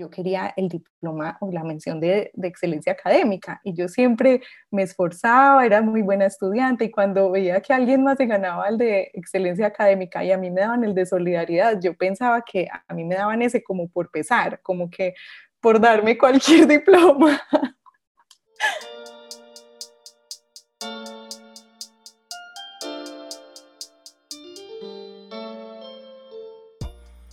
yo 0.00 0.08
quería 0.08 0.52
el 0.56 0.68
diploma 0.68 1.36
o 1.40 1.52
la 1.52 1.62
mención 1.62 2.00
de, 2.00 2.32
excelencia 2.42 2.92
académica 2.92 3.60
y 3.62 3.74
yo 3.74 3.86
siempre 3.86 4.40
me 4.70 4.82
esforzaba, 4.82 5.64
era 5.66 5.82
muy 5.82 6.00
buena 6.00 6.26
estudiante 6.26 6.86
y 6.86 6.90
cuando 6.90 7.30
veía 7.30 7.60
que 7.60 7.74
alguien 7.74 8.02
más 8.02 8.16
se 8.16 8.26
ganaba 8.26 8.68
el 8.68 8.78
de 8.78 9.10
excelencia 9.12 9.66
académica 9.66 10.24
y 10.24 10.32
a 10.32 10.38
mí 10.38 10.50
me 10.50 10.62
daban 10.62 10.84
el 10.84 10.94
de 10.94 11.04
solidaridad, 11.04 11.78
yo 11.80 11.94
pensaba 11.94 12.42
que 12.42 12.66
a 12.88 12.94
mí 12.94 13.04
me 13.04 13.14
daban 13.14 13.42
ese 13.42 13.62
como 13.62 13.88
por 13.88 14.10
pesar, 14.10 14.60
como 14.62 14.88
que 14.88 15.14
por 15.60 15.78
darme 15.78 16.16
cualquier 16.16 16.66
diploma. 16.66 17.40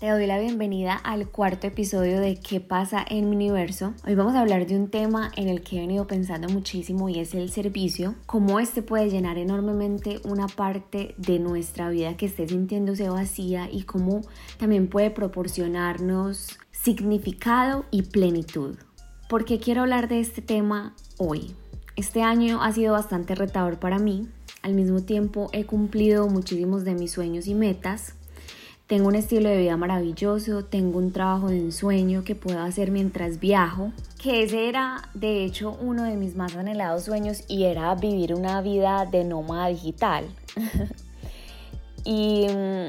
Te 0.08 0.14
doy 0.14 0.26
la 0.26 0.40
bienvenida 0.40 0.94
al 0.94 1.28
cuarto 1.28 1.68
episodio 1.68 2.22
de 2.22 2.40
¿Qué 2.40 2.62
pasa 2.62 3.06
en 3.10 3.30
mi 3.30 3.36
universo? 3.36 3.94
Hoy 4.08 4.16
vamos 4.16 4.36
a 4.36 4.40
hablar 4.40 4.66
de 4.66 4.78
un 4.78 4.90
tema 4.90 5.34
en 5.36 5.50
el 5.50 5.62
que 5.62 5.76
he 5.76 5.80
venido 5.82 6.08
pensando 6.08 6.48
muchísimo 6.48 7.10
y 7.10 7.20
es 7.20 7.36
el 7.36 7.50
servicio, 7.50 8.16
cómo 8.26 8.62
este 8.62 8.82
puede 8.82 9.10
llenar 9.10 9.38
enormemente 9.38 10.22
una 10.24 10.48
parte 10.48 11.14
de 11.18 11.40
nuestra 11.40 11.90
vida 11.90 12.16
que 12.16 12.28
esté 12.28 12.48
sintiéndose 12.48 13.10
vacía 13.10 13.68
y 13.70 13.84
cómo 13.84 14.22
también 14.58 14.88
puede 14.88 15.12
proporcionarnos 15.12 16.58
significado 16.72 17.84
y 17.92 18.04
plenitud. 18.04 18.78
¿Por 19.28 19.44
qué 19.44 19.60
quiero 19.60 19.82
hablar 19.82 20.08
de 20.08 20.22
este 20.22 20.42
tema 20.42 20.96
hoy? 21.18 21.54
Este 21.98 22.22
año 22.22 22.64
ha 22.64 22.72
sido 22.72 22.94
bastante 22.94 23.36
retador 23.36 23.78
para 23.78 24.00
mí, 24.00 24.30
al 24.62 24.74
mismo 24.74 25.02
tiempo 25.02 25.50
he 25.52 25.66
cumplido 25.66 26.30
muchísimos 26.30 26.86
de 26.86 26.96
mis 26.96 27.12
sueños 27.12 27.48
y 27.48 27.56
metas 27.56 28.17
tengo 28.88 29.10
un 29.10 29.16
estilo 29.16 29.50
de 29.50 29.58
vida 29.58 29.76
maravilloso, 29.76 30.64
tengo 30.64 30.98
un 30.98 31.12
trabajo 31.12 31.50
de 31.50 31.58
ensueño 31.58 32.24
que 32.24 32.36
puedo 32.36 32.62
hacer 32.62 32.90
mientras 32.90 33.38
viajo, 33.38 33.92
que 34.22 34.44
ese 34.44 34.70
era 34.70 35.10
de 35.14 35.44
hecho 35.44 35.78
uno 35.82 36.04
de 36.04 36.16
mis 36.16 36.36
más 36.36 36.56
anhelados 36.56 37.04
sueños 37.04 37.44
y 37.50 37.66
era 37.66 37.94
vivir 37.96 38.34
una 38.34 38.62
vida 38.62 39.06
de 39.06 39.26
nómada 39.26 39.68
digital. 39.68 40.34
y 42.06 42.48
mm, 42.48 42.88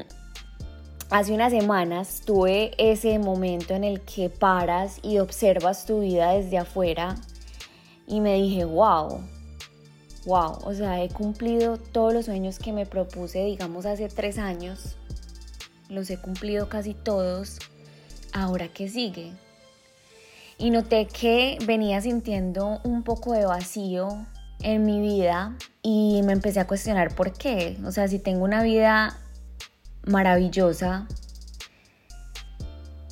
hace 1.09 1.33
unas 1.33 1.51
semanas 1.51 2.21
tuve 2.25 2.71
ese 2.77 3.19
momento 3.19 3.73
en 3.73 3.83
el 3.83 3.99
que 3.99 4.29
paras 4.29 4.99
y 5.03 5.19
observas 5.19 5.85
tu 5.85 5.99
vida 5.99 6.31
desde 6.31 6.59
afuera 6.59 7.15
y 8.07 8.21
me 8.21 8.35
dije, 8.35 8.63
wow, 8.63 9.21
wow, 10.25 10.59
o 10.63 10.73
sea, 10.73 11.03
he 11.03 11.09
cumplido 11.09 11.75
todos 11.75 12.13
los 12.13 12.25
sueños 12.25 12.57
que 12.57 12.71
me 12.71 12.85
propuse, 12.85 13.43
digamos, 13.43 13.85
hace 13.85 14.07
tres 14.07 14.37
años 14.37 14.95
los 15.89 16.09
he 16.09 16.17
cumplido 16.17 16.69
casi 16.69 16.93
todos, 16.93 17.59
ahora 18.31 18.67
qué 18.67 18.87
sigue. 18.87 19.33
Y 20.57 20.71
noté 20.71 21.07
que 21.07 21.57
venía 21.65 22.01
sintiendo 22.01 22.79
un 22.83 23.03
poco 23.03 23.33
de 23.33 23.45
vacío 23.45 24.25
en 24.61 24.85
mi 24.85 25.01
vida 25.01 25.55
y 25.81 26.21
me 26.23 26.33
empecé 26.33 26.59
a 26.59 26.67
cuestionar 26.67 27.15
por 27.15 27.33
qué. 27.33 27.77
O 27.85 27.91
sea, 27.91 28.07
si 28.07 28.19
tengo 28.19 28.43
una 28.43 28.61
vida 28.61 29.17
maravillosa, 30.05 31.07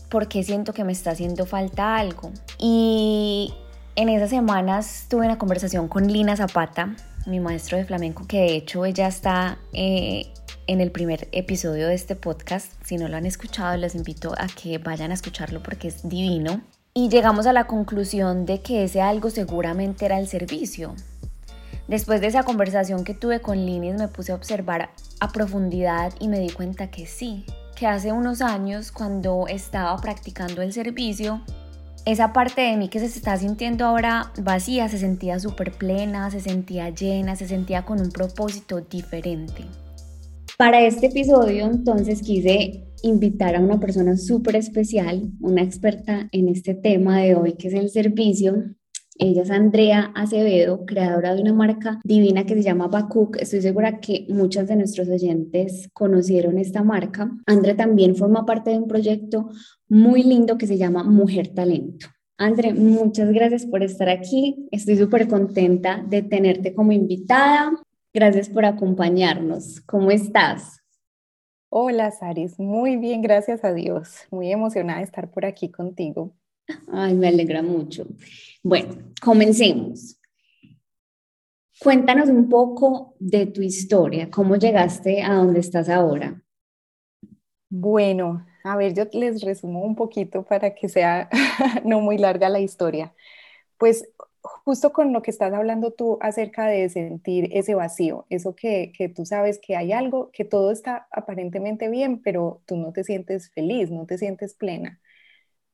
¿por 0.09 0.27
qué 0.27 0.43
siento 0.43 0.73
que 0.73 0.83
me 0.83 0.91
está 0.91 1.11
haciendo 1.11 1.45
falta 1.45 1.95
algo? 1.95 2.31
Y 2.59 3.53
en 3.95 4.09
esas 4.09 4.29
semanas 4.29 5.05
tuve 5.09 5.25
una 5.25 5.37
conversación 5.37 5.87
con 5.87 6.11
Lina 6.11 6.35
Zapata, 6.35 6.95
mi 7.25 7.39
maestro 7.39 7.77
de 7.77 7.85
flamenco, 7.85 8.27
que 8.27 8.39
de 8.39 8.55
hecho 8.55 8.85
ella 8.85 9.07
está 9.07 9.57
eh, 9.73 10.31
en 10.67 10.81
el 10.81 10.91
primer 10.91 11.27
episodio 11.31 11.87
de 11.87 11.95
este 11.95 12.15
podcast. 12.15 12.71
Si 12.85 12.97
no 12.97 13.07
lo 13.07 13.17
han 13.17 13.25
escuchado, 13.25 13.75
les 13.77 13.95
invito 13.95 14.33
a 14.37 14.47
que 14.47 14.77
vayan 14.77 15.11
a 15.11 15.13
escucharlo 15.13 15.63
porque 15.63 15.87
es 15.87 16.07
divino. 16.07 16.61
Y 16.93 17.09
llegamos 17.09 17.47
a 17.47 17.53
la 17.53 17.67
conclusión 17.67 18.45
de 18.45 18.61
que 18.61 18.83
ese 18.83 19.01
algo 19.01 19.29
seguramente 19.29 20.05
era 20.05 20.19
el 20.19 20.27
servicio. 20.27 20.93
Después 21.87 22.19
de 22.19 22.27
esa 22.27 22.43
conversación 22.43 23.05
que 23.05 23.13
tuve 23.13 23.39
con 23.39 23.65
Linis 23.65 23.95
me 23.95 24.09
puse 24.09 24.33
a 24.33 24.35
observar 24.35 24.89
a 25.19 25.31
profundidad 25.31 26.13
y 26.19 26.27
me 26.27 26.39
di 26.39 26.49
cuenta 26.49 26.91
que 26.91 27.05
sí, 27.05 27.45
que 27.75 27.87
hace 27.87 28.11
unos 28.11 28.41
años 28.41 28.91
cuando 28.91 29.45
estaba 29.47 29.95
practicando 29.97 30.61
el 30.61 30.73
servicio, 30.73 31.41
esa 32.03 32.33
parte 32.33 32.61
de 32.61 32.75
mí 32.75 32.89
que 32.89 32.99
se 32.99 33.05
está 33.05 33.37
sintiendo 33.37 33.85
ahora 33.85 34.31
vacía 34.37 34.89
se 34.89 34.97
sentía 34.97 35.39
súper 35.39 35.71
plena, 35.71 36.29
se 36.29 36.41
sentía 36.41 36.89
llena, 36.89 37.35
se 37.35 37.47
sentía 37.47 37.85
con 37.85 38.01
un 38.01 38.11
propósito 38.11 38.81
diferente. 38.81 39.65
Para 40.57 40.81
este 40.81 41.05
episodio, 41.05 41.67
entonces, 41.67 42.23
quise 42.23 42.87
invitar 43.03 43.55
a 43.55 43.59
una 43.59 43.79
persona 43.79 44.17
súper 44.17 44.55
especial, 44.55 45.29
una 45.39 45.61
experta 45.61 46.29
en 46.31 46.49
este 46.49 46.73
tema 46.73 47.19
de 47.19 47.35
hoy, 47.35 47.53
que 47.53 47.67
es 47.67 47.75
el 47.75 47.91
servicio. 47.91 48.63
Ella 49.19 49.43
es 49.43 49.51
Andrea 49.51 50.11
Acevedo, 50.15 50.83
creadora 50.87 51.35
de 51.35 51.43
una 51.43 51.53
marca 51.53 51.99
divina 52.03 52.43
que 52.47 52.55
se 52.55 52.63
llama 52.63 52.87
Bakuk. 52.87 53.37
Estoy 53.37 53.61
segura 53.61 53.99
que 53.99 54.25
muchas 54.29 54.67
de 54.67 54.77
nuestros 54.77 55.07
oyentes 55.09 55.91
conocieron 55.93 56.57
esta 56.57 56.81
marca. 56.81 57.29
Andrea 57.45 57.75
también 57.75 58.15
forma 58.15 58.43
parte 58.43 58.71
de 58.71 58.79
un 58.79 58.87
proyecto 58.87 59.49
muy 59.87 60.23
lindo 60.23 60.57
que 60.57 60.65
se 60.65 60.79
llama 60.79 61.03
Mujer 61.03 61.49
Talento. 61.49 62.07
Andrea, 62.39 62.73
muchas 62.73 63.31
gracias 63.31 63.67
por 63.67 63.83
estar 63.83 64.09
aquí. 64.09 64.67
Estoy 64.71 64.97
súper 64.97 65.27
contenta 65.27 66.03
de 66.09 66.23
tenerte 66.23 66.73
como 66.73 66.93
invitada. 66.93 67.71
Gracias 68.17 68.49
por 68.49 68.65
acompañarnos. 68.65 69.79
¿Cómo 69.81 70.09
estás? 70.09 70.81
Hola, 71.69 72.09
Saris. 72.09 72.57
Muy 72.57 72.97
bien, 72.97 73.21
gracias 73.21 73.63
a 73.63 73.75
Dios. 73.75 74.25
Muy 74.31 74.51
emocionada 74.51 74.97
de 74.97 75.05
estar 75.05 75.29
por 75.29 75.45
aquí 75.45 75.69
contigo. 75.69 76.35
Ay, 76.91 77.13
me 77.13 77.27
alegra 77.27 77.61
mucho. 77.61 78.07
Bueno, 78.63 78.95
comencemos. 79.21 80.19
Cuéntanos 81.79 82.27
un 82.29 82.49
poco 82.49 83.13
de 83.19 83.45
tu 83.45 83.61
historia, 83.61 84.31
cómo 84.31 84.55
llegaste 84.55 85.21
a 85.21 85.35
donde 85.35 85.59
estás 85.59 85.87
ahora. 85.87 86.41
Bueno, 87.69 88.47
a 88.63 88.77
ver, 88.77 88.95
yo 88.95 89.03
les 89.13 89.43
resumo 89.43 89.83
un 89.83 89.95
poquito 89.95 90.43
para 90.43 90.73
que 90.73 90.89
sea 90.89 91.29
no 91.85 91.99
muy 91.99 92.17
larga 92.17 92.49
la 92.49 92.61
historia. 92.61 93.13
Pues 93.77 94.09
justo 94.65 94.91
con 94.93 95.13
lo 95.13 95.21
que 95.21 95.31
estás 95.31 95.53
hablando 95.53 95.91
tú 95.91 96.17
acerca 96.21 96.67
de 96.67 96.89
sentir 96.89 97.49
ese 97.53 97.75
vacío, 97.75 98.25
eso 98.29 98.55
que, 98.55 98.91
que, 98.97 99.09
tú 99.09 99.25
sabes 99.25 99.59
que 99.59 99.75
hay 99.75 99.91
algo, 99.91 100.31
que 100.31 100.45
todo 100.45 100.71
está 100.71 101.07
aparentemente 101.11 101.89
bien, 101.89 102.21
pero 102.21 102.61
tú 102.65 102.77
no 102.77 102.91
te 102.93 103.03
sientes 103.03 103.51
feliz, 103.51 103.91
no 103.91 104.05
te 104.05 104.17
sientes 104.17 104.53
plena. 104.53 104.99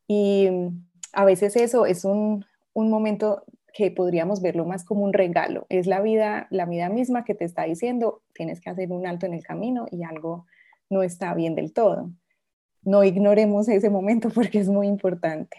Y 0.07 0.50
mm, 0.51 0.85
a 1.13 1.25
veces 1.25 1.56
eso 1.56 1.85
es 1.85 2.06
un, 2.06 2.45
un 2.73 2.89
momento 2.89 3.44
que 3.73 3.91
podríamos 3.91 4.41
verlo 4.41 4.66
más 4.66 4.85
como 4.85 5.03
un 5.03 5.13
regalo, 5.13 5.66
es 5.69 5.88
la 5.88 6.00
vida, 6.01 6.47
la 6.51 6.66
vida 6.66 6.89
misma 6.89 7.25
que 7.25 7.33
te 7.33 7.45
está 7.45 7.63
diciendo, 7.63 8.22
tienes 8.33 8.62
que 8.62 8.69
hacer 8.69 8.91
un 8.91 9.07
alto 9.07 9.25
en 9.25 9.33
el 9.33 9.44
camino 9.44 9.88
y 9.91 10.03
algo 10.03 10.45
no 10.89 11.03
está 11.03 11.33
bien 11.33 11.56
del 11.56 11.73
todo. 11.73 12.12
No 12.83 13.03
ignoremos 13.03 13.67
ese 13.67 13.89
momento 13.89 14.29
porque 14.33 14.59
es 14.59 14.69
muy 14.69 14.88
importante. 14.88 15.57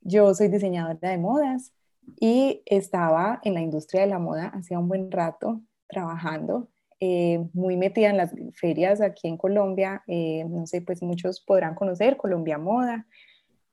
Yo 0.00 0.34
soy 0.34 0.48
diseñadora 0.48 1.10
de 1.10 1.18
modas, 1.18 1.72
y 2.20 2.62
estaba 2.66 3.40
en 3.44 3.54
la 3.54 3.60
industria 3.60 4.02
de 4.02 4.08
la 4.08 4.18
moda 4.18 4.48
hacía 4.54 4.78
un 4.78 4.88
buen 4.88 5.10
rato 5.10 5.60
trabajando, 5.88 6.68
eh, 7.00 7.44
muy 7.52 7.76
metida 7.76 8.10
en 8.10 8.16
las 8.16 8.32
ferias 8.54 9.00
aquí 9.00 9.28
en 9.28 9.36
Colombia, 9.36 10.02
eh, 10.06 10.44
no 10.48 10.66
sé, 10.66 10.80
pues 10.80 11.02
muchos 11.02 11.40
podrán 11.40 11.74
conocer 11.74 12.16
Colombia 12.16 12.58
Moda, 12.58 13.06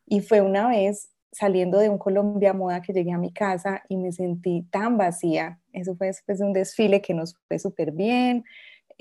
y 0.05 0.21
fue 0.21 0.41
una 0.41 0.67
vez 0.67 1.11
saliendo 1.31 1.79
de 1.79 1.87
un 1.87 1.97
Colombia 1.97 2.53
Moda 2.53 2.81
que 2.81 2.91
llegué 2.93 3.11
a 3.11 3.17
mi 3.17 3.31
casa 3.31 3.83
y 3.87 3.95
me 3.95 4.11
sentí 4.11 4.63
tan 4.71 4.97
vacía, 4.97 5.59
eso 5.71 5.95
fue 5.95 6.07
después 6.07 6.39
de 6.39 6.45
un 6.45 6.53
desfile 6.53 7.01
que 7.01 7.13
nos 7.13 7.35
fue 7.47 7.59
súper 7.59 7.91
bien, 7.91 8.43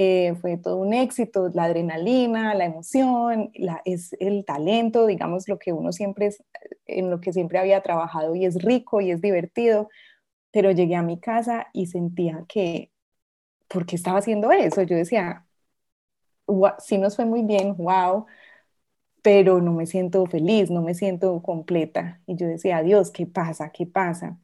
eh, 0.03 0.35
fue 0.41 0.57
todo 0.57 0.79
un 0.79 0.95
éxito, 0.95 1.51
la 1.55 1.65
adrenalina, 1.65 2.55
la 2.55 2.65
emoción, 2.65 3.51
la, 3.55 3.83
es 3.85 4.15
el 4.19 4.45
talento, 4.47 5.07
digamos, 5.07 5.47
lo 5.49 5.59
que 5.59 5.73
uno 5.75 5.93
siempre 5.93 6.27
es, 6.27 6.43
en 6.87 7.11
lo 7.11 7.21
que 7.21 7.33
siempre 7.35 7.59
había 7.59 7.83
trabajado 7.83 8.35
y 8.35 8.47
es 8.47 8.63
rico 8.63 9.01
y 9.03 9.11
es 9.11 9.21
divertido, 9.21 9.91
pero 10.53 10.73
llegué 10.73 10.97
a 10.97 11.03
mi 11.03 11.21
casa 11.21 11.69
y 11.75 11.87
sentía 11.87 12.45
que, 12.49 12.93
¿por 13.69 13.87
qué 13.87 13.97
estaba 13.97 14.19
haciendo 14.21 14.53
eso? 14.53 14.83
Yo 14.83 14.97
decía, 14.97 15.47
sí 16.79 16.99
nos 16.99 17.17
fue 17.17 17.25
muy 17.27 17.43
bien, 17.43 17.77
wow, 17.77 18.27
pero 19.23 19.61
no 19.61 19.73
me 19.73 19.87
siento 19.87 20.27
feliz, 20.27 20.71
no 20.71 20.83
me 20.83 20.95
siento 20.95 21.43
completa. 21.43 22.23
Y 22.27 22.37
yo 22.37 22.47
decía, 22.49 22.83
Dios, 22.83 23.11
¿qué 23.11 23.27
pasa? 23.27 23.71
¿Qué 23.73 23.87
pasa? 23.87 24.39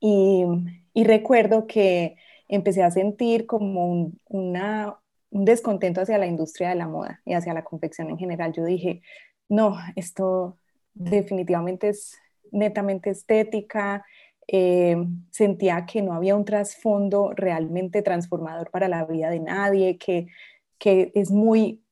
Y, 0.00 0.44
y 0.94 1.04
recuerdo 1.04 1.66
que 1.66 2.16
empecé 2.48 2.82
a 2.82 2.90
sentir 2.90 3.46
como 3.46 3.90
un, 3.90 4.20
una, 4.26 4.98
un 5.30 5.44
descontento 5.44 6.00
hacia 6.00 6.18
la 6.18 6.26
industria 6.26 6.68
de 6.70 6.74
la 6.76 6.88
moda 6.88 7.20
y 7.24 7.34
hacia 7.34 7.54
la 7.54 7.64
confección 7.64 8.10
en 8.10 8.18
general. 8.18 8.52
Yo 8.52 8.64
dije, 8.64 9.02
no, 9.48 9.76
esto 9.96 10.58
definitivamente 10.94 11.88
es 11.88 12.18
netamente 12.50 13.10
estética. 13.10 14.04
Eh, 14.46 14.96
sentía 15.30 15.86
que 15.86 16.02
no 16.02 16.12
había 16.12 16.36
un 16.36 16.44
trasfondo 16.44 17.32
realmente 17.34 18.02
transformador 18.02 18.70
para 18.70 18.88
la 18.88 19.04
vida 19.04 19.30
de 19.30 19.40
nadie, 19.40 19.96
que, 19.96 20.26
que 20.78 21.12
es 21.14 21.30
muy 21.30 21.82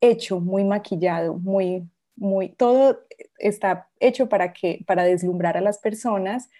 hecho, 0.00 0.40
muy 0.40 0.64
maquillado, 0.64 1.34
muy, 1.34 1.88
muy, 2.16 2.50
todo 2.50 3.00
está 3.38 3.88
hecho 3.98 4.28
para 4.28 4.52
que, 4.52 4.84
para 4.86 5.04
deslumbrar 5.04 5.56
a 5.56 5.62
las 5.62 5.78
personas, 5.78 6.50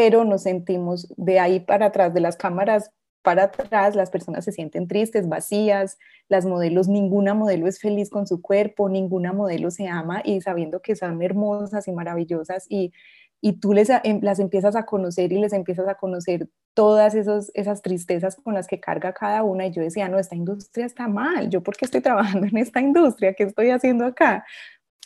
pero 0.00 0.24
nos 0.24 0.44
sentimos 0.44 1.12
de 1.18 1.38
ahí 1.40 1.60
para 1.60 1.86
atrás 1.86 2.14
de 2.14 2.20
las 2.20 2.38
cámaras 2.38 2.90
para 3.20 3.42
atrás, 3.42 3.94
las 3.94 4.08
personas 4.08 4.46
se 4.46 4.52
sienten 4.52 4.88
tristes, 4.88 5.28
vacías, 5.28 5.98
las 6.30 6.46
modelos, 6.46 6.88
ninguna 6.88 7.34
modelo 7.34 7.66
es 7.66 7.80
feliz 7.80 8.08
con 8.08 8.26
su 8.26 8.40
cuerpo, 8.40 8.88
ninguna 8.88 9.34
modelo 9.34 9.70
se 9.70 9.88
ama 9.88 10.22
y 10.24 10.40
sabiendo 10.40 10.80
que 10.80 10.96
son 10.96 11.20
hermosas 11.20 11.86
y 11.86 11.92
maravillosas 11.92 12.64
y, 12.70 12.94
y 13.42 13.60
tú 13.60 13.74
les, 13.74 13.90
em, 13.90 14.20
las 14.22 14.38
empiezas 14.38 14.74
a 14.74 14.86
conocer 14.86 15.34
y 15.34 15.38
les 15.38 15.52
empiezas 15.52 15.86
a 15.86 15.96
conocer 15.96 16.48
todas 16.72 17.14
esos, 17.14 17.50
esas 17.52 17.82
tristezas 17.82 18.36
con 18.36 18.54
las 18.54 18.66
que 18.68 18.80
carga 18.80 19.12
cada 19.12 19.42
una 19.42 19.66
y 19.66 19.70
yo 19.70 19.82
decía, 19.82 20.08
no, 20.08 20.18
esta 20.18 20.34
industria 20.34 20.86
está 20.86 21.08
mal, 21.08 21.50
yo 21.50 21.62
porque 21.62 21.84
estoy 21.84 22.00
trabajando 22.00 22.46
en 22.46 22.56
esta 22.56 22.80
industria, 22.80 23.34
¿qué 23.34 23.42
estoy 23.42 23.68
haciendo 23.68 24.06
acá? 24.06 24.46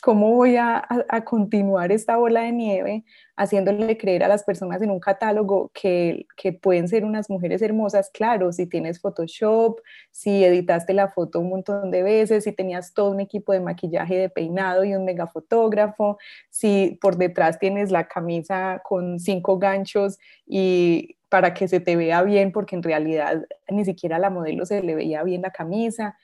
¿Cómo 0.01 0.35
voy 0.35 0.55
a, 0.57 0.87
continuar 1.25 1.91
esta 1.91 2.17
bola 2.17 2.41
de 2.41 2.51
nieve 2.51 3.05
haciéndole 3.37 3.97
creer 3.97 4.23
a 4.23 4.27
las 4.27 4.43
personas 4.43 4.81
en 4.81 4.91
un 4.91 4.99
catálogo 4.99 5.71
que, 5.73 6.27
que, 6.37 6.53
pueden 6.53 6.87
ser 6.87 7.05
unas 7.05 7.29
mujeres 7.29 7.61
hermosas? 7.63 8.11
Claro, 8.13 8.51
si 8.51 8.67
tienes 8.67 8.99
Photoshop, 9.01 9.79
si 10.11 10.43
editaste 10.43 10.93
la 10.93 11.07
foto 11.07 11.39
un 11.39 11.49
montón 11.49 11.89
de 11.89 12.03
veces, 12.03 12.43
si 12.43 12.51
tenías 12.51 12.93
todo 12.93 13.09
un 13.09 13.19
equipo 13.19 13.51
de 13.51 13.61
maquillaje, 13.61 14.15
de 14.15 14.29
peinado 14.29 14.83
y 14.83 14.93
un 14.93 15.05
megafotógrafo, 15.05 16.19
si 16.51 16.99
por 17.01 17.17
detrás 17.17 17.57
tienes 17.57 17.89
la 17.89 18.07
camisa 18.07 18.81
con 18.83 19.19
cinco 19.19 19.57
ganchos 19.57 20.19
y 20.45 21.17
para 21.29 21.53
que 21.53 21.67
se 21.67 21.79
te 21.79 21.95
vea 21.95 22.21
bien, 22.21 22.51
porque 22.51 22.75
en 22.75 22.83
realidad 22.83 23.45
ni 23.69 23.83
siquiera 23.83 24.17
a 24.17 24.19
la 24.19 24.29
modelo 24.29 24.65
se 24.65 24.83
le 24.83 24.93
veía 24.93 25.23
bien 25.23 25.41
la 25.41 25.51
camisa. 25.51 26.15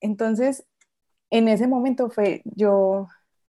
Entonces, 0.00 0.64
en 1.30 1.48
ese 1.48 1.66
momento 1.66 2.10
fue, 2.10 2.42
yo 2.44 3.08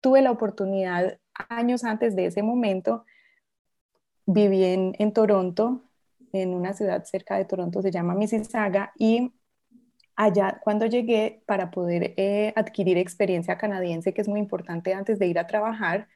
tuve 0.01 0.21
la 0.21 0.31
oportunidad, 0.31 1.19
años 1.49 1.83
antes 1.83 2.15
de 2.15 2.25
ese 2.27 2.43
momento, 2.43 3.05
viví 4.25 4.63
en, 4.63 5.13
Toronto, 5.13 5.83
en 6.33 6.53
una 6.53 6.73
ciudad 6.73 7.03
cerca 7.05 7.37
de 7.37 7.45
Toronto, 7.45 7.81
se 7.81 7.91
llama 7.91 8.15
Mississauga, 8.15 8.91
y 8.97 9.33
allá 10.15 10.59
cuando 10.63 10.85
llegué 10.85 11.43
para 11.45 11.71
poder 11.71 12.13
eh, 12.17 12.53
adquirir 12.55 12.97
experiencia 12.97 13.57
canadiense, 13.57 14.13
que 14.13 14.21
es 14.21 14.27
muy 14.27 14.39
importante 14.39 14.93
antes 14.93 15.19
de 15.19 15.27
ir 15.27 15.39
a 15.39 15.47
trabajar, 15.47 16.07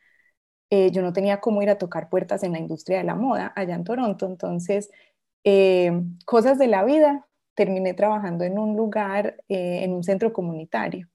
eh, 0.69 0.91
yo 0.91 1.01
no 1.01 1.13
tenía 1.13 1.39
cómo 1.41 1.61
ir 1.61 1.69
a 1.69 1.77
tocar 1.77 2.09
puertas 2.09 2.43
en 2.43 2.53
la 2.53 2.59
industria 2.59 2.97
de 2.99 3.03
la 3.05 3.15
moda 3.15 3.53
allá 3.55 3.75
en 3.75 3.83
Toronto, 3.83 4.25
entonces, 4.25 4.89
eh, 5.43 5.91
cosas 6.25 6.57
de 6.59 6.67
la 6.67 6.83
vida, 6.83 7.27
terminé 7.55 7.93
trabajando 7.93 8.43
en 8.43 8.59
un 8.59 8.75
lugar, 8.75 9.37
en 9.47 9.93
un 9.93 10.03
centro 10.03 10.33
comunitario 10.33 11.09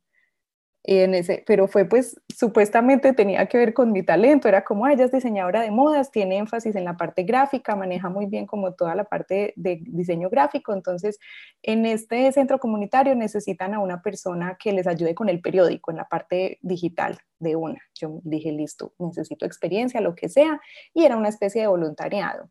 en 0.82 1.14
ese, 1.14 1.44
pero 1.46 1.68
fue 1.68 1.84
pues 1.84 2.18
supuestamente 2.34 3.12
tenía 3.12 3.46
que 3.46 3.58
ver 3.58 3.74
con 3.74 3.92
mi 3.92 4.02
talento, 4.02 4.48
era 4.48 4.64
como, 4.64 4.86
ella 4.86 5.04
es 5.04 5.12
diseñadora 5.12 5.60
de 5.60 5.70
modas, 5.70 6.10
tiene 6.10 6.38
énfasis 6.38 6.74
en 6.74 6.84
la 6.84 6.96
parte 6.96 7.24
gráfica, 7.24 7.76
maneja 7.76 8.08
muy 8.08 8.26
bien 8.26 8.46
como 8.46 8.72
toda 8.72 8.94
la 8.94 9.04
parte 9.04 9.52
de 9.56 9.80
diseño 9.82 10.30
gráfico, 10.30 10.72
entonces 10.72 11.18
en 11.62 11.84
este 11.84 12.32
centro 12.32 12.58
comunitario 12.58 13.14
necesitan 13.14 13.74
a 13.74 13.80
una 13.80 14.02
persona 14.02 14.56
que 14.58 14.72
les 14.72 14.86
ayude 14.86 15.14
con 15.14 15.28
el 15.28 15.40
periódico, 15.40 15.90
en 15.90 15.98
la 15.98 16.08
parte 16.08 16.58
digital 16.62 17.18
de 17.38 17.56
una. 17.56 17.80
Yo 17.94 18.20
dije, 18.24 18.52
listo, 18.52 18.94
necesito 18.98 19.44
experiencia, 19.44 20.00
lo 20.00 20.14
que 20.14 20.28
sea, 20.28 20.60
y 20.94 21.04
era 21.04 21.16
una 21.16 21.28
especie 21.28 21.60
de 21.60 21.66
voluntariado. 21.68 22.50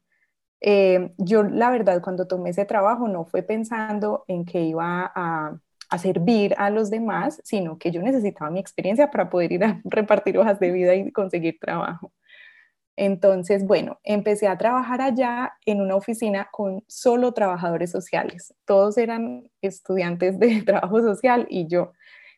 Eh, 0.62 1.14
yo 1.18 1.44
la 1.44 1.72
verdad 1.72 2.02
cuando 2.02 2.28
tomé 2.28 2.50
ese 2.50 2.66
trabajo 2.66 3.08
no 3.08 3.26
fue 3.26 3.44
pensando 3.44 4.26
en 4.28 4.46
que 4.46 4.62
iba 4.62 5.10
a 5.16 5.58
a 5.90 5.98
servir 5.98 6.56
a 6.58 6.70
los 6.70 6.90
demás, 6.90 7.42
sino 7.44 7.78
que 7.78 7.92
yo 7.92 8.02
necesitaba 8.02 8.52
mi 8.52 8.60
experiencia 8.60 9.10
para 9.10 9.30
poder 9.30 9.52
ir 9.52 9.64
a 9.64 9.82
repartir 9.86 10.38
hojas 10.38 10.60
de 10.60 10.72
vida 10.72 10.96
y 10.96 11.12
conseguir 11.12 11.58
trabajo. 11.60 12.12
Entonces, 12.96 13.66
bueno, 13.66 13.98
empecé 14.04 14.48
a 14.48 14.58
trabajar 14.58 15.02
allá 15.02 15.54
en 15.66 15.80
una 15.80 15.96
oficina 15.96 16.50
con 16.52 16.84
solo 16.88 17.32
trabajadores 17.34 17.92
sociales. 17.92 18.54
Todos 18.66 18.98
eran 18.98 19.50
estudiantes 19.62 20.38
de 20.38 20.62
trabajo 20.66 21.02
social 21.02 21.48
y 21.50 21.68
yo 21.68 21.94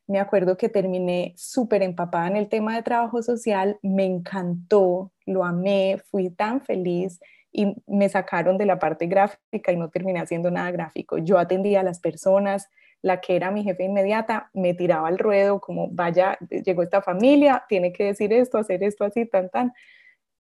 me 0.07 0.19
acuerdo 0.19 0.57
que 0.57 0.69
terminé 0.69 1.33
súper 1.38 1.81
empapada 1.81 2.27
en 2.27 2.36
el 2.36 2.50
tema 2.50 2.75
de 2.75 2.83
trabajo 2.83 3.24
social, 3.24 3.80
me 3.81 4.06
encantó, 4.06 5.12
lo 5.25 5.45
amé, 5.45 6.01
fui 6.12 6.30
tan 6.30 6.62
feliz 6.62 7.19
y 7.51 7.75
me 7.88 8.09
sacaron 8.09 8.57
de 8.57 8.65
la 8.65 8.77
parte 8.77 9.07
gráfica 9.07 9.71
y 9.71 9.77
no 9.77 9.89
terminé 9.89 10.19
haciendo 10.19 10.51
nada 10.51 10.69
gráfico. 10.71 11.18
Yo 11.18 11.39
atendía 11.39 11.80
a 11.80 11.83
las 11.83 12.00
personas, 12.00 12.69
la 13.01 13.19
que 13.21 13.36
era 13.36 13.51
mi 13.51 13.63
jefe 13.63 13.83
inmediata 13.83 14.50
me 14.53 14.74
tiraba 14.74 15.07
al 15.07 15.18
ruedo 15.18 15.59
como, 15.59 15.89
vaya, 15.89 16.38
llegó 16.65 16.83
esta 16.83 17.01
familia, 17.01 17.65
tiene 17.68 17.94
que 17.94 18.06
decir 18.06 18.31
esto, 18.33 18.57
hacer 18.57 18.83
esto 18.83 19.06
así, 19.06 19.25
tan, 19.25 19.50
tan. 19.50 19.74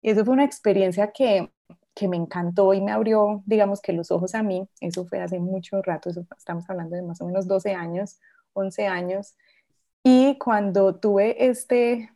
Y 0.01 0.11
eso 0.11 0.25
fue 0.25 0.33
una 0.33 0.45
experiencia 0.45 1.11
que, 1.11 1.51
que 1.95 2.07
me 2.07 2.17
encantó 2.17 2.73
y 2.73 2.81
me 2.81 2.91
abrió, 2.91 3.43
digamos 3.45 3.81
que 3.81 3.93
los 3.93 4.11
ojos 4.11 4.35
a 4.35 4.43
mí. 4.43 4.67
Eso 4.79 5.05
fue 5.05 5.21
hace 5.21 5.39
mucho 5.39 5.81
rato, 5.81 6.09
estamos 6.37 6.69
hablando 6.69 6.95
de 6.95 7.03
más 7.03 7.21
o 7.21 7.25
menos 7.25 7.47
12 7.47 7.73
años, 7.73 8.19
11 8.53 8.87
años. 8.87 9.35
Y 10.03 10.37
cuando 10.37 10.95
tuve 10.95 11.47
este, 11.47 12.09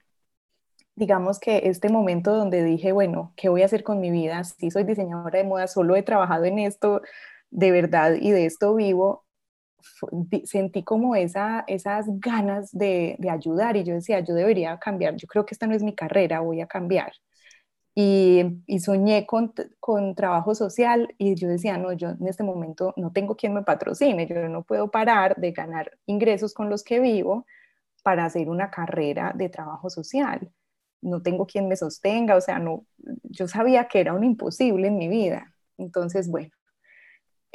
digamos 0.95 1.39
que 1.39 1.63
este 1.65 1.89
momento 1.89 2.35
donde 2.35 2.63
dije, 2.63 2.91
bueno, 2.91 3.33
¿qué 3.35 3.49
voy 3.49 3.61
a 3.63 3.65
hacer 3.65 3.83
con 3.83 3.99
mi 3.99 4.11
vida? 4.11 4.43
Si 4.43 4.71
soy 4.71 4.83
diseñadora 4.83 5.37
de 5.39 5.43
moda, 5.45 5.67
solo 5.67 5.95
he 5.95 6.03
trabajado 6.03 6.45
en 6.45 6.59
esto 6.59 7.01
de 7.51 7.71
verdad 7.71 8.15
y 8.19 8.31
de 8.31 8.45
esto 8.45 8.75
vivo, 8.75 9.24
sentí 10.45 10.83
como 10.83 11.15
esa, 11.15 11.63
esas 11.67 12.05
ganas 12.19 12.71
de, 12.71 13.17
ayudar 13.29 13.77
y 13.77 13.83
yo 13.83 13.93
decía, 13.95 14.19
yo 14.21 14.33
debería 14.33 14.77
cambiar, 14.79 15.15
yo 15.15 15.27
creo 15.27 15.45
que 15.45 15.53
esta 15.55 15.67
no 15.67 15.75
es 15.75 15.83
mi 15.83 15.95
carrera, 15.95 16.41
voy 16.41 16.61
a 16.61 16.67
cambiar. 16.67 17.11
Y, 17.97 18.43
soñé 18.79 19.25
con, 19.25 19.53
con, 19.79 20.15
trabajo 20.15 20.53
social 20.53 21.13
y 21.17 21.35
yo 21.35 21.47
decía, 21.47 21.77
no, 21.77 21.93
yo 21.93 22.09
en 22.09 22.27
este 22.27 22.43
momento 22.43 22.93
no 22.97 23.11
tengo 23.11 23.35
quien 23.35 23.53
me 23.53 23.63
patrocine, 23.63 24.27
yo 24.27 24.49
no 24.49 24.63
puedo 24.63 24.91
parar 24.91 25.37
de 25.37 25.51
ganar 25.51 25.91
ingresos 26.05 26.53
con 26.53 26.69
los 26.69 26.83
que 26.83 26.99
vivo 26.99 27.45
para 28.03 28.25
hacer 28.25 28.49
una 28.49 28.69
carrera 28.69 29.33
de 29.35 29.49
trabajo 29.49 29.89
social. 29.89 30.51
No 31.01 31.21
tengo 31.21 31.45
quien 31.47 31.67
me 31.67 31.75
sostenga, 31.77 32.35
o 32.35 32.41
sea, 32.41 32.59
no, 32.59 32.85
yo 33.23 33.47
sabía 33.47 33.87
que 33.87 33.99
era 34.01 34.13
un 34.13 34.23
imposible 34.23 34.87
en 34.87 34.97
mi 34.97 35.07
vida. 35.07 35.53
Entonces, 35.77 36.29
bueno, 36.29 36.54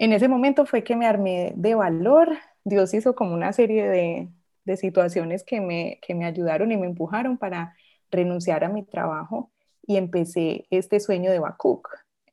en 0.01 0.15
ese 0.15 0.29
momento 0.29 0.65
fue 0.65 0.83
que 0.83 0.97
me 0.97 1.07
armé 1.07 1.53
de 1.57 1.75
valor. 1.75 2.31
Dios 2.65 2.95
hizo 2.95 3.15
como 3.15 3.35
una 3.35 3.53
serie 3.53 3.87
de, 3.87 4.29
situaciones 4.77 5.43
que 5.43 5.61
me, 5.61 5.99
que 6.01 6.15
me 6.15 6.25
ayudaron 6.25 6.71
y 6.71 6.77
me 6.77 6.87
empujaron 6.87 7.37
para 7.37 7.75
renunciar 8.09 8.63
a 8.63 8.69
mi 8.69 8.85
trabajo 8.85 9.51
y 9.85 9.97
empecé 9.97 10.69
este 10.71 11.01
sueño 11.01 11.33
de 11.33 11.41
Bakuk, 11.41 11.89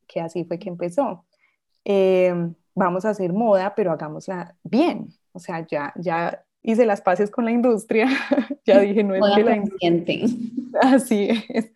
que 0.05 0.21
así 0.21 0.45
fue 0.45 0.59
que 0.59 0.69
empezó. 0.69 1.25
Eh, 1.83 2.31
vamos 2.75 3.05
a 3.05 3.09
hacer 3.09 3.33
moda, 3.33 3.73
pero 3.75 3.91
hagámosla 3.91 4.55
bien. 4.63 5.09
O 5.33 5.39
sea, 5.39 5.65
ya, 5.65 5.93
ya 5.95 6.45
hice 6.61 6.85
las 6.85 7.01
paces 7.01 7.31
con 7.31 7.45
la 7.45 7.51
industria, 7.51 8.07
ya 8.65 8.79
dije, 8.79 9.03
no 9.03 9.15
es 9.15 9.35
que 9.35 9.43
la 9.43 9.55
industria... 9.55 10.21
Así 10.81 11.29
es. 11.49 11.71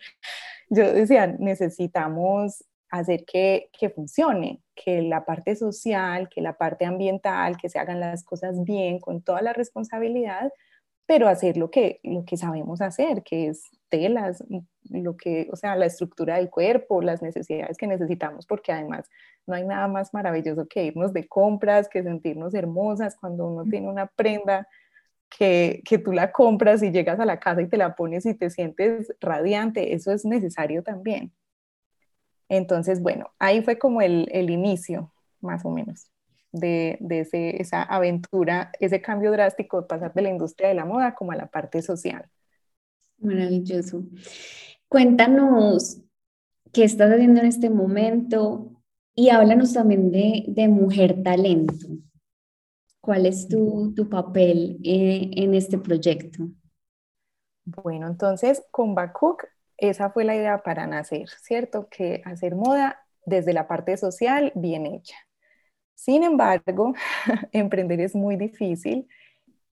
Yo 0.69 0.93
decía, 0.93 1.27
necesitamos 1.27 2.63
hacer 2.91 3.25
que, 3.25 3.69
que, 3.77 3.89
funcione, 3.89 4.61
que 4.75 5.01
la 5.01 5.25
parte 5.25 5.55
social, 5.55 6.29
que 6.29 6.41
la 6.41 6.57
parte 6.57 6.85
ambiental, 6.85 7.57
que 7.57 7.69
se 7.69 7.79
hagan 7.79 7.99
las 7.99 8.23
cosas 8.23 8.63
bien, 8.63 8.99
con 8.99 9.21
toda 9.21 9.41
la 9.41 9.53
responsabilidad, 9.53 10.51
pero 11.05 11.27
hacer 11.27 11.57
lo 11.57 11.71
que, 11.71 11.99
lo 12.03 12.25
que 12.25 12.37
sabemos 12.37 12.81
hacer, 12.81 13.23
que 13.23 13.47
es 13.47 13.69
telas, 13.89 14.43
lo 14.89 15.17
que, 15.17 15.49
o 15.51 15.55
sea, 15.55 15.75
la 15.75 15.85
estructura 15.85 16.35
del 16.35 16.49
cuerpo, 16.49 17.01
las 17.01 17.21
necesidades 17.21 17.77
que 17.77 17.87
necesitamos, 17.87 18.45
porque 18.45 18.71
además 18.71 19.09
no 19.47 19.55
hay 19.55 19.65
nada 19.65 19.87
más 19.87 20.13
maravilloso 20.13 20.67
que 20.67 20.85
irnos 20.85 21.13
de 21.13 21.27
compras, 21.27 21.89
que 21.89 22.03
sentirnos 22.03 22.53
hermosas 22.53 23.17
cuando 23.19 23.47
uno 23.47 23.65
tiene 23.69 23.89
una 23.89 24.07
prenda 24.07 24.67
que, 25.29 25.81
que, 25.85 25.97
tú 25.97 26.11
la 26.11 26.31
compras 26.31 26.83
y 26.83 26.91
llegas 26.91 27.19
a 27.19 27.25
la 27.25 27.39
casa 27.39 27.61
y 27.61 27.67
te 27.67 27.77
la 27.77 27.95
pones 27.95 28.25
y 28.25 28.33
te 28.33 28.49
sientes 28.49 29.13
radiante, 29.21 29.93
eso 29.93 30.11
es 30.11 30.25
necesario 30.25 30.83
también. 30.83 31.33
Entonces, 32.51 33.01
bueno, 33.01 33.31
ahí 33.39 33.61
fue 33.63 33.79
como 33.79 34.01
el, 34.01 34.49
inicio, 34.49 35.13
más 35.39 35.63
o 35.63 35.69
menos, 35.69 36.11
de, 36.51 36.97
esa 37.57 37.81
aventura, 37.81 38.73
ese 38.81 39.01
cambio 39.01 39.31
drástico 39.31 39.79
de 39.79 39.87
pasar 39.87 40.13
de 40.13 40.21
la 40.21 40.31
industria 40.31 40.67
de 40.67 40.75
la 40.75 40.83
moda 40.83 41.15
como 41.15 41.31
a 41.31 41.37
la 41.37 41.47
parte 41.47 41.81
social. 41.81 42.29
Maravilloso. 43.19 44.03
Cuéntanos 44.89 46.01
qué 46.73 46.83
estás 46.83 47.09
haciendo 47.09 47.39
en 47.39 47.45
este 47.45 47.69
momento 47.69 48.69
y 49.15 49.29
háblanos 49.29 49.71
también 49.71 50.11
de, 50.11 50.67
mujer 50.67 51.23
talento. 51.23 51.87
¿Cuál 52.99 53.27
es 53.27 53.47
tu, 53.47 53.93
papel 54.09 54.77
eh, 54.83 55.31
en 55.37 55.55
este 55.55 55.77
proyecto? 55.77 56.49
Bueno, 57.63 58.07
entonces 58.07 58.61
con 58.71 58.93
Bakuk 58.93 59.45
esa 59.81 60.11
fue 60.11 60.23
la 60.25 60.35
idea 60.35 60.63
para 60.63 60.87
nacer, 60.87 61.27
¿cierto? 61.41 61.89
Que 61.89 62.21
hacer 62.25 62.55
moda 62.55 63.05
desde 63.25 63.53
la 63.53 63.67
parte 63.67 63.97
social 63.97 64.51
bien 64.55 64.85
hecha. 64.85 65.15
Sin 65.95 66.23
embargo, 66.23 66.93
emprender 67.51 68.01
es 68.01 68.15
muy 68.15 68.35
difícil 68.37 69.07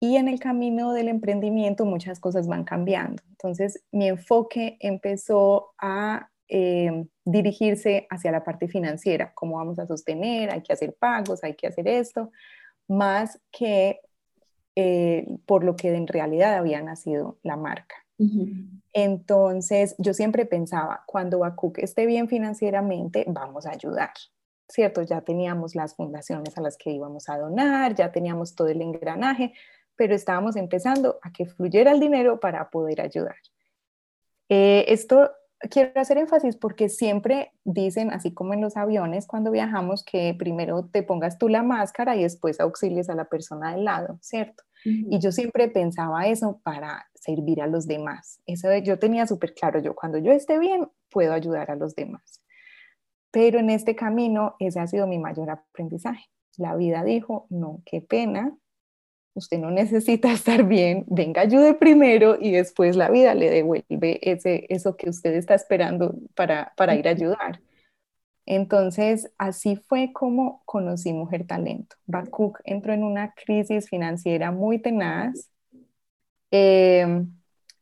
Y 0.00 0.16
en 0.16 0.28
el 0.28 0.40
camino 0.40 0.92
del 0.94 1.08
emprendimiento 1.08 1.84
muchas 1.86 2.20
cosas 2.20 2.48
van 2.48 2.64
cambiando. 2.64 3.22
Entonces 3.30 3.84
mi 3.92 4.08
enfoque 4.08 4.78
empezó 4.80 5.74
a 5.78 6.30
eh, 6.48 7.06
dirigirse 7.24 8.06
hacia 8.10 8.32
la 8.32 8.44
parte 8.44 8.68
financiera, 8.68 9.32
cómo 9.34 9.58
vamos 9.58 9.78
a 9.78 9.86
sostener, 9.86 10.50
hay 10.50 10.62
que 10.62 10.72
hacer 10.72 10.94
pagos, 10.98 11.44
hay 11.44 11.54
que 11.54 11.68
hacer 11.68 11.88
esto, 11.88 12.32
más 12.88 13.40
que 13.52 14.00
eh, 14.76 15.26
por 15.46 15.64
lo 15.64 15.76
que 15.76 15.94
en 15.94 16.06
realidad 16.06 16.56
había 16.56 16.82
nacido 16.82 17.38
la 17.42 17.56
marca. 17.56 18.07
Entonces, 18.92 19.94
yo 19.98 20.12
siempre 20.12 20.44
pensaba, 20.44 21.04
cuando 21.06 21.40
Bakuk 21.40 21.78
esté 21.78 22.06
bien 22.06 22.28
financieramente, 22.28 23.24
vamos 23.28 23.66
a 23.66 23.70
ayudar, 23.70 24.10
¿cierto? 24.68 25.02
Ya 25.02 25.20
teníamos 25.20 25.74
las 25.74 25.94
fundaciones 25.94 26.58
a 26.58 26.60
las 26.60 26.76
que 26.76 26.90
íbamos 26.90 27.28
a 27.28 27.38
donar, 27.38 27.94
ya 27.94 28.10
teníamos 28.10 28.54
todo 28.54 28.68
el 28.68 28.82
engranaje, 28.82 29.52
pero 29.94 30.14
estábamos 30.14 30.56
empezando 30.56 31.18
a 31.22 31.32
que 31.32 31.46
fluyera 31.46 31.92
el 31.92 32.00
dinero 32.00 32.40
para 32.40 32.70
poder 32.70 33.00
ayudar. 33.00 33.36
Eh, 34.48 34.84
esto 34.88 35.30
quiero 35.70 36.00
hacer 36.00 36.18
énfasis 36.18 36.56
porque 36.56 36.88
siempre 36.88 37.52
dicen, 37.64 38.10
así 38.10 38.32
como 38.32 38.54
en 38.54 38.60
los 38.60 38.76
aviones 38.76 39.26
cuando 39.26 39.50
viajamos, 39.50 40.04
que 40.04 40.34
primero 40.38 40.86
te 40.86 41.02
pongas 41.02 41.38
tú 41.38 41.48
la 41.48 41.62
máscara 41.62 42.16
y 42.16 42.22
después 42.22 42.60
auxilies 42.60 43.10
a 43.10 43.14
la 43.14 43.26
persona 43.26 43.72
del 43.72 43.84
lado, 43.84 44.18
¿cierto? 44.22 44.64
Y 44.84 45.18
yo 45.18 45.32
siempre 45.32 45.68
pensaba 45.68 46.28
eso 46.28 46.60
para 46.62 47.07
servir 47.20 47.62
a 47.62 47.66
los 47.66 47.86
demás. 47.86 48.40
Eso 48.46 48.74
yo 48.78 48.98
tenía 48.98 49.26
súper 49.26 49.54
claro, 49.54 49.80
yo 49.80 49.94
cuando 49.94 50.18
yo 50.18 50.32
esté 50.32 50.58
bien, 50.58 50.88
puedo 51.10 51.32
ayudar 51.32 51.70
a 51.70 51.76
los 51.76 51.94
demás. 51.94 52.42
Pero 53.30 53.58
en 53.58 53.70
este 53.70 53.94
camino, 53.94 54.56
ese 54.58 54.80
ha 54.80 54.86
sido 54.86 55.06
mi 55.06 55.18
mayor 55.18 55.50
aprendizaje. 55.50 56.26
La 56.56 56.74
vida 56.74 57.04
dijo, 57.04 57.46
no, 57.50 57.82
qué 57.84 58.00
pena, 58.00 58.56
usted 59.34 59.58
no 59.58 59.70
necesita 59.70 60.32
estar 60.32 60.64
bien, 60.64 61.04
venga, 61.08 61.42
ayude 61.42 61.74
primero 61.74 62.36
y 62.40 62.52
después 62.52 62.96
la 62.96 63.10
vida 63.10 63.34
le 63.34 63.50
devuelve 63.50 64.18
ese, 64.22 64.66
eso 64.68 64.96
que 64.96 65.08
usted 65.08 65.34
está 65.34 65.54
esperando 65.54 66.14
para, 66.34 66.72
para 66.76 66.94
ir 66.96 67.08
a 67.08 67.12
ayudar. 67.12 67.60
Entonces, 68.50 69.30
así 69.36 69.76
fue 69.76 70.10
como 70.14 70.62
conocí 70.64 71.12
Mujer 71.12 71.46
Talento. 71.46 71.96
Bakuk 72.06 72.60
entró 72.64 72.94
en 72.94 73.02
una 73.02 73.34
crisis 73.34 73.90
financiera 73.90 74.50
muy 74.52 74.78
tenaz 74.78 75.50
em, 76.50 77.32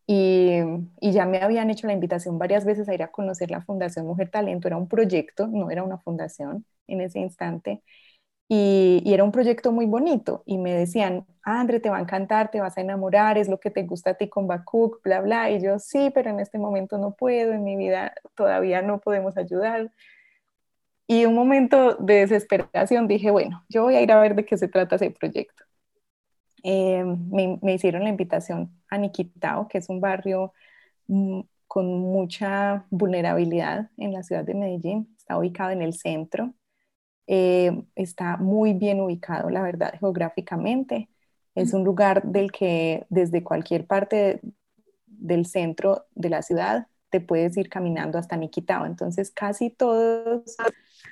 y, 0.07 0.61
ya 1.01 1.27
me 1.27 1.39
habían 1.39 1.71
hecho 1.71 1.87
la 1.87 1.93
invitación 1.93 2.39
varias 2.39 2.65
veces 2.65 2.89
a 2.89 2.95
ir 2.95 3.03
a 3.03 3.11
conocer 3.11 3.51
la 3.51 3.63
Fundación 3.63 4.07
Mujer 4.07 4.31
Talento. 4.31 4.69
Era 4.69 4.77
un 4.77 4.89
proyecto, 4.89 5.47
no 5.49 5.71
era 5.71 5.83
una 5.83 5.99
fundación 5.99 6.65
en 6.87 7.01
ese 7.01 7.21
instante. 7.21 7.83
Y, 8.49 9.03
y, 9.05 9.15
era 9.15 9.25
un 9.25 9.33
proyecto 9.33 9.73
muy 9.73 9.87
bonito 9.87 10.43
y 10.47 10.59
me 10.59 10.73
decían, 10.75 11.27
André, 11.43 11.81
te 11.81 11.91
va 11.91 11.99
a 11.99 12.01
encantar, 12.01 12.51
te 12.51 12.61
vas 12.61 12.79
a 12.79 12.81
enamorar, 12.81 13.39
es 13.39 13.49
lo 13.49 13.59
que 13.61 13.71
te 13.71 13.83
gusta 13.85 14.11
a 14.11 14.15
ti 14.15 14.29
con 14.29 14.47
Bakuk, 14.47 15.03
bla, 15.03 15.21
bla. 15.21 15.51
Y 15.51 15.61
yo, 15.63 15.79
sí, 15.79 16.11
pero 16.15 16.31
en 16.31 16.41
este 16.41 16.59
momento 16.59 16.99
no 16.99 17.13
puedo, 17.15 17.53
en 17.53 17.65
mi 17.65 17.77
vida 17.77 18.15
todavía 18.37 18.83
no 18.83 19.01
podemos 19.01 19.37
ayudar. 19.37 19.93
Y 21.09 21.25
un 21.25 21.35
momento 21.35 21.95
de 21.97 22.15
desesperación 22.27 23.07
dije, 23.07 23.31
bueno, 23.31 23.65
yo 23.69 23.85
voy 23.85 23.95
a 23.97 24.03
ir 24.03 24.11
a 24.13 24.21
ver 24.21 24.35
de 24.35 24.45
qué 24.45 24.57
se 24.57 24.69
trata 24.69 24.97
ese 24.97 25.11
proyecto. 25.11 25.65
Eh, 26.69 27.05
me, 27.05 27.75
hicieron 27.75 28.03
la 28.03 28.09
invitación 28.09 28.73
a 28.89 28.99
Niquitao, 28.99 29.69
que 29.69 29.79
es 29.79 29.89
un 29.89 30.01
barrio 30.01 30.53
mm, 31.07 31.43
con 31.69 31.87
mucha 31.87 32.87
vulnerabilidad 32.91 33.91
en 33.97 34.13
la 34.13 34.25
ciudad 34.25 34.45
de 34.45 34.55
Medellín. 34.55 35.15
Está 35.17 35.39
ubicado 35.39 35.71
en 35.71 35.83
el 35.83 35.95
centro. 35.95 36.55
Eh, 37.29 37.71
está 37.95 38.37
muy 38.37 38.73
bien 38.73 39.01
ubicado, 39.01 39.49
la 39.49 39.63
verdad, 39.63 39.95
geográficamente. 40.01 41.09
Es 41.55 41.73
un 41.73 41.85
lugar 41.85 42.25
del 42.25 42.51
que 42.51 43.07
desde 43.11 43.45
cualquier 43.45 43.87
parte 43.87 44.41
del 45.07 45.47
centro 45.47 46.07
de 46.17 46.31
la 46.31 46.43
ciudad 46.43 46.89
te 47.11 47.21
puedes 47.21 47.57
ir 47.57 47.69
caminando 47.69 48.19
hasta 48.19 48.37
Niquitao. 48.37 48.87
Entonces, 48.87 49.31
casi 49.31 49.71
todos 49.71 50.57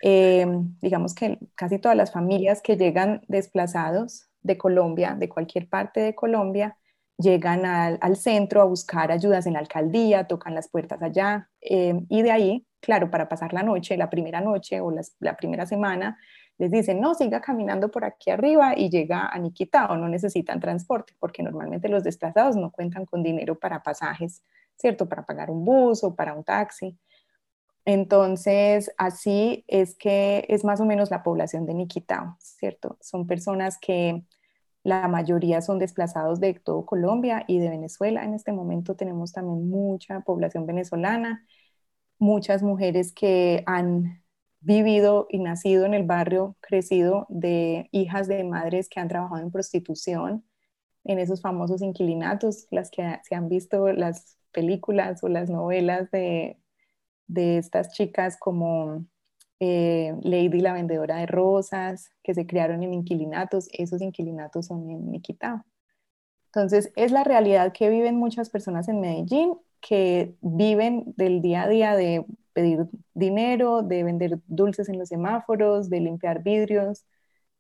eh, 0.03 0.47
digamos 0.83 1.15
que 1.15 1.39
casi 1.55 1.79
todas 1.79 1.97
las 1.97 2.13
familias 2.13 2.61
que 2.61 2.77
llegan 2.77 3.23
desplazados 3.29 4.29
de 4.45 4.57
Colombia, 4.57 5.17
de 5.19 5.29
cualquier 5.29 5.69
parte 5.69 6.01
de 6.01 6.15
Colombia, 6.15 6.77
llegan 7.19 7.65
al, 7.65 8.17
centro 8.17 8.61
a 8.61 8.65
buscar 8.65 9.11
ayudas 9.11 9.47
en 9.47 9.55
la 9.55 9.59
alcaldía, 9.61 10.27
tocan 10.27 10.55
las 10.55 10.69
puertas 10.69 11.03
allá 11.03 11.49
eh, 11.61 12.01
y 12.09 12.23
de 12.23 12.31
ahí, 12.31 12.67
claro, 12.81 13.11
para 13.11 13.29
pasar 13.29 13.53
la 13.53 13.63
noche, 13.63 13.97
la 13.97 14.11
primera 14.11 14.41
noche 14.41 14.81
o 14.81 14.93
la 15.21 15.37
primera 15.37 15.67
semana, 15.67 16.19
les 16.59 16.71
dicen, 16.71 17.01
no, 17.01 17.15
siga 17.15 17.41
caminando 17.41 17.91
por 17.91 18.05
aquí 18.05 18.31
arriba 18.31 18.75
y 18.77 18.89
llega 18.89 19.27
a 19.27 19.39
Niquitao, 19.39 19.97
no 19.97 20.09
necesitan 20.09 20.61
transporte, 20.61 21.15
porque 21.19 21.43
normalmente 21.43 21.89
los 21.89 22.05
desplazados 22.05 22.57
no 22.57 22.71
cuentan 22.71 23.07
con 23.07 23.23
dinero 23.23 23.59
para 23.59 23.83
pasajes, 23.83 24.43
¿cierto? 24.77 25.09
Para 25.09 25.25
pagar 25.25 25.51
un 25.51 25.65
bus 25.65 26.05
o 26.05 26.15
para 26.15 26.35
un 26.35 26.45
taxi. 26.45 26.97
Entonces, 27.87 28.91
así 28.97 29.65
es 29.69 29.95
que 29.97 30.47
es 30.49 30.65
más 30.65 30.81
o 30.81 30.87
menos 30.87 31.11
la 31.11 31.23
población 31.23 31.67
de 31.67 31.75
Niquitao, 31.75 32.37
¿cierto? 32.41 32.97
Son 33.01 33.27
personas 33.27 33.79
que 33.79 34.25
la 34.85 35.09
mayoría 35.09 35.61
son 35.63 35.79
desplazados 35.79 36.41
de 36.41 36.55
todo 36.55 36.87
Colombia 36.87 37.45
y 37.47 37.59
de 37.59 37.71
Venezuela. 37.71 38.25
En 38.25 38.35
este 38.35 38.53
momento 38.53 38.97
tenemos 38.97 39.33
también 39.33 39.69
mucha 39.69 40.21
población 40.21 40.67
venezolana, 40.67 41.47
muchas 42.19 42.63
mujeres 42.63 43.13
que 43.13 43.65
han 43.67 44.23
vivido 44.61 45.27
y 45.31 45.39
nacido 45.41 45.85
en 45.85 45.95
el 45.95 46.05
barrio, 46.05 46.57
crecido 46.61 47.27
de 47.29 47.89
hijas 47.93 48.29
de 48.29 48.45
madres 48.45 48.89
que 48.89 49.01
han 49.01 49.09
trabajado 49.09 49.43
en 49.43 49.51
prostitución, 49.51 50.45
en 51.05 51.19
esos 51.19 51.43
famosos 51.43 51.83
inquilinatos, 51.83 52.67
las 52.71 52.91
que 52.91 53.21
se 53.25 53.35
han 53.35 53.49
visto 53.49 53.93
las 53.93 54.39
películas 54.53 55.23
o 55.23 55.29
las 55.29 55.51
novelas 55.51 56.11
de 56.11 56.59
de 57.27 57.59
estas 57.59 57.93
chicas 57.93 58.37
como 58.39 59.05
eh, 59.61 60.15
Lady 60.23 60.61
la 60.61 60.73
vendedora 60.73 61.17
de 61.17 61.27
rosas, 61.27 62.11
que 62.23 62.35
se 62.35 62.47
crearon 62.47 62.83
en 62.83 62.95
inquilinatos, 62.95 63.69
esos 63.73 64.03
inquilinatos 64.03 64.67
son 64.67 64.91
en 64.91 65.11
Niquitao. 65.11 65.65
Entonces, 66.47 66.93
es 66.97 67.13
la 67.13 67.25
realidad 67.25 67.73
que 67.73 67.89
viven 67.89 68.17
muchas 68.17 68.51
personas 68.51 68.89
en 68.89 69.01
Medellín, 69.01 69.55
que 69.81 70.37
viven 70.41 71.15
del 71.17 71.43
día 71.43 71.65
a 71.65 71.69
día 71.69 71.97
de 71.97 72.25
pedir 72.53 72.87
dinero, 73.15 73.83
de 73.83 74.05
vender 74.05 74.39
dulces 74.47 74.89
en 74.89 74.99
los 74.99 75.09
semáforos, 75.09 75.91
de 75.91 76.01
limpiar 76.01 76.43
vidrios 76.43 77.05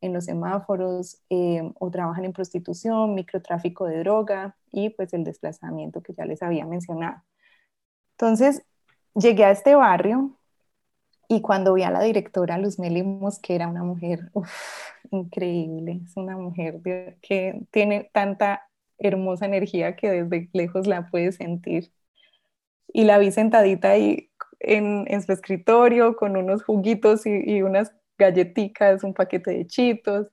en 0.01 0.13
los 0.13 0.27
semáforos, 0.27 1.23
eh, 1.31 1.73
o 1.79 1.91
trabajan 1.91 2.25
en 2.25 2.33
prostitución, 2.33 3.15
microtráfico 3.15 3.87
de 3.87 4.01
droga 4.01 4.57
y 4.71 4.91
pues 4.91 5.13
el 5.15 5.25
desplazamiento 5.25 6.03
que 6.03 6.15
ya 6.15 6.25
les 6.27 6.43
había 6.43 6.67
mencionado. 6.67 7.23
Entonces, 8.13 8.65
llegué 9.15 9.45
a 9.45 9.51
este 9.51 9.75
barrio 9.75 10.37
y 11.29 11.41
cuando 11.41 11.75
vi 11.75 11.83
a 11.83 11.91
la 11.91 12.03
directora 12.03 12.59
Luz 12.59 12.79
Meli 12.79 13.05
era 13.49 13.69
una 13.69 13.83
mujer 13.83 14.31
increíble, 15.11 16.01
es 16.05 16.17
una 16.17 16.37
mujer 16.37 16.81
que 17.23 17.61
tiene 17.71 18.11
tanta 18.13 18.69
hermosa 18.99 19.47
energía 19.47 19.97
que 19.97 20.11
desde 20.11 20.49
lejos 20.53 20.87
la 20.87 21.09
puedes 21.11 21.37
sentir. 21.37 21.93
Y 22.93 23.05
la 23.05 23.19
vi 23.19 23.33
sentadita 23.33 23.91
ahí 23.91 24.31
en, 24.61 25.23
su 25.23 25.33
escritorio 25.33 26.17
con 26.17 26.37
unos 26.37 26.63
juguitos 26.63 27.27
y, 27.27 27.43
y 27.45 27.63
unas 27.63 27.93
galletitas, 28.19 29.03
un 29.03 29.15
paquete 29.15 29.51
de 29.51 29.67
chitos 29.67 30.29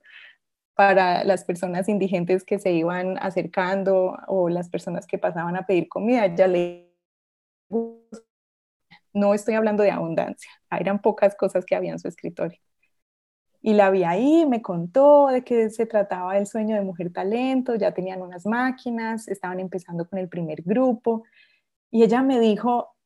para 0.74 1.24
las 1.24 1.44
personas 1.44 1.88
indigentes 1.88 2.44
que 2.44 2.58
se 2.58 2.72
iban 2.72 3.18
acercando 3.18 4.16
o 4.28 4.48
las 4.48 4.68
personas 4.68 5.06
que 5.06 5.18
pasaban 5.18 5.56
a 5.56 5.66
pedir 5.66 5.88
comida. 5.88 6.34
Ya 6.34 6.46
le 6.46 6.92
no 9.12 9.34
estoy 9.34 9.54
hablando 9.54 9.82
de 9.82 9.90
abundancia, 9.90 10.50
eran 10.70 11.00
pocas 11.00 11.34
cosas 11.36 11.64
que 11.64 11.74
había 11.76 11.92
en 11.92 11.98
su 11.98 12.08
escritorio. 12.08 12.58
Y 13.64 13.74
la 13.74 13.90
vi 13.90 14.02
ahí, 14.02 14.44
me 14.44 14.60
contó 14.60 15.28
de 15.28 15.44
que 15.44 15.70
se 15.70 15.86
trataba 15.86 16.34
del 16.34 16.46
sueño 16.46 16.74
de 16.74 16.82
mujer 16.82 17.12
talento, 17.12 17.76
ya 17.76 17.92
tenían 17.94 18.20
unas 18.20 18.44
máquinas, 18.44 19.28
estaban 19.28 19.60
empezando 19.60 20.08
con 20.08 20.18
el 20.18 20.28
primer 20.28 20.62
grupo. 20.62 21.22
Y 21.90 22.02
ella 22.02 22.22
me 22.22 22.40
dijo 22.40 22.96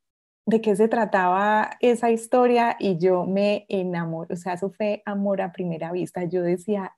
de 0.46 0.60
qué 0.62 0.74
se 0.76 0.88
trataba 0.88 1.72
esa 1.80 2.10
historia 2.10 2.76
y 2.78 2.98
yo 2.98 3.26
me 3.26 3.66
enamoré, 3.68 4.32
o 4.32 4.36
sea, 4.36 4.54
eso 4.54 4.70
fue 4.70 5.02
amor 5.04 5.42
a 5.42 5.52
primera 5.52 5.92
vista. 5.92 6.24
Yo 6.24 6.42
decía, 6.42 6.94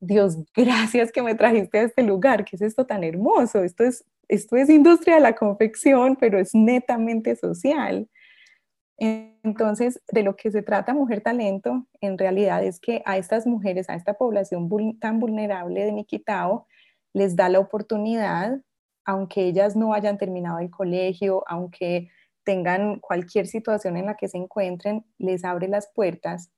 Dios, 0.00 0.38
gracias 0.54 1.10
que 1.12 1.22
me 1.22 1.34
trajiste 1.34 1.78
a 1.78 1.82
este 1.84 2.02
lugar, 2.02 2.44
¿qué 2.44 2.56
es 2.56 2.62
esto 2.62 2.86
tan 2.86 3.04
hermoso? 3.04 3.62
Esto 3.62 3.84
es, 3.84 4.04
esto 4.28 4.56
es 4.56 4.68
industria 4.68 5.14
de 5.14 5.20
la 5.22 5.34
confección, 5.34 6.16
pero 6.16 6.38
es 6.38 6.54
netamente 6.54 7.36
social. 7.36 8.08
Entonces, 8.98 10.02
de 10.10 10.22
lo 10.22 10.36
que 10.36 10.50
se 10.50 10.62
trata 10.62 10.92
Mujer 10.92 11.20
Talento, 11.20 11.86
en 12.00 12.18
realidad 12.18 12.64
es 12.64 12.80
que 12.80 13.02
a 13.06 13.16
estas 13.16 13.46
mujeres, 13.46 13.88
a 13.88 13.94
esta 13.94 14.14
población 14.14 14.68
tan 14.98 15.20
vulnerable 15.20 15.84
de 15.84 15.92
Niquitao, 15.92 16.66
les 17.12 17.36
da 17.36 17.48
la 17.48 17.60
oportunidad, 17.60 18.60
aunque 19.04 19.44
ellas 19.44 19.76
no 19.76 19.94
hayan 19.94 20.18
terminado 20.18 20.58
el 20.58 20.70
colegio, 20.70 21.44
aunque 21.46 22.10
tengan 22.44 22.98
cualquier 22.98 23.46
situación 23.46 23.96
en 23.96 24.06
la 24.06 24.16
que 24.16 24.28
se 24.28 24.38
encuentren, 24.38 25.04
les 25.18 25.44
abre 25.44 25.68
las 25.68 25.88
puertas 25.94 26.50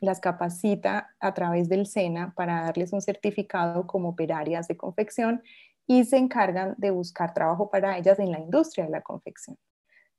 las 0.00 0.20
capacita 0.20 1.14
a 1.20 1.34
través 1.34 1.68
del 1.68 1.86
SENA 1.86 2.34
para 2.34 2.62
darles 2.62 2.92
un 2.92 3.00
certificado 3.00 3.86
como 3.86 4.10
operarias 4.10 4.68
de 4.68 4.76
confección 4.76 5.42
y 5.86 6.04
se 6.04 6.16
encargan 6.16 6.74
de 6.78 6.90
buscar 6.90 7.32
trabajo 7.32 7.70
para 7.70 7.96
ellas 7.96 8.18
en 8.18 8.32
la 8.32 8.40
industria 8.40 8.84
de 8.84 8.90
la 8.90 9.02
confección, 9.02 9.56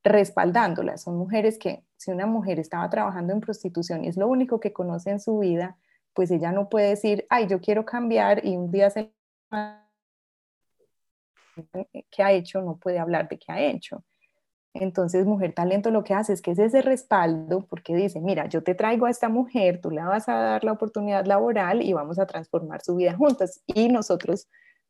respaldándolas. 0.04 1.04
Son 1.04 1.18
mujeres 1.18 1.58
que 1.58 1.84
si 1.98 2.12
una 2.12 2.26
mujer 2.26 2.60
estaba 2.60 2.90
trabajando 2.90 3.34
en 3.34 3.42
prostitución 3.42 4.04
y 4.04 4.08
es 4.08 4.18
lo 4.18 4.28
único 4.28 4.60
que 4.60 4.74
conoce 4.74 5.10
en 5.10 5.20
su 5.20 5.40
vida, 5.40 5.78
pues 6.14 6.32
ella 6.32 6.52
no 6.52 6.70
puede 6.70 6.90
decir, 6.90 7.26
ay, 7.30 7.48
yo 7.48 7.62
quiero 7.62 7.86
cambiar 7.86 8.46
y 8.46 8.58
un 8.58 8.72
día 8.72 8.90
se... 8.90 9.14
¿Qué 12.12 12.24
ha 12.24 12.32
hecho? 12.32 12.62
No 12.62 12.78
puede 12.78 13.00
hablar 13.00 13.28
de 13.30 13.38
qué 13.40 13.52
ha 13.52 13.62
hecho. 13.62 14.04
Entonces, 14.74 15.26
Mujer 15.26 15.54
Talento 15.54 15.92
lo 15.92 16.04
que 16.04 16.14
hace 16.14 16.34
es 16.34 16.42
que 16.42 16.52
es 16.52 16.60
ese 16.60 16.82
respaldo 16.82 17.66
porque 17.66 17.96
dice, 17.96 18.20
mira, 18.22 18.48
yo 18.48 18.64
te 18.64 18.76
traigo 18.76 19.06
a 19.06 19.10
esta 19.10 19.30
mujer, 19.30 19.82
tú 19.82 19.90
le 19.90 20.04
vas 20.04 20.30
a 20.30 20.36
dar 20.36 20.64
la 20.64 20.72
oportunidad 20.72 21.26
laboral 21.26 21.82
y 21.82 21.94
vamos 21.94 22.20
a 22.20 22.28
transformar 22.28 22.82
su 22.84 22.96
vida 22.96 23.16
juntas 23.16 23.64
y 23.66 23.90
nosotros 23.90 24.48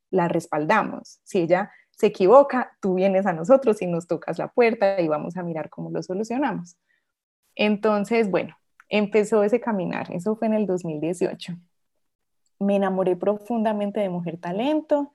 la 0.10 0.28
respaldamos. 0.28 1.20
Si 1.24 1.40
ella 1.40 1.72
se 1.98 2.08
equivoca, 2.08 2.78
tú 2.80 2.96
vienes 2.96 3.26
a 3.26 3.34
nosotros 3.34 3.82
y 3.82 3.88
nos 3.88 4.08
tocas 4.08 4.38
la 4.38 4.48
puerta 4.50 5.02
y 5.02 5.08
vamos 5.08 5.36
a 5.36 5.44
mirar 5.44 5.70
cómo 5.70 5.90
lo 5.90 6.02
solucionamos. 6.04 6.78
Entonces, 7.56 8.30
bueno, 8.30 8.56
empezó 8.88 9.44
ese 9.44 9.60
caminar, 9.60 10.12
eso 10.14 10.36
fue 10.36 10.48
en 10.48 10.54
el 10.54 10.66
2018. 10.68 11.58
Me 12.60 12.76
enamoré 12.76 13.16
profundamente 13.16 14.00
de 14.00 14.10
Mujer 14.10 14.38
Talento, 14.38 15.14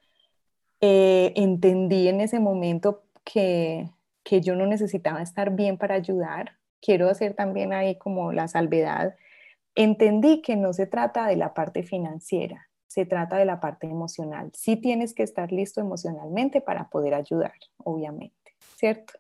eh, 0.81 1.33
entendí 1.37 2.09
en 2.09 2.21
ese 2.21 2.41
momento 2.41 3.05
que 3.25 3.89
que 4.25 4.41
yo 4.41 4.55
no 4.55 4.67
necesitaba 4.67 5.23
estar 5.23 5.55
bien 5.55 5.77
para 5.79 5.95
ayudar. 5.95 6.59
Quiero 6.81 7.09
hacer 7.09 7.35
también 7.35 7.73
ahí 7.73 7.97
como 7.97 8.33
la 8.33 8.49
salvedad. 8.49 9.17
Entendí 9.75 10.43
que 10.43 10.57
no 10.57 10.73
se 10.73 10.87
trata 10.87 11.27
de 11.27 11.37
la 11.37 11.55
parte 11.55 11.83
financiera, 11.83 12.69
se 12.93 13.07
trata 13.07 13.39
de 13.39 13.47
la 13.47 13.59
parte 13.59 13.87
emocional. 13.87 14.51
Sí 14.53 14.77
tienes 14.77 15.15
que 15.15 15.23
estar 15.23 15.51
listo 15.51 15.81
emocionalmente 15.81 16.61
para 16.61 16.91
poder 16.91 17.15
ayudar, 17.15 17.55
obviamente, 17.79 18.55
¿cierto? 18.77 19.15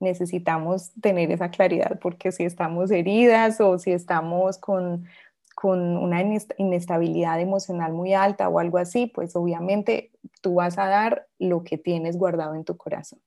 Necesitamos 0.00 0.92
tener 1.00 1.30
esa 1.30 1.50
claridad 1.50 1.98
porque 1.98 2.30
si 2.30 2.44
estamos 2.44 2.90
heridas 2.90 3.58
o 3.62 3.78
si 3.78 3.92
estamos 3.92 4.58
con, 4.58 5.06
con 5.54 5.96
una 5.96 6.20
inestabilidad 6.58 7.40
emocional 7.40 7.94
muy 7.94 8.12
alta 8.12 8.50
o 8.50 8.58
algo 8.58 8.76
así, 8.76 9.06
pues 9.06 9.34
obviamente 9.34 10.10
tú 10.42 10.56
vas 10.56 10.76
a 10.76 10.86
dar 10.86 11.26
lo 11.38 11.64
que 11.64 11.78
tienes 11.78 12.18
guardado 12.18 12.54
en 12.54 12.64
tu 12.64 12.76
corazón. 12.76 13.20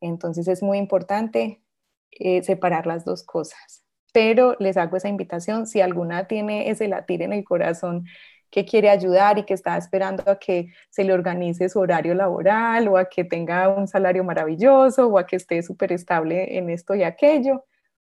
Entonces 0.00 0.48
es 0.48 0.64
muy 0.64 0.78
importante 0.78 1.62
eh, 2.10 2.42
separar 2.42 2.88
las 2.88 3.04
dos 3.04 3.22
cosas. 3.22 3.84
Pero 4.12 4.56
les 4.58 4.76
hago 4.76 4.96
esa 4.96 5.08
invitación, 5.08 5.68
si 5.68 5.80
alguna 5.80 6.26
tiene 6.26 6.70
ese 6.70 6.88
latir 6.88 7.22
en 7.22 7.32
el 7.32 7.44
corazón 7.44 8.06
que 8.50 8.64
quiere 8.64 8.90
ayudar 8.90 9.38
y 9.38 9.44
que 9.44 9.54
está 9.54 9.76
esperando 9.76 10.22
a 10.30 10.38
que 10.38 10.72
se 10.90 11.04
le 11.04 11.12
organice 11.12 11.68
su 11.68 11.80
horario 11.80 12.14
laboral 12.14 12.88
o 12.88 12.96
a 12.96 13.08
que 13.08 13.24
tenga 13.24 13.68
un 13.68 13.88
salario 13.88 14.24
maravilloso 14.24 15.08
o 15.08 15.18
a 15.18 15.26
que 15.26 15.36
esté 15.36 15.62
súper 15.62 15.92
estable 15.92 16.56
en 16.58 16.70
esto 16.70 16.94
y 16.94 17.02
aquello, 17.02 17.64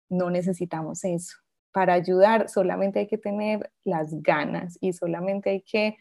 no 0.09 0.31
necesitamos 0.31 1.05
eso. 1.05 1.37
Para 1.73 1.95
ayudar 1.95 2.49
solamente 2.49 3.01
hay 3.01 3.07
que 3.07 3.19
tener 3.19 3.71
las 3.85 4.23
ganas 4.23 4.77
y 4.81 4.93
solamente 4.93 5.51
hay 5.51 5.63
que 5.63 5.97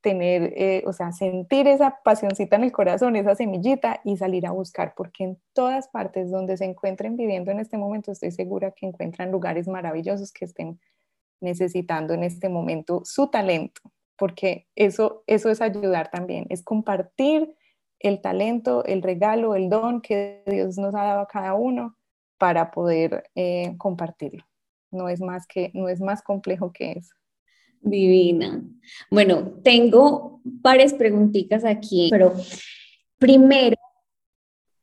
tener, 0.00 0.54
eh, 0.56 0.82
o 0.86 0.92
sea, 0.92 1.12
sentir 1.12 1.66
esa 1.68 1.98
pasioncita 2.02 2.56
en 2.56 2.64
el 2.64 2.72
corazón, 2.72 3.16
esa 3.16 3.34
semillita 3.34 4.00
y 4.04 4.16
salir 4.16 4.46
a 4.46 4.52
buscar, 4.52 4.94
porque 4.96 5.24
en 5.24 5.38
todas 5.52 5.88
partes 5.88 6.30
donde 6.30 6.56
se 6.56 6.64
encuentren 6.64 7.16
viviendo 7.16 7.50
en 7.50 7.60
este 7.60 7.76
momento, 7.76 8.12
estoy 8.12 8.30
segura 8.30 8.70
que 8.70 8.86
encuentran 8.86 9.30
lugares 9.30 9.68
maravillosos 9.68 10.32
que 10.32 10.46
estén 10.46 10.80
necesitando 11.42 12.14
en 12.14 12.24
este 12.24 12.48
momento 12.48 13.02
su 13.04 13.28
talento, 13.28 13.82
porque 14.16 14.68
eso, 14.76 15.24
eso 15.26 15.50
es 15.50 15.60
ayudar 15.60 16.10
también, 16.10 16.46
es 16.48 16.62
compartir 16.62 17.54
el 17.98 18.20
talento, 18.20 18.84
el 18.84 19.02
regalo, 19.02 19.54
el 19.54 19.68
don 19.68 20.00
que 20.00 20.42
Dios 20.46 20.76
nos 20.78 20.94
ha 20.94 21.04
dado 21.04 21.20
a 21.20 21.28
cada 21.28 21.54
uno 21.54 21.96
para 22.38 22.70
poder 22.70 23.24
eh, 23.34 23.74
compartirlo. 23.78 24.44
No 24.90 25.08
es 25.08 25.20
más 25.20 25.46
que, 25.46 25.70
no 25.74 25.88
es 25.88 26.00
más 26.00 26.22
complejo 26.22 26.72
que 26.72 26.92
eso. 26.92 27.14
Divina. 27.80 28.62
Bueno, 29.10 29.54
tengo 29.62 30.40
varias 30.44 30.92
preguntitas 30.94 31.64
aquí, 31.64 32.08
pero 32.10 32.34
primero 33.18 33.76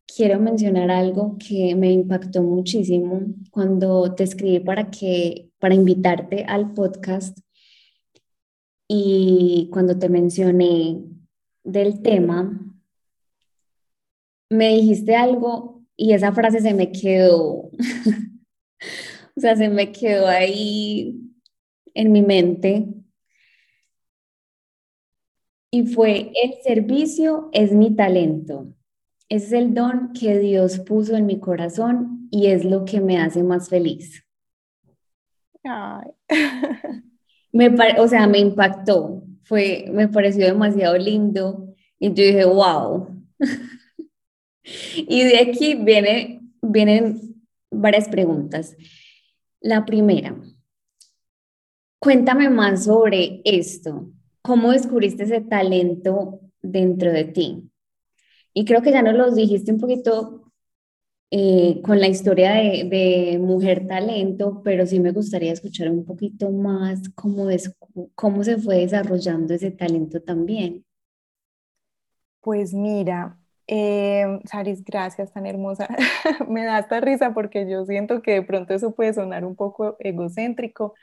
quiero 0.06 0.40
mencionar 0.40 0.92
algo 0.92 1.38
que 1.38 1.76
me 1.76 1.92
impactó 1.92 2.42
muchísimo 2.42 3.22
cuando 3.52 4.14
te 4.16 4.24
escribí 4.24 4.60
para 4.60 4.90
que 4.90 5.49
para 5.60 5.76
invitarte 5.76 6.46
al 6.46 6.74
podcast. 6.74 7.38
Y 8.88 9.70
cuando 9.72 10.00
te 10.00 10.10
mencioné 10.10 11.04
del 11.64 12.02
tema 12.02 12.70
me 14.50 14.74
dijiste 14.74 15.16
algo 15.16 15.84
y 15.96 16.14
esa 16.14 16.34
frase 16.34 16.60
se 16.60 16.74
me 16.74 16.92
quedó. 16.92 17.70
O 19.36 19.42
sea, 19.42 19.56
se 19.56 19.70
me 19.70 19.94
quedó 19.94 20.28
ahí 20.28 21.18
en 21.94 22.12
mi 22.12 22.22
mente. 22.22 22.90
Y 25.72 25.86
fue, 25.86 26.34
el 26.44 26.56
servicio 26.62 27.50
es 27.54 27.72
mi 27.72 27.96
talento, 27.96 28.74
es 29.30 29.54
el 29.54 29.74
don 29.74 30.12
que 30.12 30.40
Dios 30.40 30.80
puso 30.80 31.16
en 31.16 31.26
mi 31.26 31.40
corazón 31.40 32.28
y 32.32 32.48
es 32.48 32.66
lo 32.66 32.84
que 32.84 33.00
me 33.00 33.18
hace 33.18 33.42
más 33.42 33.70
feliz. 33.70 34.26
Me 37.52 37.76
o 38.00 38.08
sea, 38.08 38.28
me 38.28 38.40
impactó, 38.40 39.24
fue, 39.44 39.86
me 39.92 40.08
pareció 40.08 40.46
demasiado 40.46 40.98
lindo 40.98 41.74
y 42.00 42.10
yo 42.10 42.24
dije, 42.24 42.46
wow. 42.46 43.08
y 44.64 45.24
de 45.24 45.40
aquí 45.40 45.76
viene, 45.76 46.42
vienen 46.62 47.44
varias 47.72 48.08
preguntas. 48.08 48.76
La 49.62 49.86
primera, 49.86 50.36
Cuéntame 52.00 52.50
más 52.50 52.86
sobre 52.86 53.42
esto. 53.44 54.10
¿Cómo 54.42 54.72
descubriste 54.72 55.24
ese 55.24 55.42
talento 55.42 56.40
dentro 56.62 57.12
de 57.12 57.26
ti? 57.26 57.70
Y 58.54 58.64
creo 58.64 58.82
que 58.82 58.94
ya 58.94 59.02
nos 59.02 59.16
lo 59.16 59.30
dijiste 59.32 59.74
un 59.74 59.82
poquito 59.82 60.49
eh, 61.32 61.82
con 61.84 62.00
la 62.00 62.08
historia 62.08 62.54
de, 62.54 63.38
Mujer 63.40 63.88
Talento, 63.88 64.62
pero 64.64 64.88
sí 64.88 65.00
me 65.00 65.12
gustaría 65.12 65.54
escuchar 65.54 65.90
un 65.92 66.04
poquito 66.04 66.50
más 66.52 67.10
cómo, 67.16 67.48
cómo 68.16 68.44
se 68.44 68.58
fue 68.58 68.78
desarrollando 68.78 69.54
ese 69.54 69.72
talento 69.72 70.22
también. 70.22 70.84
Pues 72.42 72.74
mira, 72.74 73.38
eh, 73.68 74.40
Saris, 74.46 74.84
gracias, 74.84 75.32
tan 75.32 75.46
hermosa. 75.46 75.88
me 76.50 76.66
da 76.66 76.80
esta 76.80 77.00
risa 77.00 77.34
porque 77.36 77.70
yo 77.70 77.86
siento 77.86 78.24
que 78.24 78.34
de 78.34 78.42
pronto 78.42 78.74
eso 78.74 78.96
puede 78.96 79.14
sonar 79.14 79.46
un 79.46 79.56
poco 79.56 79.96
egocéntrico, 80.00 80.96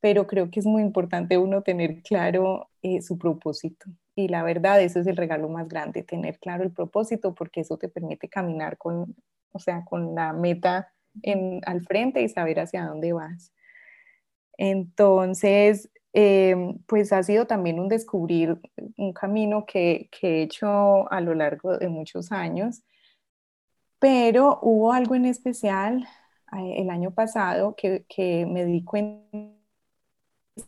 pero 0.00 0.26
creo 0.26 0.50
que 0.50 0.58
es 0.58 0.66
muy 0.66 0.82
importante 0.82 1.38
uno 1.38 1.62
tener 1.62 2.02
claro 2.02 2.68
eh, 2.82 3.02
su 3.02 3.18
propósito. 3.18 3.86
Y 4.16 4.26
la 4.26 4.42
verdad, 4.42 4.82
eso 4.82 4.98
es 4.98 5.06
el 5.06 5.16
regalo 5.16 5.48
más 5.48 5.68
grande, 5.68 6.02
tener 6.02 6.40
claro 6.40 6.64
el 6.64 6.72
propósito, 6.72 7.34
porque 7.34 7.60
eso 7.60 7.76
te 7.78 7.88
permite 7.88 8.28
caminar 8.28 8.76
con, 8.76 9.14
o 9.52 9.58
sea, 9.58 9.84
con 9.84 10.14
la 10.14 10.32
meta 10.32 10.92
en, 11.22 11.60
al 11.66 11.82
frente 11.82 12.22
y 12.22 12.28
saber 12.28 12.60
hacia 12.60 12.86
dónde 12.86 13.12
vas. 13.12 13.52
Entonces, 14.56 15.90
em, 16.12 16.78
pues 16.86 17.12
ha 17.12 17.22
sido 17.22 17.46
también 17.46 17.78
un 17.80 17.88
descubrir 17.88 18.58
un 18.96 19.12
camino 19.12 19.66
que, 19.66 20.08
que, 20.10 20.40
he 20.40 20.42
hecho 20.42 21.10
a 21.12 21.20
lo 21.20 21.34
largo 21.34 21.78
de 21.78 21.88
muchos 21.88 22.32
años, 22.32 22.82
pero 23.98 24.58
hubo 24.62 24.92
algo 24.92 25.14
en 25.14 25.26
especial 25.26 26.06
eh, 26.56 26.74
el 26.78 26.90
año 26.90 27.12
pasado 27.12 27.74
que, 27.76 28.04
que 28.08 28.46
me 28.46 28.64
di 28.64 28.84
cuenta 28.84 29.58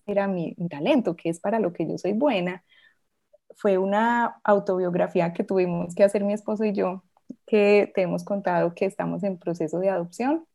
era 0.06 0.28
mi, 0.28 0.54
talento, 0.68 1.16
que 1.16 1.30
es 1.30 1.40
para 1.40 1.58
lo 1.58 1.72
que 1.72 1.86
yo 1.86 1.98
soy 1.98 2.12
buena, 2.12 2.64
fue 3.56 3.78
una 3.78 4.40
autobiografía 4.44 5.32
que 5.32 5.44
tuvimos 5.44 5.94
que 5.94 6.04
hacer 6.04 6.24
mi 6.24 6.32
esposo 6.32 6.64
y 6.64 6.72
yo, 6.72 7.04
que 7.50 7.90
te 7.96 8.02
hemos 8.02 8.22
contado 8.22 8.74
que 8.76 8.84
estamos 8.84 9.24
en 9.24 9.36
proceso 9.36 9.80
de 9.80 9.90
adopción. 9.90 10.46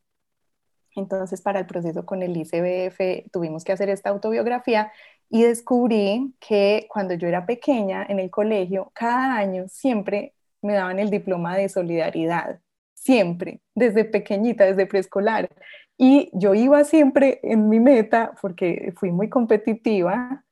Entonces, 0.95 1.41
para 1.41 1.60
el 1.60 1.65
proceso 1.65 2.05
con 2.05 2.23
el 2.23 2.38
ICBF 2.38 3.29
tuvimos 3.34 3.65
que 3.65 3.73
hacer 3.73 3.89
esta 3.89 4.12
autobiografía 4.12 4.93
y 5.29 5.43
descubrí 5.43 6.34
que 6.39 6.88
cuando 6.89 7.13
yo 7.15 7.27
era 7.27 7.45
pequeña 7.45 8.05
en 8.08 8.19
el 8.19 8.29
colegio, 8.29 8.91
cada 8.93 9.36
año 9.36 9.65
siempre 9.67 10.36
me 10.62 10.73
daban 10.73 10.99
el 10.99 11.10
diploma 11.10 11.58
de 11.58 11.67
solidaridad, 11.67 12.62
siempre, 12.93 13.60
desde 13.73 14.05
pequeñita, 14.05 14.63
desde 14.63 14.86
preescolar. 14.86 15.49
Y 15.97 16.29
yo 16.31 16.53
iba 16.53 16.86
siempre 16.86 17.41
en 17.43 17.67
mi 17.67 17.81
meta, 17.81 18.31
porque 18.41 18.93
fui 18.95 19.12
muy 19.12 19.27
competitiva, 19.27 20.44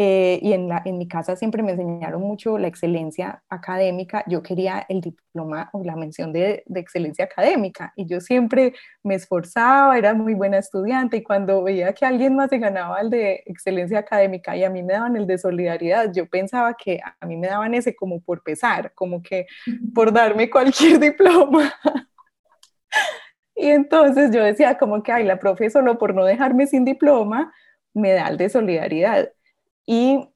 Eh, 0.00 0.38
y 0.42 0.52
en, 0.52 0.68
la, 0.68 0.80
en 0.84 0.96
mi 0.96 1.08
casa 1.08 1.34
siempre 1.34 1.60
me 1.60 1.72
enseñaron 1.72 2.22
mucho 2.22 2.56
la 2.56 2.68
excelencia 2.68 3.42
académica. 3.48 4.22
Yo 4.28 4.44
quería 4.44 4.86
el 4.88 5.00
diploma 5.00 5.70
o 5.72 5.82
la 5.82 5.96
mención 5.96 6.32
de, 6.32 6.62
de, 6.66 6.78
excelencia 6.78 7.24
académica 7.24 7.92
y 7.96 8.06
yo 8.06 8.20
siempre 8.20 8.74
me 9.02 9.16
esforzaba, 9.16 9.98
era 9.98 10.14
muy 10.14 10.34
buena 10.34 10.58
estudiante 10.58 11.16
y 11.16 11.24
cuando 11.24 11.64
veía 11.64 11.92
que 11.94 12.06
alguien 12.06 12.36
más 12.36 12.48
se 12.50 12.58
ganaba 12.58 13.00
el 13.00 13.10
de 13.10 13.42
excelencia 13.46 13.98
académica 13.98 14.56
y 14.56 14.62
a 14.62 14.70
mí 14.70 14.84
me 14.84 14.92
daban 14.92 15.16
el 15.16 15.26
de 15.26 15.36
solidaridad, 15.36 16.12
yo 16.12 16.28
pensaba 16.28 16.74
que 16.74 17.00
a 17.02 17.26
mí 17.26 17.36
me 17.36 17.48
daban 17.48 17.74
ese 17.74 17.96
como 17.96 18.20
por 18.20 18.44
pesar, 18.44 18.92
como 18.94 19.20
que 19.20 19.46
por 19.96 20.12
darme 20.12 20.48
cualquier 20.48 21.00
diploma. 21.00 21.72
y 23.56 23.66
entonces 23.70 24.30
yo 24.32 24.44
decía 24.44 24.78
como 24.78 25.02
que, 25.02 25.10
ay, 25.10 25.24
la 25.24 25.40
profe 25.40 25.70
solo 25.70 25.98
por 25.98 26.14
no 26.14 26.24
dejarme 26.24 26.68
sin 26.68 26.84
diploma 26.84 27.52
me 27.94 28.12
da 28.12 28.28
el 28.28 28.36
de 28.36 28.48
solidaridad 28.48 29.30
y 29.88 30.28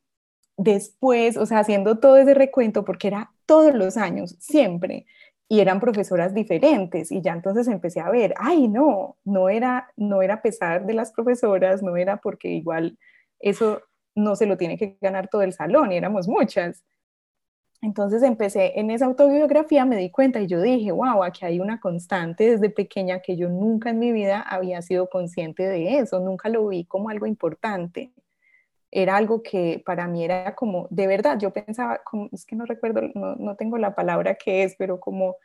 después, 0.57 1.37
o 1.37 1.45
sea, 1.45 1.59
haciendo 1.59 1.99
todo 1.99 2.17
ese 2.17 2.33
recuento, 2.33 2.87
porque 2.87 3.09
era 3.09 3.33
todos 3.45 3.75
los 3.75 3.99
años, 3.99 4.35
siempre, 4.41 5.05
y 5.47 5.61
eran 5.61 5.79
profesoras 5.79 6.33
diferentes, 6.33 7.13
y 7.13 7.21
ya 7.21 7.35
entonces 7.35 7.69
empecé 7.69 8.01
a 8.01 8.09
ver, 8.09 8.33
ay, 8.39 8.69
no, 8.69 9.19
no 9.25 9.51
era, 9.51 9.93
no 9.95 10.23
era 10.23 10.41
pesar 10.41 10.87
de 10.87 10.95
las 10.95 11.13
profesoras, 11.13 11.83
no 11.83 11.99
era 11.99 12.17
porque 12.17 12.49
igual 12.49 12.99
eso 13.41 13.83
no 14.15 14.37
se 14.37 14.47
lo 14.47 14.57
tiene 14.57 14.79
que 14.79 14.97
ganar 15.03 15.29
todo 15.29 15.43
el 15.43 15.53
salón, 15.53 15.93
y 15.93 15.99
éramos 15.99 16.29
muchas. 16.29 16.83
Entonces 17.83 18.23
empecé 18.23 18.81
en 18.81 18.91
esa 18.91 19.05
autobiografía, 19.05 19.85
me 19.85 19.97
di 19.99 20.11
cuenta 20.11 20.41
y 20.41 20.47
yo 20.47 20.63
dije, 20.63 20.93
wow, 20.93 21.25
aquí 21.25 21.45
hay 21.45 21.61
una 21.61 21.79
constante 21.79 22.53
desde 22.53 22.71
pequeña 22.71 23.21
que 23.21 23.37
yo 23.37 23.51
nunca 23.51 23.91
en 23.91 23.99
mi 23.99 24.13
vida 24.13 24.41
había 24.41 24.81
sido 24.81 25.11
consciente 25.11 25.65
de 25.65 25.99
eso, 25.99 26.21
nunca 26.21 26.49
lo 26.49 26.67
vi 26.69 26.87
como 26.87 27.11
algo 27.11 27.27
importante 27.27 28.13
era 28.93 29.17
algo 29.17 29.43
que 29.43 29.83
para 29.85 30.07
mí 30.07 30.23
era 30.23 30.55
como, 30.55 30.87
de 30.91 31.07
verdad, 31.07 31.39
yo 31.39 31.51
pensaba, 31.51 32.01
como, 32.05 32.29
es 32.31 32.45
que 32.45 32.55
no 32.55 32.67
recuerdo, 32.67 33.01
no, 33.15 33.35
no, 33.37 33.57
tengo 33.57 33.79
la 33.79 33.95
palabra 33.95 34.35
que 34.37 34.63
es, 34.65 34.77
pero 34.77 35.01
como, 35.01 35.37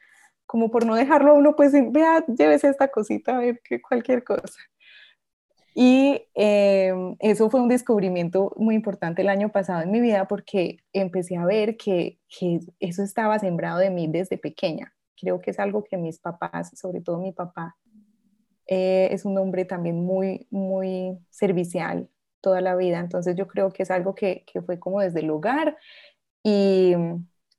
como 0.46 0.70
por 0.70 0.86
no 0.86 0.96
dejarlo 0.96 1.32
a 1.32 1.34
uno, 1.34 1.56
pues 1.56 1.72
vea, 1.92 2.26
llévese 2.28 2.70
esta 2.70 2.90
cosita 2.90 3.38
a 3.38 3.40
ver 3.40 3.62
que 3.64 3.82
cualquier 3.82 4.24
cosa. 4.26 4.60
Y 5.74 6.24
em, 6.34 7.16
eso 7.20 7.50
fue 7.50 7.62
un 7.62 7.70
descubrimiento 7.70 8.52
muy 8.58 8.76
importante 8.76 9.22
el 9.22 9.30
año 9.30 9.50
pasado 9.50 9.82
en 9.84 9.92
mi 9.92 10.02
vida 10.02 10.28
porque 10.28 10.80
empecé 10.92 11.38
a 11.38 11.46
ver 11.46 11.78
que, 11.78 12.20
que 12.28 12.60
eso 12.80 13.04
estaba 13.04 13.40
sembrado 13.40 13.80
de 13.80 13.92
mí 13.92 14.08
desde 14.08 14.38
pequeña. 14.38 14.94
Creo 15.16 15.40
que 15.40 15.52
es 15.52 15.60
algo 15.60 15.84
que 15.84 15.98
mis 15.98 16.20
papás, 16.20 16.72
sobre 16.78 17.00
todo 17.02 17.20
mi 17.20 17.32
papá, 17.32 17.78
eh, 18.68 19.10
es 19.12 19.24
un 19.24 19.38
hombre 19.38 19.66
también 19.66 20.04
muy, 20.04 20.48
muy 20.50 21.18
servicial, 21.30 22.10
toda 22.42 22.62
la 22.62 22.76
vida. 22.76 23.00
Entonces 23.00 23.36
yo 23.36 23.48
creo 23.48 23.72
que 23.72 23.84
es 23.84 23.92
algo 23.92 24.16
que, 24.16 24.44
que 24.52 24.62
fue 24.62 24.80
como 24.80 25.02
desde 25.02 25.22
el 25.22 25.30
hogar 25.30 25.78
y, 26.44 26.96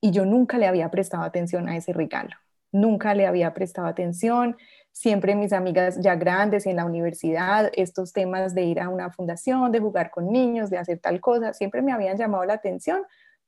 y, 0.01 0.11
yo 0.11 0.25
nunca 0.25 0.59
le 0.59 0.67
había 0.67 0.91
prestado 0.91 1.25
atención 1.25 1.69
a 1.69 1.77
ese 1.77 1.93
regalo. 1.93 2.35
Nunca 2.73 3.15
le 3.15 3.27
había 3.27 3.55
prestado 3.55 3.87
atención. 3.87 4.57
Siempre 4.93 5.35
mis 5.35 5.53
amigas 5.53 5.99
ya 6.01 6.17
grandes 6.17 6.67
en 6.67 6.77
la 6.77 6.85
universidad, 6.85 7.71
estos 7.75 8.13
temas 8.13 8.55
de 8.55 8.65
ir 8.65 8.81
a 8.81 8.89
una 8.89 9.11
fundación, 9.11 9.73
de 9.73 9.81
jugar 9.81 10.11
con 10.11 10.31
niños, 10.31 10.71
de 10.71 10.79
hacer 10.79 10.99
tal 10.99 11.21
cosa, 11.21 11.53
siempre 11.53 11.83
me 11.83 11.93
habían 11.93 12.17
llamado 12.17 12.45
la 12.45 12.55
atención, 12.55 13.03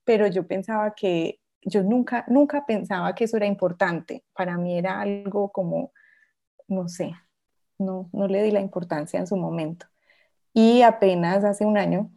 pero 0.04 0.26
yo 0.26 0.46
pensaba 0.46 0.94
que, 0.94 1.40
yo 1.62 1.82
nunca, 1.82 2.24
nunca 2.28 2.64
pensaba 2.66 3.14
que 3.14 3.24
eso 3.24 3.36
era 3.36 3.46
importante. 3.46 4.24
Para 4.32 4.56
mí 4.56 4.78
era 4.78 5.00
algo 5.00 5.50
como, 5.50 5.92
no 6.68 6.88
sé, 6.88 7.12
no, 7.78 8.08
no 8.12 8.28
le 8.28 8.42
di 8.42 8.50
la 8.50 8.60
importancia 8.60 9.18
en 9.20 9.26
su 9.26 9.36
momento. 9.36 9.86
Y 10.52 10.82
apenas 10.82 11.44
hace 11.44 11.64
un 11.64 11.78
año, 11.78 12.10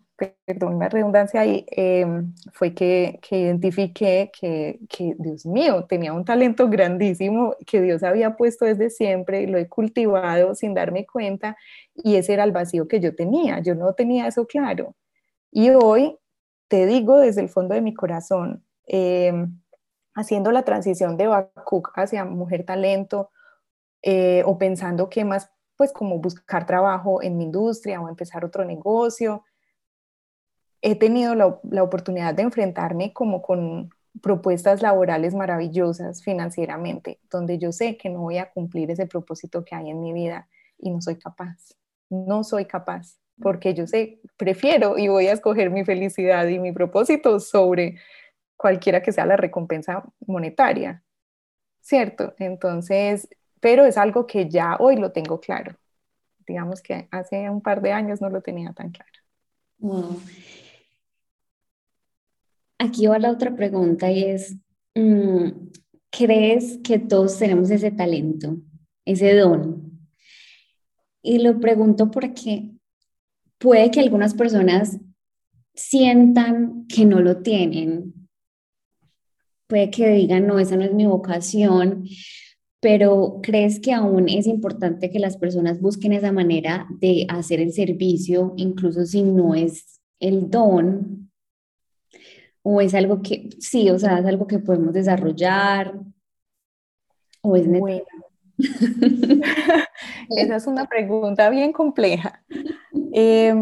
perdón 0.46 0.80
la 0.80 0.90
redundancia 0.90 1.42
ahí, 1.42 1.66
em, 1.72 2.34
fue 2.54 2.74
que, 2.74 3.20
que 3.28 3.40
identifiqué 3.40 4.32
que, 4.38 4.80
que, 4.90 5.16
Dios 5.18 5.46
mío, 5.46 5.86
tenía 5.86 6.14
un 6.14 6.26
talento 6.26 6.70
grandísimo 6.70 7.56
que 7.66 7.82
Dios 7.82 8.04
había 8.04 8.36
puesto 8.36 8.66
desde 8.66 8.90
siempre, 8.90 9.48
lo 9.48 9.58
he 9.58 9.68
cultivado 9.68 10.56
sin 10.56 10.74
darme 10.74 11.06
cuenta 11.06 11.58
y 11.94 12.16
ese 12.16 12.34
era 12.34 12.44
el 12.44 12.52
vacío 12.52 12.88
que 12.88 13.00
yo 13.00 13.16
tenía, 13.16 13.60
yo 13.60 13.76
no 13.76 13.94
tenía 13.94 14.28
eso 14.28 14.46
claro. 14.48 14.96
Y 15.52 15.70
hoy 15.72 16.18
te 16.68 16.86
digo 16.88 17.20
desde 17.20 17.42
el 17.42 17.50
fondo 17.50 17.76
de 17.76 17.82
mi 17.82 17.94
corazón, 17.94 18.66
em, 18.88 19.62
haciendo 20.16 20.52
la 20.52 20.64
transición 20.64 21.18
de 21.18 21.28
Bakuk 21.28 21.92
hacia 21.96 22.26
Mujer 22.26 22.66
Talento 22.66 23.32
eh, 24.02 24.44
o 24.46 24.58
pensando 24.58 25.10
qué 25.10 25.26
más 25.26 25.52
pues 25.84 25.92
como 25.92 26.18
buscar 26.18 26.66
trabajo 26.66 27.22
en 27.22 27.36
mi 27.36 27.44
industria 27.44 28.00
o 28.00 28.08
empezar 28.08 28.46
otro 28.46 28.64
negocio. 28.64 29.44
He 30.82 30.96
tenido 30.96 31.36
la, 31.36 31.60
la 31.70 31.84
oportunidad 31.84 32.34
de 32.34 32.44
enfrentarme 32.44 33.12
como 33.12 33.42
con 33.42 33.90
propuestas 34.22 34.82
laborales 34.82 35.36
maravillosas 35.36 36.24
financieramente, 36.24 37.20
donde 37.30 37.58
yo 37.58 37.74
sé 37.74 37.98
que 37.98 38.10
no 38.10 38.22
voy 38.22 38.38
a 38.38 38.50
cumplir 38.50 38.92
ese 38.92 39.08
propósito 39.08 39.66
que 39.66 39.76
hay 39.76 39.90
en 39.90 40.02
mi 40.02 40.14
vida 40.14 40.48
y 40.78 40.90
no 40.90 41.02
soy 41.02 41.18
capaz. 41.18 41.76
No 42.10 42.46
soy 42.46 42.64
capaz, 42.64 43.18
porque 43.42 43.74
yo 43.74 43.86
sé, 43.86 44.22
prefiero 44.38 44.98
y 44.98 45.10
voy 45.10 45.28
a 45.28 45.34
escoger 45.34 45.70
mi 45.70 45.84
felicidad 45.84 46.48
y 46.48 46.60
mi 46.60 46.72
propósito 46.72 47.42
sobre 47.42 48.00
cualquiera 48.56 49.02
que 49.02 49.12
sea 49.12 49.26
la 49.26 49.36
recompensa 49.36 50.06
monetaria. 50.28 51.04
¿Cierto? 51.82 52.36
Entonces, 52.40 53.28
pero 53.64 53.86
es 53.86 53.98
algo 53.98 54.28
que 54.28 54.50
ya 54.50 54.76
hoy 54.78 54.98
lo 54.98 55.14
tengo 55.14 55.40
claro. 55.40 55.74
Digamos 56.46 56.82
que 56.82 57.08
hace 57.12 57.50
un 57.50 57.62
par 57.62 57.82
de 57.82 57.94
años 57.94 58.20
no 58.20 58.30
lo 58.30 58.42
tenía 58.42 58.74
tan 58.74 58.92
claro. 58.92 60.18
Aquí 62.78 63.08
va 63.08 63.18
la 63.20 63.32
otra 63.32 63.56
pregunta 63.56 64.12
y 64.12 64.26
es, 64.26 64.58
mm, 64.96 65.70
¿crees 66.10 66.80
que 66.84 67.00
todos 67.00 67.40
tenemos 67.40 67.72
ese 67.72 67.90
talento, 67.92 68.58
ese 69.06 69.34
don? 69.34 70.10
Y 71.22 71.40
lo 71.40 71.58
pregunto 71.62 72.12
porque 72.12 72.70
puede 73.60 73.92
que 73.92 74.02
algunas 74.02 74.34
personas 74.34 75.00
sientan 75.74 76.86
que 76.88 77.06
no 77.06 77.22
lo 77.22 77.42
tienen. 77.42 78.28
Puede 79.68 79.90
que 79.90 80.10
digan, 80.10 80.48
no, 80.48 80.60
esa 80.60 80.76
no 80.76 80.84
es 80.84 80.92
mi 80.92 81.06
vocación, 81.06 82.04
pero 82.84 83.40
¿crees 83.42 83.80
que 83.80 83.94
aún 83.94 84.28
es 84.28 84.46
importante 84.46 85.10
que 85.10 85.18
las 85.18 85.38
personas 85.38 85.80
busquen 85.80 86.12
esa 86.12 86.34
manera 86.34 86.86
de 87.00 87.26
hacer 87.30 87.62
el 87.62 87.72
servicio, 87.72 88.54
incluso 88.58 89.06
si 89.06 89.24
no 89.24 89.56
es 89.56 90.02
el 90.20 90.52
don? 90.52 91.32
¿O 92.62 92.82
es 92.82 92.94
algo 92.94 93.22
que, 93.22 93.52
sí, 93.60 93.90
o 93.90 93.98
sea, 93.98 94.20
es 94.20 94.26
algo 94.26 94.48
que 94.48 94.60
podemos 94.60 94.94
desarrollar? 94.94 95.94
¿O 97.42 97.56
es 97.56 97.70
bueno. 97.70 98.04
Esa 100.38 100.56
es 100.58 100.68
una 100.68 100.86
pregunta 100.86 101.50
bien 101.50 101.72
compleja. 101.72 102.44
Eh, 103.16 103.54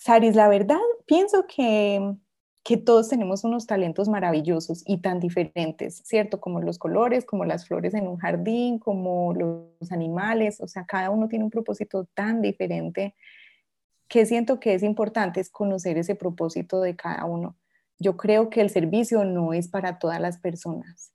Saris, 0.00 0.34
la 0.34 0.48
verdad, 0.48 0.80
pienso 1.06 1.46
que 1.46 2.16
que 2.66 2.76
todos 2.76 3.08
tenemos 3.08 3.44
unos 3.44 3.64
talentos 3.64 4.08
maravillosos 4.08 4.82
y 4.84 4.98
tan 4.98 5.20
diferentes, 5.20 6.02
¿cierto? 6.04 6.40
Como 6.40 6.60
los 6.60 6.78
colores, 6.78 7.24
como 7.24 7.44
las 7.44 7.68
flores 7.68 7.94
en 7.94 8.08
un 8.08 8.16
jardín, 8.16 8.80
como 8.80 9.32
los 9.34 9.92
animales, 9.92 10.60
o 10.60 10.66
sea, 10.66 10.84
cada 10.84 11.10
uno 11.10 11.28
tiene 11.28 11.44
un 11.44 11.52
propósito 11.52 12.08
tan 12.12 12.42
diferente 12.42 13.14
que 14.08 14.26
siento 14.26 14.58
que 14.58 14.74
es 14.74 14.82
importante 14.82 15.38
es 15.38 15.48
conocer 15.48 15.96
ese 15.96 16.16
propósito 16.16 16.80
de 16.80 16.96
cada 16.96 17.24
uno. 17.24 17.56
Yo 18.00 18.16
creo 18.16 18.50
que 18.50 18.62
el 18.62 18.70
servicio 18.70 19.24
no 19.24 19.52
es 19.52 19.68
para 19.68 20.00
todas 20.00 20.20
las 20.20 20.38
personas. 20.38 21.12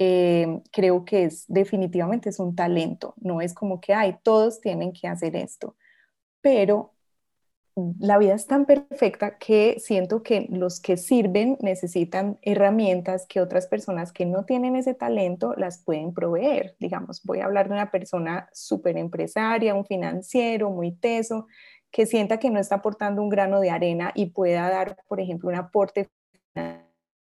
Eh, 0.00 0.62
creo 0.72 1.04
que 1.04 1.26
es 1.26 1.44
definitivamente 1.46 2.30
es 2.30 2.40
un 2.40 2.56
talento, 2.56 3.14
no 3.18 3.40
es 3.40 3.54
como 3.54 3.80
que, 3.80 3.94
hay 3.94 4.16
todos 4.24 4.60
tienen 4.60 4.92
que 4.92 5.06
hacer 5.06 5.36
esto, 5.36 5.76
pero 6.40 6.92
la 7.98 8.18
vida 8.18 8.34
es 8.34 8.46
tan 8.46 8.66
perfecta 8.66 9.38
que 9.38 9.76
siento 9.78 10.22
que 10.22 10.46
los 10.50 10.80
que 10.80 10.96
sirven 10.96 11.56
necesitan 11.60 12.38
herramientas 12.42 13.26
que 13.28 13.40
otras 13.40 13.66
personas 13.66 14.12
que 14.12 14.26
no 14.26 14.44
tienen 14.44 14.74
ese 14.76 14.94
talento 14.94 15.54
las 15.56 15.84
pueden 15.84 16.12
proveer. 16.12 16.74
Digamos, 16.80 17.22
voy 17.24 17.40
a 17.40 17.44
hablar 17.44 17.68
de 17.68 17.74
una 17.74 17.90
persona 17.90 18.48
súper 18.52 18.96
empresaria, 18.96 19.74
un 19.74 19.84
financiero 19.84 20.70
muy 20.70 20.92
teso, 20.92 21.46
que 21.90 22.06
sienta 22.06 22.38
que 22.38 22.50
no 22.50 22.58
está 22.58 22.76
aportando 22.76 23.22
un 23.22 23.28
grano 23.28 23.60
de 23.60 23.70
arena 23.70 24.12
y 24.14 24.26
pueda 24.26 24.68
dar, 24.68 24.96
por 25.08 25.20
ejemplo, 25.20 25.48
un 25.48 25.54
aporte 25.54 26.08
a 26.54 26.84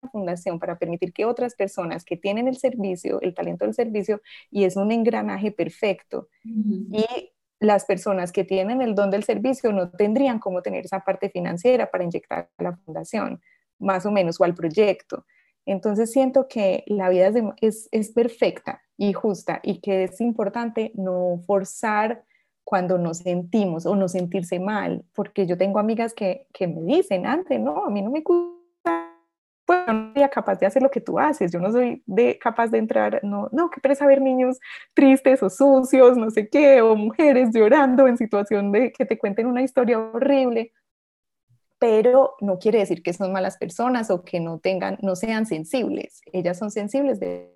la 0.02 0.10
fundación 0.10 0.58
para 0.58 0.78
permitir 0.78 1.12
que 1.12 1.24
otras 1.24 1.54
personas 1.54 2.04
que 2.04 2.16
tienen 2.16 2.48
el 2.48 2.56
servicio, 2.56 3.20
el 3.20 3.34
talento 3.34 3.64
del 3.64 3.74
servicio, 3.74 4.20
y 4.50 4.64
es 4.64 4.76
un 4.76 4.92
engranaje 4.92 5.50
perfecto. 5.50 6.28
Y 6.44 7.32
las 7.60 7.84
personas 7.84 8.32
que 8.32 8.44
tienen 8.44 8.80
el 8.82 8.94
don 8.94 9.10
del 9.10 9.24
servicio 9.24 9.72
no 9.72 9.90
tendrían 9.90 10.38
cómo 10.38 10.62
tener 10.62 10.84
esa 10.84 11.00
parte 11.00 11.28
financiera 11.28 11.90
para 11.90 12.04
inyectar 12.04 12.50
a 12.56 12.62
la 12.62 12.76
fundación, 12.76 13.40
más 13.78 14.06
o 14.06 14.10
menos, 14.10 14.40
o 14.40 14.44
al 14.44 14.54
proyecto. 14.54 15.24
Entonces 15.66 16.12
siento 16.12 16.48
que 16.48 16.84
la 16.86 17.10
vida 17.10 17.30
es, 17.60 17.88
es, 17.92 18.10
perfecta 18.12 18.80
y 18.96 19.12
justa 19.12 19.60
y 19.62 19.80
que 19.80 20.04
es 20.04 20.20
importante 20.20 20.92
no 20.94 21.40
forzar 21.46 22.24
cuando 22.64 22.96
nos 22.96 23.18
sentimos 23.18 23.84
o 23.84 23.94
no 23.94 24.08
sentirse 24.08 24.60
mal, 24.60 25.04
porque 25.14 25.46
yo 25.46 25.58
tengo 25.58 25.78
amigas 25.78 26.14
que, 26.14 26.46
que 26.52 26.68
me 26.68 26.82
dicen 26.82 27.26
antes, 27.26 27.60
no, 27.60 27.84
a 27.84 27.90
mí 27.90 28.02
no 28.02 28.10
me 28.10 28.22
gusta, 28.22 28.57
pues 29.68 29.86
no 29.86 30.14
soy 30.14 30.26
capaz 30.30 30.58
de 30.58 30.64
hacer 30.64 30.82
lo 30.82 30.90
que 30.90 31.02
tú 31.02 31.18
haces, 31.18 31.52
yo 31.52 31.60
no 31.60 31.70
soy 31.70 32.02
de, 32.06 32.38
capaz 32.38 32.68
de 32.68 32.78
entrar, 32.78 33.20
no, 33.22 33.50
no, 33.52 33.68
qué 33.68 33.82
pereza 33.82 34.06
ver 34.06 34.22
niños 34.22 34.58
tristes 34.94 35.42
o 35.42 35.50
sucios, 35.50 36.16
no 36.16 36.30
sé 36.30 36.48
qué, 36.48 36.80
o 36.80 36.96
mujeres 36.96 37.50
llorando 37.52 38.08
en 38.08 38.16
situación 38.16 38.72
de 38.72 38.90
que 38.92 39.04
te 39.04 39.18
cuenten 39.18 39.46
una 39.46 39.60
historia 39.60 39.98
horrible, 39.98 40.72
pero 41.78 42.34
no 42.40 42.58
quiere 42.58 42.78
decir 42.78 43.02
que 43.02 43.12
son 43.12 43.30
malas 43.30 43.58
personas 43.58 44.10
o 44.10 44.24
que 44.24 44.40
no 44.40 44.58
tengan, 44.58 44.96
no 45.02 45.14
sean 45.14 45.44
sensibles. 45.44 46.22
Ellas 46.32 46.56
son 46.56 46.70
sensibles 46.70 47.20
de 47.20 47.54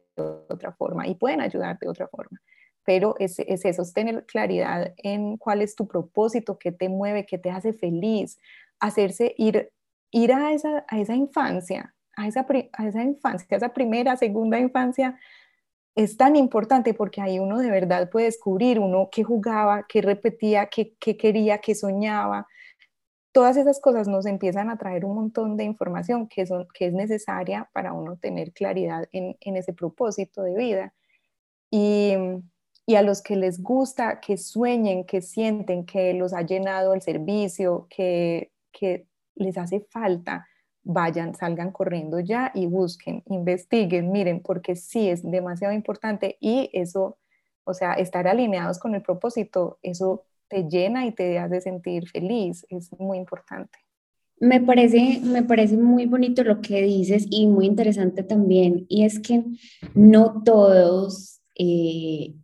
otra 0.50 0.72
forma 0.72 1.06
y 1.06 1.14
pueden 1.14 1.40
ayudar 1.40 1.78
de 1.78 1.88
otra 1.88 2.08
forma. 2.08 2.42
Pero 2.84 3.14
es, 3.20 3.38
es 3.38 3.64
eso, 3.64 3.80
es 3.80 3.94
tener 3.94 4.26
claridad 4.26 4.92
en 4.98 5.38
cuál 5.38 5.62
es 5.62 5.74
tu 5.74 5.88
propósito, 5.88 6.58
qué 6.58 6.72
te 6.72 6.90
mueve, 6.90 7.24
qué 7.24 7.38
te 7.38 7.50
hace 7.50 7.72
feliz, 7.72 8.36
hacerse 8.80 9.34
ir, 9.38 9.72
ir 10.10 10.34
a, 10.34 10.52
esa, 10.52 10.84
a 10.88 11.00
esa 11.00 11.14
infancia, 11.14 11.94
a 12.16 12.28
esa, 12.28 12.46
a 12.72 12.86
esa 12.86 13.02
infancia, 13.02 13.48
a 13.50 13.56
esa 13.56 13.72
primera, 13.72 14.16
segunda 14.16 14.58
infancia, 14.58 15.18
es 15.94 16.16
tan 16.16 16.36
importante 16.36 16.94
porque 16.94 17.20
ahí 17.20 17.38
uno 17.38 17.58
de 17.58 17.70
verdad 17.70 18.08
puede 18.10 18.26
descubrir 18.26 18.78
uno 18.78 19.08
qué 19.12 19.24
jugaba, 19.24 19.86
qué 19.88 20.00
repetía, 20.00 20.66
qué, 20.66 20.94
qué 20.98 21.16
quería, 21.16 21.58
qué 21.58 21.74
soñaba, 21.74 22.46
todas 23.32 23.56
esas 23.56 23.80
cosas 23.80 24.06
nos 24.06 24.26
empiezan 24.26 24.70
a 24.70 24.76
traer 24.76 25.04
un 25.04 25.16
montón 25.16 25.56
de 25.56 25.64
información 25.64 26.28
que, 26.28 26.46
son, 26.46 26.68
que 26.72 26.86
es 26.86 26.92
necesaria 26.92 27.68
para 27.72 27.92
uno 27.94 28.16
tener 28.18 28.52
claridad 28.52 29.08
en, 29.12 29.36
ese 29.56 29.72
propósito 29.72 30.42
de 30.42 30.54
vida. 30.54 30.94
Y, 31.70 32.14
a 32.94 33.00
los 33.00 33.22
que 33.22 33.36
les 33.36 33.62
gusta, 33.62 34.20
que 34.20 34.36
sueñen, 34.36 35.06
que 35.06 35.22
sienten 35.22 35.86
que 35.86 36.12
los 36.12 36.34
ha 36.34 36.42
llenado 36.42 36.92
el 36.92 37.00
servicio, 37.00 37.86
que, 37.88 38.52
que 38.70 39.06
les 39.34 39.56
hace 39.56 39.80
falta, 39.80 40.46
vayan, 40.84 41.34
salgan 41.34 41.70
corriendo 41.70 42.20
ya 42.20 42.50
y 42.54 42.66
busquen, 42.66 43.22
investiguen, 43.26 44.10
miren, 44.10 44.40
porque 44.40 44.76
sí 44.76 45.08
es 45.08 45.22
demasiado 45.22 45.72
importante 45.74 46.36
y 46.40 46.70
eso, 46.72 47.18
o 47.64 47.74
sea, 47.74 47.94
estar 47.94 48.26
alineados 48.26 48.78
con 48.78 48.94
el 48.94 49.02
propósito, 49.02 49.78
eso 49.82 50.24
te 50.48 50.64
llena 50.64 51.06
y 51.06 51.12
te 51.12 51.38
hace 51.38 51.60
sentir 51.60 52.08
feliz, 52.08 52.66
es 52.68 52.90
muy 52.98 53.18
importante. 53.18 53.78
Me 54.38 54.60
parece, 54.60 55.20
me 55.22 55.44
parece 55.44 55.76
muy 55.76 56.06
bonito 56.06 56.42
lo 56.42 56.60
que 56.60 56.82
dices 56.82 57.26
y 57.30 57.46
muy 57.46 57.66
interesante 57.66 58.24
también, 58.24 58.86
y 58.88 59.04
es 59.04 59.20
que 59.20 59.44
no 59.94 60.42
todos 60.42 61.40
eh, 61.56 62.34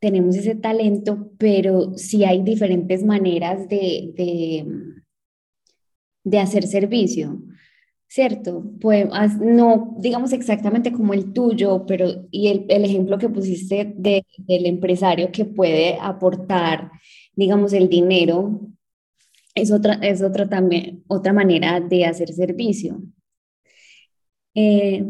tenemos 0.00 0.34
ese 0.34 0.56
talento, 0.56 1.30
pero 1.38 1.96
sí 1.96 2.24
hay 2.24 2.42
diferentes 2.42 3.04
maneras 3.04 3.68
de, 3.68 4.12
de, 4.16 4.66
de 6.24 6.38
hacer 6.40 6.66
servicio. 6.66 7.40
¿Cierto? 8.10 8.62
Pues 8.80 9.08
no 9.38 9.94
digamos 9.98 10.32
exactamente 10.34 10.92
como 10.92 11.14
el 11.14 11.32
tuyo, 11.32 11.86
pero 11.86 12.26
y 12.30 12.48
el, 12.48 12.66
el 12.68 12.84
ejemplo 12.84 13.16
que 13.16 13.30
pusiste 13.30 13.94
de, 13.96 14.26
del 14.36 14.66
empresario 14.66 15.32
que 15.32 15.46
puede 15.46 15.96
aportar 15.98 16.90
digamos, 17.40 17.72
el 17.72 17.88
dinero 17.88 18.60
es 19.54 19.72
otra, 19.72 19.94
es 19.94 20.22
otra, 20.22 20.46
también, 20.46 21.04
otra 21.08 21.32
manera 21.32 21.80
de 21.80 22.04
hacer 22.04 22.32
servicio. 22.34 23.00
Eh, 24.54 25.04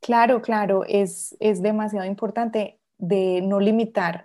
claro, 0.00 0.40
claro, 0.40 0.84
es, 0.88 1.36
es 1.38 1.60
demasiado 1.60 2.06
importante 2.06 2.80
de 3.02 3.40
no 3.42 3.58
limitar, 3.58 4.22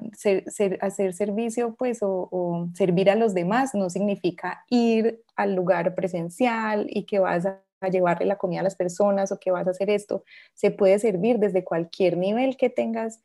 hacer 0.81 1.13
servicio 1.13 1.73
pues 1.73 1.97
o, 2.03 2.69
servir 2.75 3.09
a 3.09 3.15
los 3.15 3.33
demás 3.33 3.73
no 3.73 3.89
significa 3.89 4.63
ir 4.69 5.23
al 5.35 5.55
lugar 5.55 5.95
presencial 5.95 6.85
y 6.87 7.05
que 7.05 7.17
vas 7.17 7.47
a, 7.47 7.63
a 7.81 7.89
llevarle 7.89 8.27
la 8.27 8.37
comida 8.37 8.59
a 8.59 8.63
las 8.63 8.75
personas 8.75 9.31
o 9.31 9.39
que 9.39 9.49
vas 9.49 9.65
a 9.65 9.71
hacer 9.71 9.89
esto. 9.89 10.23
Se 10.53 10.69
puede 10.69 10.99
servir 10.99 11.39
desde 11.39 11.63
cualquier 11.63 12.17
nivel 12.17 12.55
que 12.55 12.69
tengas 12.69 13.23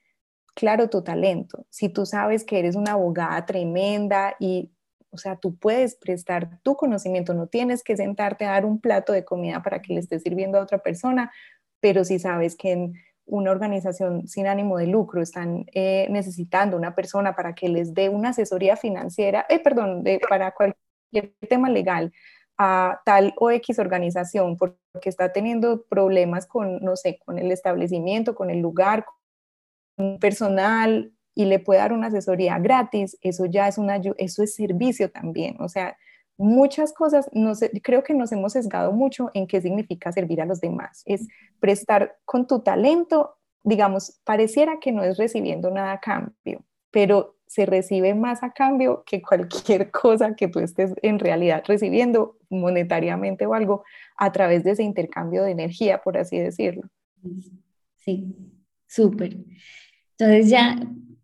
claro 0.54 0.88
tu 0.88 1.02
talento. 1.02 1.66
Si 1.68 1.90
tú 1.90 2.06
sabes 2.06 2.44
que 2.44 2.58
eres 2.58 2.74
una 2.74 2.92
abogada 2.92 3.44
tremenda 3.44 4.36
y, 4.40 4.70
o 5.10 5.18
sea, 5.18 5.36
tú 5.36 5.54
puedes 5.56 5.96
prestar 5.96 6.60
tu 6.62 6.76
conocimiento, 6.76 7.34
no 7.34 7.46
tienes 7.46 7.82
que 7.82 7.98
sentarte 7.98 8.46
a 8.46 8.52
dar 8.52 8.64
un 8.64 8.80
plato 8.80 9.12
de 9.12 9.26
comida 9.26 9.62
para 9.62 9.82
que 9.82 9.92
le 9.92 10.00
estés 10.00 10.22
sirviendo 10.22 10.56
a 10.56 10.62
otra 10.62 10.78
persona, 10.78 11.30
pero 11.78 12.04
si 12.04 12.18
sabes 12.18 12.56
que 12.56 12.72
en 12.72 12.94
una 13.26 13.50
organización 13.50 14.26
sin 14.26 14.46
ánimo 14.46 14.78
de 14.78 14.86
lucro 14.86 15.22
están 15.22 15.66
eh, 15.72 16.06
necesitando 16.10 16.76
una 16.76 16.94
persona 16.94 17.34
para 17.34 17.54
que 17.54 17.68
les 17.68 17.94
dé 17.94 18.08
una 18.08 18.30
asesoría 18.30 18.76
financiera, 18.76 19.46
eh, 19.48 19.60
perdón, 19.60 20.04
para 20.28 20.52
cualquier 20.52 21.34
tema 21.48 21.70
legal 21.70 22.12
a 22.58 23.00
tal 23.04 23.32
o 23.38 23.50
X 23.50 23.78
organización 23.78 24.56
porque 24.56 25.08
está 25.08 25.32
teniendo 25.32 25.84
problemas 25.84 26.46
con, 26.46 26.80
no 26.80 26.96
sé, 26.96 27.18
con 27.24 27.38
el 27.38 27.50
establecimiento, 27.50 28.34
con 28.34 28.50
el 28.50 28.58
lugar, 28.60 29.04
personal 30.20 31.12
y 31.34 31.46
le 31.46 31.58
puede 31.58 31.80
dar 31.80 31.92
una 31.92 32.08
asesoría 32.08 32.58
gratis, 32.58 33.16
eso 33.22 33.46
ya 33.46 33.68
es 33.68 33.78
una 33.78 34.00
eso 34.18 34.42
es 34.42 34.54
servicio 34.54 35.10
también, 35.10 35.56
o 35.60 35.68
sea, 35.68 35.96
muchas 36.42 36.92
cosas, 36.92 37.30
creo 37.82 38.02
que 38.02 38.14
nos 38.14 38.32
hemos 38.32 38.52
sesgado 38.52 38.92
mucho 38.92 39.30
en 39.32 39.46
qué 39.46 39.60
significa 39.60 40.10
servir 40.12 40.40
a 40.40 40.46
los 40.46 40.60
demás, 40.60 41.02
es 41.06 41.28
prestar 41.60 42.18
con 42.24 42.46
tu 42.46 42.60
talento, 42.60 43.36
digamos, 43.62 44.20
pareciera 44.24 44.80
que 44.80 44.92
no 44.92 45.04
es 45.04 45.18
recibiendo 45.18 45.70
nada 45.70 45.92
a 45.92 46.00
cambio, 46.00 46.64
pero 46.90 47.36
se 47.46 47.64
recibe 47.66 48.14
más 48.14 48.42
a 48.42 48.52
cambio 48.52 49.04
que 49.06 49.22
cualquier 49.22 49.90
cosa 49.92 50.34
que 50.34 50.48
tú 50.48 50.58
estés 50.58 50.94
en 51.02 51.18
realidad 51.18 51.62
recibiendo 51.66 52.38
monetariamente 52.50 53.46
o 53.46 53.54
algo 53.54 53.84
a 54.16 54.32
través 54.32 54.64
de 54.64 54.72
ese 54.72 54.82
intercambio 54.82 55.44
de 55.44 55.52
energía, 55.52 56.02
por 56.02 56.18
así 56.18 56.38
decirlo. 56.38 56.88
Sí, 57.98 58.34
súper. 58.88 59.36
Entonces 60.18 60.50
ya, 60.50 60.76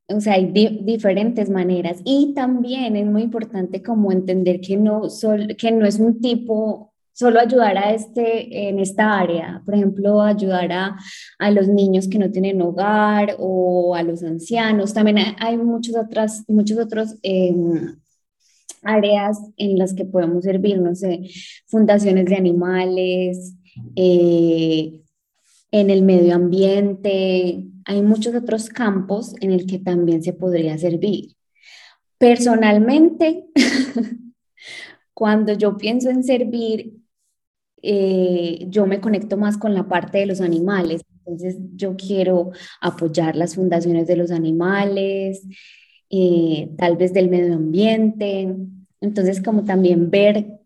o 0.09 0.21
sea, 0.21 0.35
hay 0.35 0.47
diferentes 0.47 1.51
maneras 1.51 2.01
y 2.05 2.33
también 2.35 2.97
es 2.97 3.07
muy 3.07 3.23
importante 3.23 3.83
como 3.83 4.11
entender 4.11 4.61
que 4.61 4.77
no, 4.77 5.11
sol, 5.11 5.55
que 5.59 5.71
no 5.71 5.85
es 5.85 5.99
un 5.99 6.21
tipo 6.21 6.93
solo 7.13 7.41
ayudar 7.41 7.77
a 7.77 7.93
este, 7.93 8.69
en 8.69 8.79
esta 8.79 9.19
área, 9.19 9.61
por 9.65 9.75
ejemplo, 9.75 10.23
ayudar 10.23 10.71
a, 10.73 11.51
los 11.51 11.67
niños 11.67 12.07
que 12.09 12.19
no 12.19 12.31
tienen 12.31 12.63
hogar 12.63 13.35
o 13.41 13.95
a 13.97 14.05
los 14.05 14.23
ancianos. 14.23 14.95
También 14.95 15.19
hay 15.41 15.57
muchas 15.57 15.97
otras, 15.97 16.45
muchos 16.47 16.79
otros 16.79 17.17
em, 17.23 17.97
áreas 18.83 19.39
en 19.57 19.79
las 19.79 19.95
que 19.95 20.05
podemos 20.05 20.45
servir, 20.45 20.81
no 20.81 20.95
sé, 20.95 21.29
fundaciones 21.67 22.27
de 22.27 22.37
animales, 22.37 23.57
eh, 23.97 25.03
en 25.71 25.91
el 25.91 26.03
medio 26.03 26.35
ambiente, 26.35 27.67
hay 27.89 28.03
muchos 28.03 28.35
otros 28.35 28.69
campos 28.69 29.35
en 29.41 29.51
el 29.51 29.67
que 29.67 29.79
también 29.79 30.23
se 30.23 30.35
podría 30.35 30.77
servir. 30.77 31.35
Personalmente, 32.19 33.47
cuando 35.15 35.55
yo 35.55 35.79
pienso 35.79 36.11
en 36.11 36.23
servir, 36.23 36.99
eh, 37.81 38.67
yo 38.69 38.87
me 38.87 39.01
conecto 39.01 39.39
más 39.39 39.57
con 39.57 39.73
la 39.73 39.89
parte 39.89 40.19
de 40.19 40.27
los 40.27 40.43
animales. 40.43 41.01
Entonces, 41.21 41.57
yo 41.77 41.97
quiero 41.97 42.51
apoyar 42.83 43.35
las 43.37 43.55
fundaciones 43.55 44.07
de 44.07 44.17
los 44.17 44.33
animales, 44.33 45.47
eh, 46.11 46.71
tal 46.77 46.99
vez 46.99 47.15
del 47.15 47.31
medio 47.31 47.55
ambiente. 47.55 48.55
Entonces, 49.01 49.43
como 49.43 49.65
también 49.65 50.11
ver 50.11 50.61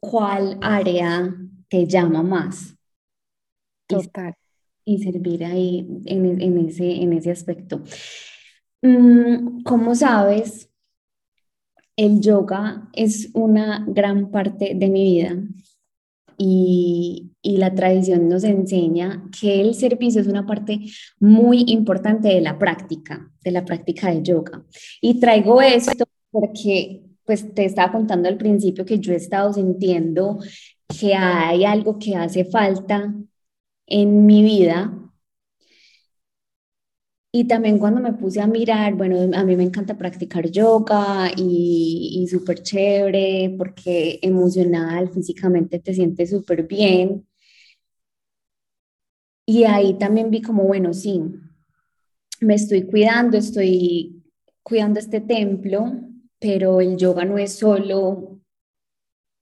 cuál 0.00 0.58
área 0.60 1.32
te 1.68 1.86
llama 1.86 2.24
más. 2.24 2.74
Total. 3.86 4.34
Y, 4.88 5.02
servir 5.02 5.44
ahí 5.44 5.86
en, 6.06 6.40
en, 6.40 6.66
ese, 6.66 7.02
en 7.02 7.12
ese 7.12 7.30
aspecto. 7.30 7.82
Mm, 8.82 9.62
como 9.62 9.94
sabes, 9.94 10.70
el 11.96 12.20
yoga 12.20 12.88
es 12.94 13.30
una 13.34 13.84
gran 13.86 14.30
parte 14.30 14.72
de 14.74 14.88
mi 14.88 15.04
vida 15.04 15.36
y, 16.38 17.32
y, 17.42 17.56
la 17.56 17.74
tradición 17.74 18.28
nos 18.28 18.44
enseña 18.44 19.28
que 19.38 19.60
el 19.60 19.74
servicio 19.74 20.20
es 20.20 20.28
una 20.28 20.46
parte 20.46 20.80
muy 21.18 21.64
importante 21.66 22.28
de 22.28 22.40
la 22.40 22.58
práctica, 22.58 23.30
de 23.42 23.50
la 23.50 23.64
práctica 23.64 24.10
de 24.10 24.22
yoga. 24.22 24.64
Y 25.00 25.18
traigo 25.18 25.60
esto 25.60 26.04
porque 26.30 27.02
pues 27.24 27.52
te 27.54 27.64
estaba 27.64 27.92
contando 27.92 28.28
al 28.28 28.38
principio 28.38 28.86
que 28.86 29.00
yo 29.00 29.12
he 29.12 29.16
estado 29.16 29.52
sintiendo 29.52 30.38
que 30.88 31.14
hay 31.14 31.64
algo 31.64 31.98
que 31.98 32.16
hace 32.16 32.44
falta 32.46 33.14
en 33.88 34.26
mi 34.26 34.42
vida. 34.42 34.92
Y 37.32 37.44
también 37.46 37.78
cuando 37.78 38.00
me 38.00 38.12
puse 38.14 38.40
a 38.40 38.46
mirar, 38.46 38.94
bueno, 38.94 39.16
a 39.36 39.44
mí 39.44 39.54
me 39.56 39.62
encanta 39.62 39.96
practicar 39.98 40.50
yoga 40.50 41.30
y, 41.36 42.20
y 42.22 42.26
súper 42.26 42.62
chévere 42.62 43.54
porque 43.58 44.18
emocional, 44.22 45.10
físicamente 45.10 45.78
te 45.78 45.94
sientes 45.94 46.30
súper 46.30 46.66
bien. 46.66 47.26
Y 49.46 49.64
ahí 49.64 49.98
también 49.98 50.30
vi 50.30 50.40
como, 50.42 50.62
bueno, 50.62 50.94
sí, 50.94 51.20
me 52.40 52.54
estoy 52.54 52.84
cuidando, 52.86 53.36
estoy 53.36 54.22
cuidando 54.62 55.00
este 55.00 55.20
templo, 55.20 55.92
pero 56.38 56.80
el 56.80 56.96
yoga 56.96 57.24
no 57.24 57.38
es 57.38 57.54
solo 57.54 58.37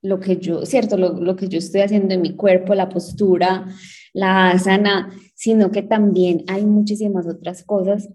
lo 0.01 0.19
que 0.19 0.37
yo, 0.37 0.65
cierto, 0.65 0.97
lo, 0.97 1.13
lo, 1.13 1.35
que 1.35 1.47
yo 1.47 1.57
estoy 1.57 1.81
haciendo 1.81 2.13
en 2.13 2.21
mi 2.21 2.35
cuerpo, 2.35 2.75
la 2.75 2.89
postura, 2.89 3.67
la 4.13 4.51
asana, 4.51 5.11
sino 5.35 5.71
que 5.71 5.83
también 5.83 6.43
hay 6.47 6.65
muchísimas 6.65 7.27
otras 7.27 7.63
cosas. 7.63 8.09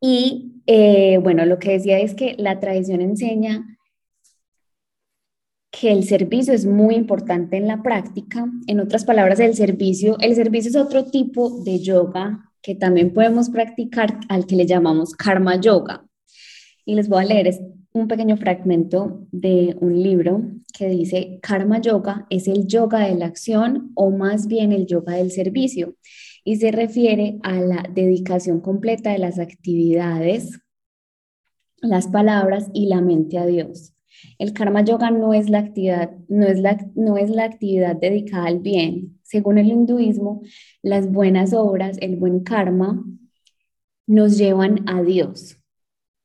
Y 0.00 0.62
eh, 0.66 1.18
bueno, 1.22 1.44
lo 1.46 1.58
que 1.58 1.72
decía 1.72 1.98
es 1.98 2.14
que 2.14 2.34
la 2.38 2.60
tradición 2.60 3.00
enseña 3.00 3.78
que 5.70 5.92
el 5.92 6.04
servicio 6.04 6.54
es 6.54 6.64
muy 6.64 6.94
importante 6.94 7.56
en 7.56 7.66
la 7.66 7.82
práctica. 7.82 8.46
En 8.66 8.80
otras 8.80 9.04
palabras, 9.04 9.40
el 9.40 9.54
servicio, 9.54 10.16
el 10.20 10.34
servicio 10.34 10.70
es 10.70 10.76
otro 10.76 11.04
tipo 11.04 11.62
de 11.62 11.80
yoga 11.80 12.52
que 12.62 12.74
también 12.74 13.12
podemos 13.12 13.50
practicar 13.50 14.18
al 14.28 14.46
que 14.46 14.56
le 14.56 14.66
llamamos 14.66 15.14
karma 15.14 15.60
yoga. 15.60 16.06
Y 16.84 16.94
les 16.94 17.08
voy 17.08 17.22
a 17.22 17.26
leer 17.26 17.58
un 17.96 18.08
pequeño 18.08 18.36
fragmento 18.36 19.26
de 19.32 19.74
un 19.80 20.02
libro 20.02 20.42
que 20.76 20.88
dice, 20.88 21.38
karma 21.42 21.80
yoga 21.80 22.26
es 22.28 22.46
el 22.46 22.66
yoga 22.66 23.06
de 23.06 23.14
la 23.14 23.24
acción 23.24 23.92
o 23.94 24.10
más 24.10 24.46
bien 24.46 24.72
el 24.72 24.86
yoga 24.86 25.14
del 25.14 25.30
servicio 25.30 25.94
y 26.44 26.56
se 26.56 26.72
refiere 26.72 27.38
a 27.42 27.54
la 27.54 27.82
dedicación 27.90 28.60
completa 28.60 29.12
de 29.12 29.18
las 29.18 29.38
actividades, 29.38 30.60
las 31.80 32.08
palabras 32.08 32.68
y 32.74 32.86
la 32.86 33.00
mente 33.00 33.38
a 33.38 33.46
Dios. 33.46 33.94
El 34.38 34.52
karma 34.52 34.84
yoga 34.84 35.10
no 35.10 35.32
es 35.32 35.48
la 35.48 35.60
actividad, 35.60 36.10
no 36.28 36.46
es 36.46 36.60
la, 36.60 36.76
no 36.94 37.16
es 37.16 37.30
la 37.30 37.44
actividad 37.44 37.96
dedicada 37.96 38.46
al 38.46 38.60
bien. 38.60 39.18
Según 39.22 39.56
el 39.56 39.68
hinduismo, 39.68 40.42
las 40.82 41.10
buenas 41.10 41.54
obras, 41.54 41.96
el 42.00 42.16
buen 42.16 42.40
karma, 42.40 43.02
nos 44.06 44.36
llevan 44.36 44.84
a 44.86 45.02
Dios. 45.02 45.55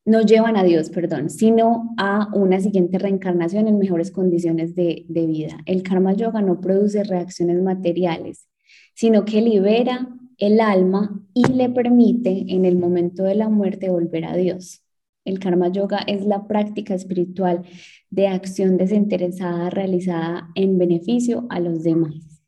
No 0.04 0.22
llevan 0.22 0.58
a 0.58 0.64
Dios, 0.64 0.90
perdón, 0.90 1.30
sino 1.30 1.94
a 1.98 2.30
una 2.34 2.60
siguiente 2.60 2.98
reencarnación 2.98 3.68
en 3.68 3.78
mejores 3.78 4.12
condiciones 4.12 4.74
de, 4.74 5.06
de 5.08 5.28
vida. 5.28 5.58
El 5.66 5.84
karma 5.84 6.14
yoga 6.14 6.42
no 6.42 6.60
produce 6.60 7.04
reacciones 7.04 7.62
materiales, 7.62 8.48
sino 8.96 9.26
que 9.26 9.42
libera 9.42 10.10
el 10.38 10.60
alma 10.60 11.24
y 11.36 11.46
le 11.54 11.70
permite 11.70 12.46
en 12.48 12.66
el 12.66 12.78
momento 12.78 13.24
de 13.24 13.36
la 13.36 13.48
muerte 13.48 13.90
volver 13.90 14.26
a 14.26 14.36
Dios. 14.36 14.84
El 15.24 15.40
karma 15.40 15.68
yoga 15.68 16.00
es 16.00 16.26
la 16.26 16.48
práctica 16.48 16.96
espiritual 16.96 17.64
de 18.10 18.28
acción 18.28 18.78
desinteresada 18.78 19.70
realizada 19.70 20.50
en 20.56 20.80
beneficio 20.80 21.46
a 21.50 21.60
los 21.60 21.84
demás. 21.84 22.42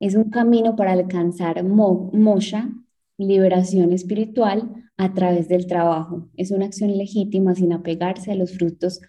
Es 0.00 0.16
un 0.16 0.30
camino 0.30 0.74
para 0.74 0.92
alcanzar 0.92 1.62
moksha, 1.62 2.70
liberación 3.16 3.92
espiritual 3.92 4.85
a 4.96 5.12
través 5.14 5.48
del 5.48 5.66
trabajo. 5.66 6.28
Es 6.36 6.50
una 6.50 6.66
acción 6.66 6.96
legítima 6.96 7.54
sin 7.54 7.72
apegarse 7.72 8.32
a 8.32 8.34
los 8.34 8.52
frutos 8.56 9.00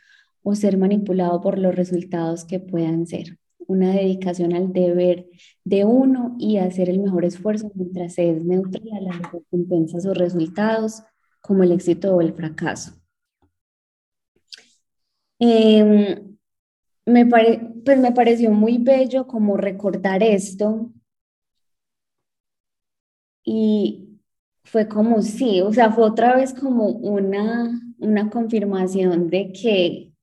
o 0.43 0.56
ser 0.56 0.78
manipulado 0.78 1.41
por 1.41 1.58
los 1.58 1.76
resultados 1.76 2.45
que 2.45 2.60
puedan 2.60 3.08
ser. 3.08 3.38
Una 3.67 3.91
dedicación 3.91 4.54
al 4.54 4.71
deber 4.71 5.28
de 5.63 5.86
uno 5.86 6.36
y 6.39 6.58
hacer 6.58 6.89
el 6.89 7.00
mejor 7.00 7.26
esfuerzo 7.26 7.71
mientras 7.76 8.13
se 8.13 8.30
es 8.30 8.43
neutral 8.43 8.89
a 8.93 9.02
las 9.02 9.32
recompensas 9.32 10.06
o 10.06 10.13
resultados 10.13 11.04
como 11.41 11.63
el 11.63 11.71
éxito 11.71 12.15
o 12.15 12.21
el 12.21 12.34
fracaso. 12.34 12.93
Em, 15.39 16.38
me, 17.06 17.26
pues 17.26 18.00
me 18.00 18.12
pareció 18.12 18.52
muy 18.52 18.78
bello 18.78 19.28
como 19.28 19.56
recordar 19.58 20.23
esto 20.23 20.91
y 23.43 24.07
fue 24.71 24.88
como 24.88 25.21
sí, 25.21 25.62
o 25.62 25.73
sea, 25.73 25.91
fue 25.91 26.03
otra 26.06 26.36
vez 26.36 26.53
como 26.53 26.88
una, 26.89 27.82
una 27.99 28.30
confirmación 28.30 29.30
de 29.30 29.51
que 29.51 30.13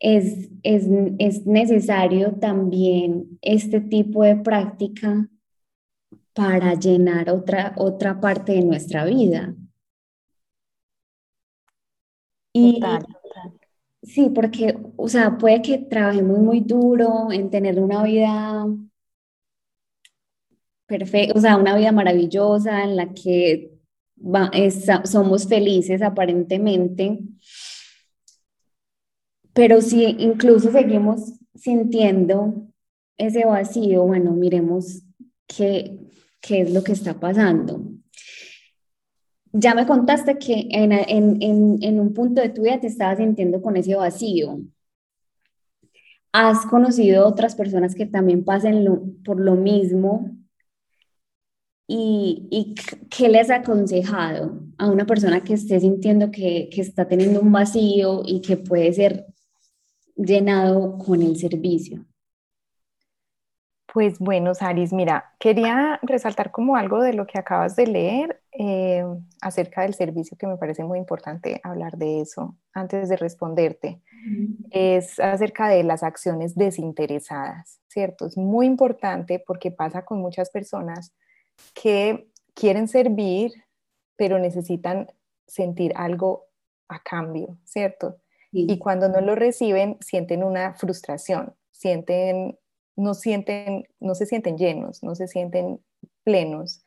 es, 0.00 0.50
es, 0.62 0.84
es 1.18 1.46
necesario 1.46 2.32
también 2.40 3.38
este 3.42 3.80
tipo 3.80 4.22
de 4.24 4.36
práctica 4.36 5.28
para 6.32 6.72
llenar 6.74 7.28
otra, 7.28 7.74
otra 7.76 8.18
parte 8.18 8.52
de 8.52 8.62
nuestra 8.62 9.04
vida. 9.04 9.54
Y 12.52 12.80
sí, 14.02 14.30
porque, 14.34 14.76
o 14.96 15.08
sea, 15.08 15.38
puede 15.38 15.62
que 15.62 15.78
trabajemos 15.78 16.38
muy 16.38 16.60
duro 16.60 17.30
en 17.32 17.50
tener 17.50 17.80
una 17.80 18.02
vida 18.02 18.66
perfecta, 20.88 21.38
o 21.38 21.40
sea, 21.40 21.56
una 21.56 21.76
vida 21.76 21.92
maravillosa 21.92 22.82
en 22.82 22.96
la 22.96 23.12
que 23.12 23.78
somos 25.04 25.46
felices 25.46 26.02
aparentemente, 26.02 27.20
pero 29.52 29.80
si 29.80 30.04
incluso 30.04 30.72
seguimos 30.72 31.34
sintiendo 31.54 32.68
ese 33.16 33.44
vacío, 33.44 34.04
bueno, 34.04 34.32
miremos 34.32 35.02
qué, 35.46 35.98
qué 36.40 36.62
es 36.62 36.72
lo 36.72 36.82
que 36.82 36.92
está 36.92 37.20
pasando. 37.20 37.82
Ya 39.52 39.74
me 39.74 39.86
contaste 39.86 40.38
que 40.38 40.68
en, 40.70 40.92
en, 40.92 41.78
en 41.82 42.00
un 42.00 42.14
punto 42.14 42.40
de 42.40 42.50
tu 42.50 42.62
vida 42.62 42.80
te 42.80 42.86
estabas 42.86 43.18
sintiendo 43.18 43.60
con 43.60 43.76
ese 43.76 43.94
vacío. 43.94 44.60
¿Has 46.32 46.66
conocido 46.66 47.26
otras 47.26 47.56
personas 47.56 47.94
que 47.94 48.06
también 48.06 48.44
pasen 48.44 49.20
por 49.24 49.40
lo 49.40 49.54
mismo? 49.54 50.37
¿Y, 51.90 52.46
¿Y 52.50 52.74
qué 53.08 53.30
les 53.30 53.48
ha 53.48 53.56
aconsejado 53.56 54.60
a 54.76 54.90
una 54.90 55.06
persona 55.06 55.42
que 55.42 55.54
esté 55.54 55.80
sintiendo 55.80 56.30
que, 56.30 56.68
que 56.70 56.82
está 56.82 57.08
teniendo 57.08 57.40
un 57.40 57.50
vacío 57.50 58.22
y 58.26 58.42
que 58.42 58.58
puede 58.58 58.92
ser 58.92 59.26
llenado 60.14 60.98
con 60.98 61.22
el 61.22 61.36
servicio? 61.38 62.04
Pues 63.90 64.18
bueno, 64.18 64.54
Saris, 64.54 64.92
mira, 64.92 65.34
quería 65.40 65.98
resaltar 66.02 66.50
como 66.50 66.76
algo 66.76 67.00
de 67.00 67.14
lo 67.14 67.26
que 67.26 67.38
acabas 67.38 67.74
de 67.74 67.86
leer 67.86 68.42
eh, 68.52 69.02
acerca 69.40 69.80
del 69.80 69.94
servicio, 69.94 70.36
que 70.36 70.46
me 70.46 70.58
parece 70.58 70.84
muy 70.84 70.98
importante 70.98 71.58
hablar 71.64 71.96
de 71.96 72.20
eso 72.20 72.54
antes 72.74 73.08
de 73.08 73.16
responderte. 73.16 74.02
Es 74.70 75.18
acerca 75.18 75.68
de 75.68 75.84
las 75.84 76.02
acciones 76.02 76.54
desinteresadas, 76.54 77.80
¿cierto? 77.88 78.26
Es 78.26 78.36
muy 78.36 78.66
importante 78.66 79.42
porque 79.46 79.70
pasa 79.70 80.04
con 80.04 80.20
muchas 80.20 80.50
personas 80.50 81.14
que 81.74 82.28
quieren 82.54 82.88
servir, 82.88 83.52
pero 84.16 84.38
necesitan 84.38 85.10
sentir 85.46 85.92
algo 85.96 86.46
a 86.88 87.02
cambio, 87.02 87.58
¿cierto? 87.64 88.18
Y 88.50 88.78
cuando 88.78 89.08
no 89.08 89.20
lo 89.20 89.34
reciben, 89.34 89.98
sienten 90.00 90.42
una 90.42 90.72
frustración, 90.74 91.54
sienten 91.70 92.58
no, 92.98 93.14
sienten, 93.14 93.86
no 94.00 94.14
se 94.14 94.26
sienten 94.26 94.58
llenos, 94.58 95.02
no 95.02 95.14
se 95.14 95.28
sienten 95.28 95.80
plenos, 96.24 96.84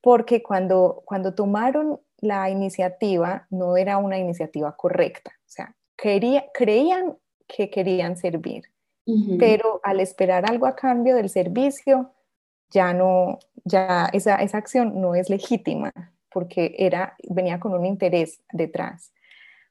porque 0.00 0.42
cuando, 0.42 1.02
cuando 1.04 1.34
tomaron 1.34 2.00
la 2.18 2.48
iniciativa 2.48 3.46
no 3.50 3.76
era 3.76 3.98
una 3.98 4.18
iniciativa 4.18 4.76
correcta, 4.76 5.32
o 5.40 5.48
sea, 5.48 5.74
quería, 5.96 6.46
creían 6.54 7.18
que 7.48 7.70
querían 7.70 8.16
servir, 8.16 8.64
pero 9.38 9.80
al 9.82 9.98
esperar 9.98 10.48
algo 10.48 10.66
a 10.66 10.76
cambio 10.76 11.16
del 11.16 11.28
servicio, 11.28 12.12
ya 12.72 12.92
no, 12.92 13.38
ya 13.64 14.08
esa, 14.12 14.36
esa 14.36 14.58
acción 14.58 15.00
no 15.00 15.14
es 15.14 15.30
legítima, 15.30 15.92
porque 16.32 16.74
era, 16.78 17.14
venía 17.28 17.60
con 17.60 17.74
un 17.74 17.84
interés 17.84 18.42
detrás. 18.52 19.12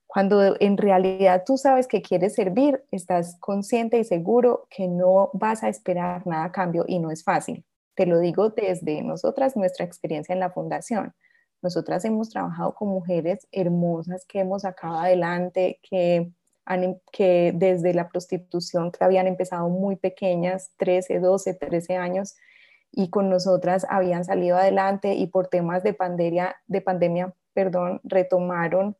Cuando 0.07 0.57
en 0.59 0.77
realidad 0.77 1.43
tú 1.45 1.57
sabes 1.57 1.87
que 1.87 2.01
quieres 2.01 2.35
servir, 2.35 2.83
estás 2.91 3.37
consciente 3.39 3.97
y 3.97 4.03
seguro 4.03 4.67
que 4.69 4.87
no 4.87 5.29
vas 5.33 5.63
a 5.63 5.69
esperar 5.69 6.27
nada 6.27 6.45
a 6.45 6.51
cambio 6.51 6.83
y 6.85 6.99
no 6.99 7.11
es 7.11 7.23
fácil. 7.23 7.65
Te 7.95 8.05
lo 8.05 8.19
digo 8.19 8.49
desde 8.49 9.01
nosotras, 9.03 9.55
nuestra 9.55 9.85
experiencia 9.85 10.33
en 10.33 10.39
la 10.39 10.51
fundación. 10.51 11.13
Nosotras 11.61 12.03
hemos 12.05 12.29
trabajado 12.29 12.73
con 12.73 12.89
mujeres 12.89 13.47
hermosas 13.51 14.25
que 14.25 14.39
hemos 14.39 14.63
sacado 14.63 14.97
adelante, 14.97 15.79
que, 15.89 16.31
han, 16.65 16.99
que 17.11 17.53
desde 17.55 17.93
la 17.93 18.09
prostitución 18.09 18.91
que 18.91 19.03
habían 19.03 19.27
empezado 19.27 19.69
muy 19.69 19.95
pequeñas, 19.95 20.71
13, 20.77 21.19
12, 21.19 21.53
13 21.53 21.95
años, 21.95 22.35
y 22.91 23.09
con 23.09 23.29
nosotras 23.29 23.85
habían 23.89 24.25
salido 24.25 24.57
adelante 24.57 25.13
y 25.15 25.27
por 25.27 25.47
temas 25.47 25.83
de 25.83 25.93
pandemia, 25.93 26.57
de 26.67 26.81
pandemia 26.81 27.33
perdón, 27.53 28.01
retomaron 28.03 28.95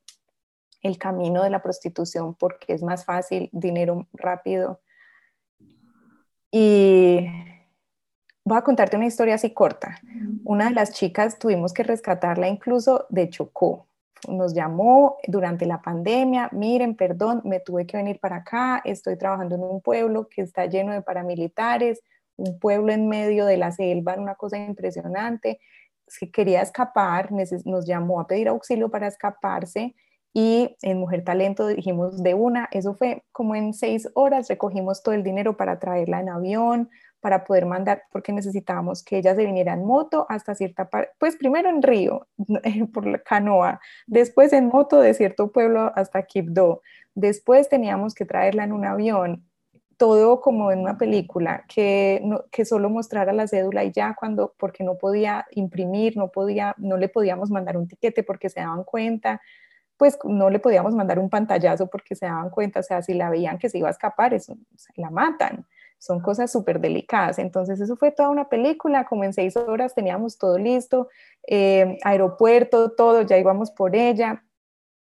el 0.81 0.97
camino 0.97 1.43
de 1.43 1.49
la 1.49 1.61
prostitución 1.61 2.35
porque 2.35 2.73
es 2.73 2.81
más 2.81 3.05
fácil, 3.05 3.49
dinero 3.51 4.07
rápido. 4.13 4.81
Y 6.51 7.27
voy 8.43 8.57
a 8.57 8.63
contarte 8.63 8.97
una 8.97 9.05
historia 9.05 9.35
así 9.35 9.53
corta. 9.53 9.99
Una 10.43 10.65
de 10.69 10.75
las 10.75 10.91
chicas 10.91 11.37
tuvimos 11.39 11.73
que 11.73 11.83
rescatarla 11.83 12.47
incluso 12.47 13.05
de 13.09 13.29
Chocó. 13.29 13.87
Nos 14.27 14.53
llamó 14.53 15.17
durante 15.27 15.65
la 15.65 15.81
pandemia, 15.81 16.49
miren, 16.51 16.95
perdón, 16.95 17.41
me 17.43 17.59
tuve 17.59 17.87
que 17.87 17.97
venir 17.97 18.19
para 18.19 18.37
acá, 18.37 18.81
estoy 18.85 19.17
trabajando 19.17 19.55
en 19.55 19.63
un 19.63 19.81
pueblo 19.81 20.27
que 20.27 20.41
está 20.41 20.67
lleno 20.67 20.91
de 20.91 21.01
paramilitares, 21.01 22.01
un 22.37 22.59
pueblo 22.59 22.91
en 22.91 23.07
medio 23.07 23.45
de 23.45 23.57
la 23.57 23.71
selva, 23.71 24.15
una 24.17 24.35
cosa 24.35 24.57
impresionante. 24.57 25.59
Quería 26.33 26.61
escapar, 26.61 27.29
nos 27.65 27.85
llamó 27.85 28.19
a 28.19 28.27
pedir 28.27 28.47
auxilio 28.47 28.89
para 28.89 29.07
escaparse 29.07 29.95
y 30.33 30.77
en 30.81 30.99
Mujer 30.99 31.23
Talento 31.23 31.67
dijimos 31.67 32.23
de 32.23 32.33
una, 32.33 32.69
eso 32.71 32.95
fue 32.95 33.23
como 33.31 33.55
en 33.55 33.73
seis 33.73 34.09
horas, 34.13 34.47
recogimos 34.47 35.03
todo 35.03 35.13
el 35.13 35.23
dinero 35.23 35.57
para 35.57 35.77
traerla 35.77 36.21
en 36.21 36.29
avión, 36.29 36.89
para 37.19 37.43
poder 37.43 37.65
mandar, 37.65 38.03
porque 38.11 38.31
necesitábamos 38.31 39.03
que 39.03 39.17
ella 39.17 39.35
se 39.35 39.45
viniera 39.45 39.73
en 39.73 39.85
moto 39.85 40.25
hasta 40.29 40.55
cierta 40.55 40.89
parte, 40.89 41.11
pues 41.19 41.35
primero 41.35 41.69
en 41.69 41.81
Río, 41.81 42.27
por 42.93 43.05
la 43.05 43.19
canoa, 43.19 43.81
después 44.07 44.53
en 44.53 44.67
moto 44.67 45.01
de 45.01 45.13
cierto 45.13 45.51
pueblo 45.51 45.91
hasta 45.95 46.23
Quibdó, 46.23 46.81
después 47.13 47.67
teníamos 47.67 48.15
que 48.15 48.25
traerla 48.25 48.63
en 48.63 48.71
un 48.71 48.85
avión, 48.85 49.45
todo 50.01 50.41
como 50.41 50.71
en 50.71 50.79
una 50.79 50.97
película, 50.97 51.63
que, 51.67 52.23
que 52.51 52.65
solo 52.65 52.89
mostrara 52.89 53.33
la 53.33 53.47
cédula 53.47 53.83
y 53.83 53.91
ya 53.91 54.15
cuando, 54.19 54.55
porque 54.57 54.83
no 54.83 54.97
podía 54.97 55.45
imprimir, 55.51 56.17
no 56.17 56.31
podía, 56.31 56.73
no 56.79 56.97
le 56.97 57.07
podíamos 57.07 57.51
mandar 57.51 57.77
un 57.77 57.87
tiquete 57.87 58.23
porque 58.23 58.49
se 58.49 58.61
daban 58.61 58.83
cuenta, 58.83 59.39
pues 59.97 60.17
no 60.23 60.49
le 60.49 60.57
podíamos 60.57 60.95
mandar 60.95 61.19
un 61.19 61.29
pantallazo 61.29 61.85
porque 61.85 62.15
se 62.15 62.25
daban 62.25 62.49
cuenta, 62.49 62.79
o 62.79 62.83
sea, 62.83 63.03
si 63.03 63.13
la 63.13 63.29
veían 63.29 63.59
que 63.59 63.69
se 63.69 63.77
iba 63.77 63.89
a 63.89 63.91
escapar, 63.91 64.33
eso, 64.33 64.57
la 64.95 65.11
matan. 65.11 65.67
Son 65.99 66.19
cosas 66.19 66.51
súper 66.51 66.79
delicadas. 66.79 67.37
Entonces, 67.37 67.79
eso 67.79 67.95
fue 67.95 68.09
toda 68.11 68.29
una 68.29 68.49
película, 68.49 69.05
como 69.05 69.23
en 69.23 69.33
seis 69.33 69.55
horas 69.55 69.93
teníamos 69.93 70.39
todo 70.39 70.57
listo, 70.57 71.09
eh, 71.45 71.99
aeropuerto, 72.03 72.93
todo, 72.93 73.21
ya 73.21 73.37
íbamos 73.37 73.69
por 73.69 73.95
ella. 73.95 74.43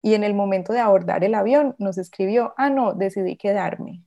Y 0.01 0.13
en 0.15 0.25
el 0.25 0.33
momento 0.33 0.73
de 0.73 0.81
abordar 0.81 1.23
el 1.23 1.35
avión 1.35 1.75
nos 1.77 1.97
escribió, 1.97 2.53
ah, 2.57 2.69
no, 2.69 2.93
decidí 2.95 3.37
quedarme. 3.37 4.03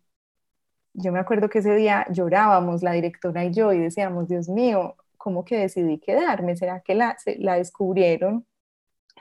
Yo 0.94 1.12
me 1.12 1.18
acuerdo 1.18 1.48
que 1.48 1.60
ese 1.60 1.74
día 1.74 2.06
llorábamos, 2.10 2.82
la 2.82 2.92
directora 2.92 3.44
y 3.44 3.52
yo, 3.52 3.72
y 3.72 3.78
decíamos, 3.78 4.28
Dios 4.28 4.48
mío, 4.48 4.96
¿cómo 5.16 5.44
que 5.44 5.56
decidí 5.56 5.98
quedarme? 5.98 6.56
¿Será 6.56 6.80
que 6.80 6.94
la, 6.94 7.16
la 7.38 7.56
descubrieron? 7.56 8.46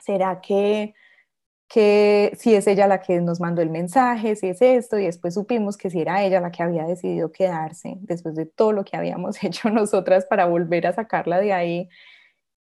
¿Será 0.00 0.40
que 0.40 0.94
que 1.72 2.32
si 2.38 2.54
es 2.54 2.66
ella 2.66 2.86
la 2.86 3.00
que 3.00 3.18
nos 3.22 3.40
mandó 3.40 3.62
el 3.62 3.70
mensaje, 3.70 4.36
si 4.36 4.48
es 4.50 4.60
esto, 4.60 4.98
y 4.98 5.06
después 5.06 5.32
supimos 5.32 5.78
que 5.78 5.88
si 5.88 6.02
era 6.02 6.22
ella 6.22 6.38
la 6.38 6.50
que 6.50 6.62
había 6.62 6.84
decidido 6.84 7.32
quedarse, 7.32 7.96
después 8.02 8.34
de 8.34 8.44
todo 8.44 8.72
lo 8.72 8.84
que 8.84 8.94
habíamos 8.94 9.42
hecho 9.42 9.70
nosotras 9.70 10.26
para 10.26 10.44
volver 10.44 10.86
a 10.86 10.92
sacarla 10.92 11.40
de 11.40 11.54
ahí. 11.54 11.88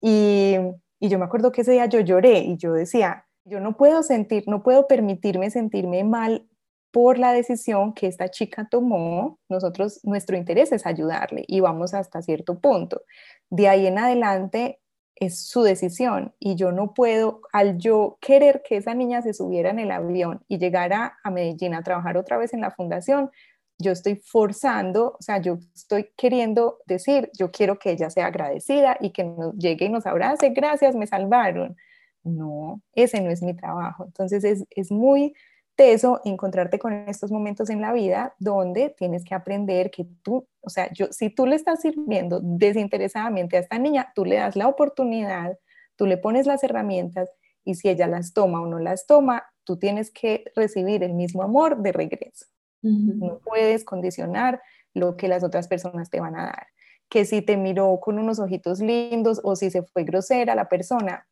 Y, 0.00 0.56
y 1.00 1.08
yo 1.10 1.18
me 1.18 1.26
acuerdo 1.26 1.52
que 1.52 1.60
ese 1.62 1.72
día 1.72 1.84
yo 1.84 2.00
lloré 2.00 2.38
y 2.38 2.56
yo 2.56 2.72
decía, 2.72 3.26
yo 3.44 3.60
no 3.60 3.76
puedo 3.76 4.02
sentir, 4.02 4.44
no 4.48 4.62
puedo 4.62 4.86
permitirme 4.86 5.50
sentirme 5.50 6.02
mal 6.02 6.48
por 6.94 7.18
la 7.18 7.32
decisión 7.32 7.92
que 7.92 8.06
esta 8.06 8.28
chica 8.30 8.68
tomó, 8.70 9.40
nosotros, 9.48 9.98
nuestro 10.04 10.36
interés 10.36 10.70
es 10.70 10.86
ayudarle 10.86 11.44
y 11.48 11.58
vamos 11.58 11.92
hasta 11.92 12.22
cierto 12.22 12.60
punto. 12.60 13.02
De 13.50 13.66
ahí 13.66 13.88
en 13.88 13.98
adelante, 13.98 14.78
es 15.16 15.44
su 15.48 15.64
decisión 15.64 16.32
y 16.38 16.54
yo 16.54 16.70
no 16.70 16.94
puedo, 16.94 17.40
al 17.52 17.78
yo 17.78 18.16
querer 18.20 18.62
que 18.64 18.76
esa 18.76 18.94
niña 18.94 19.22
se 19.22 19.34
subiera 19.34 19.70
en 19.70 19.80
el 19.80 19.90
avión 19.90 20.44
y 20.46 20.58
llegara 20.58 21.18
a 21.24 21.32
Medellín 21.32 21.74
a 21.74 21.82
trabajar 21.82 22.16
otra 22.16 22.38
vez 22.38 22.54
en 22.54 22.60
la 22.60 22.70
fundación, 22.70 23.28
yo 23.76 23.90
estoy 23.90 24.14
forzando, 24.14 25.16
o 25.18 25.22
sea, 25.22 25.38
yo 25.38 25.58
estoy 25.74 26.10
queriendo 26.16 26.78
decir, 26.86 27.28
yo 27.36 27.50
quiero 27.50 27.76
que 27.80 27.90
ella 27.90 28.08
sea 28.08 28.26
agradecida 28.26 28.98
y 29.00 29.10
que 29.10 29.24
nos 29.24 29.56
llegue 29.56 29.86
y 29.86 29.88
nos 29.88 30.06
abrace, 30.06 30.50
gracias, 30.50 30.94
me 30.94 31.08
salvaron. 31.08 31.76
No, 32.22 32.80
ese 32.92 33.20
no 33.20 33.30
es 33.30 33.42
mi 33.42 33.52
trabajo. 33.54 34.04
Entonces 34.04 34.44
es, 34.44 34.64
es 34.70 34.92
muy 34.92 35.34
teso 35.76 36.20
encontrarte 36.24 36.78
con 36.78 36.92
estos 37.08 37.30
momentos 37.30 37.70
en 37.70 37.80
la 37.80 37.92
vida 37.92 38.34
donde 38.38 38.90
tienes 38.90 39.24
que 39.24 39.34
aprender 39.34 39.90
que 39.90 40.06
tú, 40.22 40.46
o 40.60 40.70
sea, 40.70 40.92
yo, 40.92 41.06
si 41.10 41.30
tú 41.30 41.46
le 41.46 41.56
estás 41.56 41.80
sirviendo 41.82 42.40
desinteresadamente 42.42 43.56
a 43.56 43.60
esta 43.60 43.78
niña, 43.78 44.12
tú 44.14 44.24
le 44.24 44.36
das 44.36 44.56
la 44.56 44.68
oportunidad, 44.68 45.58
tú 45.96 46.06
le 46.06 46.16
pones 46.16 46.46
las 46.46 46.62
herramientas 46.62 47.30
y 47.64 47.74
si 47.74 47.88
ella 47.88 48.06
las 48.06 48.32
toma 48.32 48.60
o 48.60 48.66
no 48.66 48.78
las 48.78 49.06
toma, 49.06 49.44
tú 49.64 49.78
tienes 49.78 50.10
que 50.10 50.44
recibir 50.54 51.02
el 51.02 51.14
mismo 51.14 51.42
amor 51.42 51.82
de 51.82 51.92
regreso. 51.92 52.46
No 52.82 53.38
puedes 53.38 53.82
condicionar 53.82 54.60
lo 54.92 55.16
que 55.16 55.26
las 55.26 55.42
otras 55.42 55.68
personas 55.68 56.10
te 56.10 56.20
van 56.20 56.36
a 56.36 56.44
dar. 56.44 56.66
Que 57.08 57.24
si 57.24 57.40
te 57.40 57.56
miró 57.56 57.98
con 57.98 58.18
unos 58.18 58.38
ojitos 58.38 58.80
lindos 58.80 59.40
o 59.42 59.56
si 59.56 59.70
se 59.70 59.84
fue 59.84 60.04
grosera 60.04 60.54
la 60.54 60.68
persona, 60.68 61.26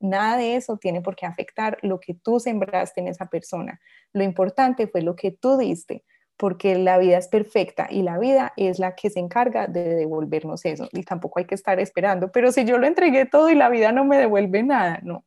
Nada 0.00 0.38
de 0.38 0.56
eso 0.56 0.78
tiene 0.78 1.02
por 1.02 1.14
qué 1.14 1.26
afectar 1.26 1.78
lo 1.82 2.00
que 2.00 2.14
tú 2.14 2.40
sembraste 2.40 3.00
en 3.00 3.08
esa 3.08 3.26
persona. 3.26 3.80
Lo 4.12 4.24
importante 4.24 4.86
fue 4.86 5.02
lo 5.02 5.14
que 5.14 5.30
tú 5.30 5.58
diste, 5.58 6.04
porque 6.38 6.78
la 6.78 6.96
vida 6.96 7.18
es 7.18 7.28
perfecta 7.28 7.86
y 7.90 8.02
la 8.02 8.18
vida 8.18 8.54
es 8.56 8.78
la 8.78 8.94
que 8.94 9.10
se 9.10 9.20
encarga 9.20 9.66
de 9.66 9.94
devolvernos 9.94 10.64
eso. 10.64 10.88
Y 10.92 11.02
tampoco 11.02 11.38
hay 11.38 11.44
que 11.44 11.54
estar 11.54 11.78
esperando, 11.78 12.32
pero 12.32 12.50
si 12.50 12.64
yo 12.64 12.78
lo 12.78 12.86
entregué 12.86 13.26
todo 13.26 13.50
y 13.50 13.54
la 13.54 13.68
vida 13.68 13.92
no 13.92 14.06
me 14.06 14.16
devuelve 14.16 14.62
nada, 14.62 15.00
no. 15.02 15.26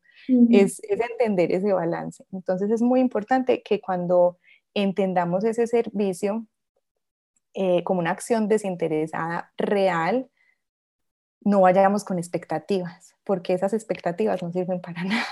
es, 0.50 0.82
entender 0.90 1.52
ese 1.52 1.72
balance. 1.72 2.26
Entonces 2.32 2.72
es 2.72 2.82
muy 2.82 3.00
importante 3.00 3.62
que 3.62 3.80
cuando 3.80 4.40
entendamos 4.74 5.44
ese 5.44 5.68
servicio 5.68 6.48
eh, 7.54 7.84
como 7.84 8.00
una 8.00 8.10
acción 8.10 8.48
desinteresada 8.48 9.52
real, 9.56 10.32
no 11.44 11.62
vayamos 11.62 12.04
con 12.04 12.20
expectativas, 12.20 13.16
porque 13.24 13.54
esas 13.54 13.74
expectativas 13.74 14.42
no 14.42 14.52
sirven 14.52 14.82
para 14.82 15.04
nada. 15.04 15.26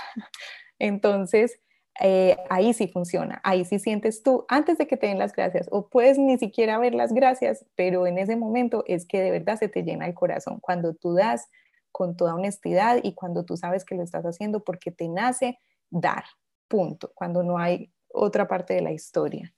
Entonces, 0.78 1.60
eh, 2.00 2.38
ahí 2.48 2.72
sí 2.72 2.88
funciona, 2.88 3.40
ahí 3.44 3.64
sí 3.64 3.78
sientes 3.78 4.22
tú 4.22 4.46
antes 4.48 4.78
de 4.78 4.86
que 4.86 4.96
te 4.96 5.08
den 5.08 5.18
las 5.18 5.34
gracias, 5.34 5.68
o 5.70 5.88
puedes 5.88 6.18
ni 6.18 6.38
siquiera 6.38 6.78
ver 6.78 6.94
las 6.94 7.12
gracias, 7.12 7.66
pero 7.74 8.06
en 8.06 8.18
ese 8.18 8.34
momento 8.36 8.82
es 8.86 9.06
que 9.06 9.20
de 9.20 9.30
verdad 9.30 9.58
se 9.58 9.68
te 9.68 9.82
llena 9.82 10.06
el 10.06 10.14
corazón, 10.14 10.58
cuando 10.60 10.94
tú 10.94 11.14
das 11.14 11.48
con 11.90 12.16
toda 12.16 12.34
honestidad 12.34 12.98
y 13.02 13.14
cuando 13.14 13.44
tú 13.44 13.58
sabes 13.58 13.84
que 13.84 13.94
lo 13.94 14.02
estás 14.02 14.24
haciendo 14.24 14.64
porque 14.64 14.90
te 14.90 15.08
nace 15.08 15.58
dar, 15.90 16.24
punto, 16.66 17.12
cuando 17.14 17.42
no 17.42 17.58
hay 17.58 17.92
otra 18.08 18.48
parte 18.48 18.74
de 18.74 18.80
la 18.80 18.92
historia. 18.92 19.52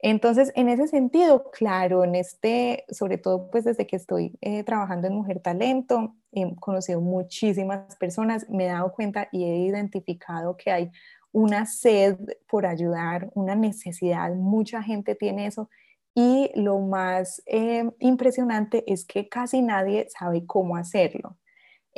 Entonces, 0.00 0.52
en 0.54 0.68
ese 0.68 0.86
sentido, 0.86 1.50
claro, 1.50 2.04
en 2.04 2.14
este, 2.14 2.84
sobre 2.88 3.18
todo 3.18 3.50
pues 3.50 3.64
desde 3.64 3.86
que 3.86 3.96
estoy 3.96 4.38
eh, 4.40 4.62
trabajando 4.62 5.08
en 5.08 5.14
Mujer 5.14 5.40
Talento, 5.40 6.14
he 6.30 6.54
conocido 6.56 7.00
muchísimas 7.00 7.96
personas, 7.96 8.48
me 8.48 8.66
he 8.66 8.68
dado 8.68 8.92
cuenta 8.92 9.28
y 9.32 9.44
he 9.44 9.56
identificado 9.56 10.56
que 10.56 10.70
hay 10.70 10.90
una 11.32 11.66
sed 11.66 12.16
por 12.48 12.64
ayudar, 12.64 13.30
una 13.34 13.56
necesidad, 13.56 14.32
mucha 14.34 14.82
gente 14.82 15.16
tiene 15.16 15.46
eso 15.46 15.68
y 16.14 16.50
lo 16.54 16.78
más 16.78 17.42
eh, 17.46 17.90
impresionante 17.98 18.84
es 18.92 19.04
que 19.04 19.28
casi 19.28 19.62
nadie 19.62 20.08
sabe 20.10 20.46
cómo 20.46 20.76
hacerlo. 20.76 21.36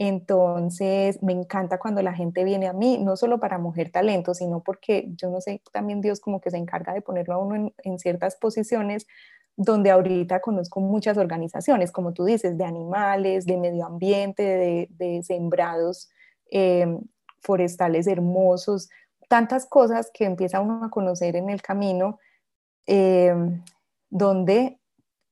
Entonces, 0.02 1.22
me 1.22 1.34
encanta 1.34 1.78
cuando 1.78 2.00
la 2.00 2.14
gente 2.14 2.42
viene 2.42 2.68
a 2.68 2.72
mí, 2.72 2.96
no 2.96 3.18
solo 3.18 3.38
para 3.38 3.58
mujer 3.58 3.90
talento, 3.90 4.32
sino 4.32 4.62
porque 4.62 5.10
yo 5.14 5.28
no 5.28 5.42
sé, 5.42 5.60
también 5.72 6.00
Dios 6.00 6.20
como 6.20 6.40
que 6.40 6.50
se 6.50 6.56
encarga 6.56 6.94
de 6.94 7.02
ponerlo 7.02 7.34
a 7.34 7.38
uno 7.38 7.70
en, 7.76 7.98
ciertas 7.98 8.34
posiciones 8.36 9.06
donde 9.58 9.90
ahorita 9.90 10.40
conozco 10.40 10.80
muchas 10.80 11.18
organizaciones, 11.18 11.92
como 11.92 12.14
tú 12.14 12.24
dices, 12.24 12.56
de 12.56 12.64
animales, 12.64 13.44
de 13.44 13.58
medio 13.58 13.84
ambiente, 13.84 14.88
de, 14.88 15.22
sembrados 15.22 16.08
eh, 16.50 16.86
forestales 17.42 18.06
hermosos, 18.06 18.88
tantas 19.28 19.66
cosas 19.66 20.10
que 20.14 20.24
empieza 20.24 20.62
uno 20.62 20.82
a 20.82 20.88
conocer 20.88 21.36
en 21.36 21.50
el 21.50 21.60
camino, 21.60 22.18
eh, 22.86 23.34
donde 24.08 24.79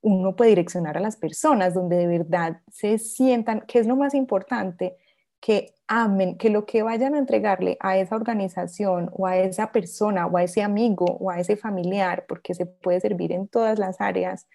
uno 0.01 0.37
puede 0.37 0.51
direccionar 0.51 0.97
a 0.97 1.01
las 1.01 1.17
personas 1.17 1.75
donde 1.75 1.97
de 1.97 2.07
verdad 2.07 2.61
se 2.71 2.99
sientan, 2.99 3.63
que 3.67 3.79
es 3.79 3.87
lo 3.87 3.97
más 3.97 4.15
importante, 4.15 4.97
que 5.41 5.75
amen, 5.87 6.37
que 6.37 6.51
lo 6.51 6.67
que 6.67 6.83
vayan 6.83 7.15
a 7.15 7.19
entregarle 7.19 7.77
a 7.81 7.97
esa 7.99 8.17
organización 8.17 9.11
o 9.13 9.27
a 9.27 9.39
esa 9.39 9.73
persona 9.73 10.27
o 10.27 10.37
a 10.37 10.45
ese 10.45 10.63
amigo 10.63 11.05
o 11.05 11.31
a 11.31 11.41
ese 11.41 11.57
familiar, 11.57 12.27
porque 12.29 12.55
se 12.55 12.67
puede 12.67 13.01
servir 13.01 13.33
en 13.33 13.49
todas 13.49 13.79
las 13.79 14.01
áreas, 14.01 14.47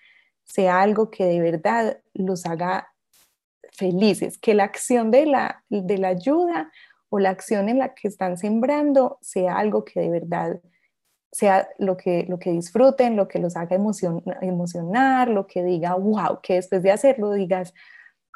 sea 0.43 0.81
algo 0.81 1.09
que 1.09 1.25
de 1.25 1.39
verdad 1.39 2.01
los 2.13 2.45
haga 2.45 2.89
felices, 3.71 4.37
que 4.37 4.53
la 4.53 4.65
acción 4.65 5.09
de 5.11 5.25
la, 5.25 5.63
de 5.69 5.97
la 5.97 6.09
ayuda 6.09 6.71
o 7.09 7.19
la 7.19 7.29
acción 7.29 7.69
en 7.69 7.79
la 7.79 7.93
que 7.93 8.07
están 8.07 8.37
sembrando 8.37 9.17
sea 9.21 9.57
algo 9.57 9.85
que 9.85 9.99
de 10.01 10.09
verdad 10.09 10.59
sea 11.33 11.67
lo 11.79 11.97
que, 11.97 12.25
lo 12.29 12.37
que 12.37 12.51
disfruten, 12.51 13.15
lo 13.15 13.27
que 13.27 13.39
los 13.39 13.57
haga 13.57 13.75
emocionar, 13.75 15.29
lo 15.29 15.47
que 15.47 15.63
diga, 15.63 15.95
wow, 15.95 16.39
que 16.41 16.53
después 16.55 16.83
de 16.83 16.91
hacerlo 16.91 17.33
digas, 17.33 17.73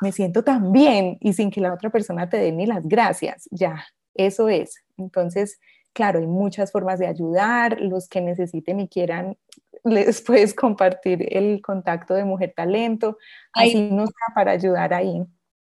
me 0.02 0.12
siento 0.12 0.44
tan 0.44 0.72
bien 0.72 1.18
y 1.22 1.34
sin 1.34 1.52
que 1.52 1.62
la 1.62 1.74
otra 1.74 1.92
persona 1.92 2.28
te 2.28 2.38
dé 2.38 2.52
ni 2.52 2.66
las 2.66 2.88
gracias, 2.88 3.48
ya, 3.52 3.86
eso 4.16 4.50
es. 4.50 4.84
Entonces, 4.98 5.60
claro, 5.94 6.20
hay 6.20 6.26
muchas 6.26 6.72
formas 6.72 6.98
de 6.98 7.06
ayudar, 7.06 7.80
los 7.80 8.10
que 8.10 8.20
necesiten 8.20 8.80
y 8.80 8.88
quieran, 8.88 9.38
les 9.84 10.22
puedes 10.24 10.56
compartir 10.56 11.28
el 11.30 11.62
contacto 11.62 12.16
de 12.16 12.26
Mujer 12.26 12.54
Talento, 12.56 13.20
así 13.54 13.92
no 13.92 14.08
sea 14.08 14.36
para 14.36 14.52
ayudar 14.54 14.96
ahí. 14.96 15.24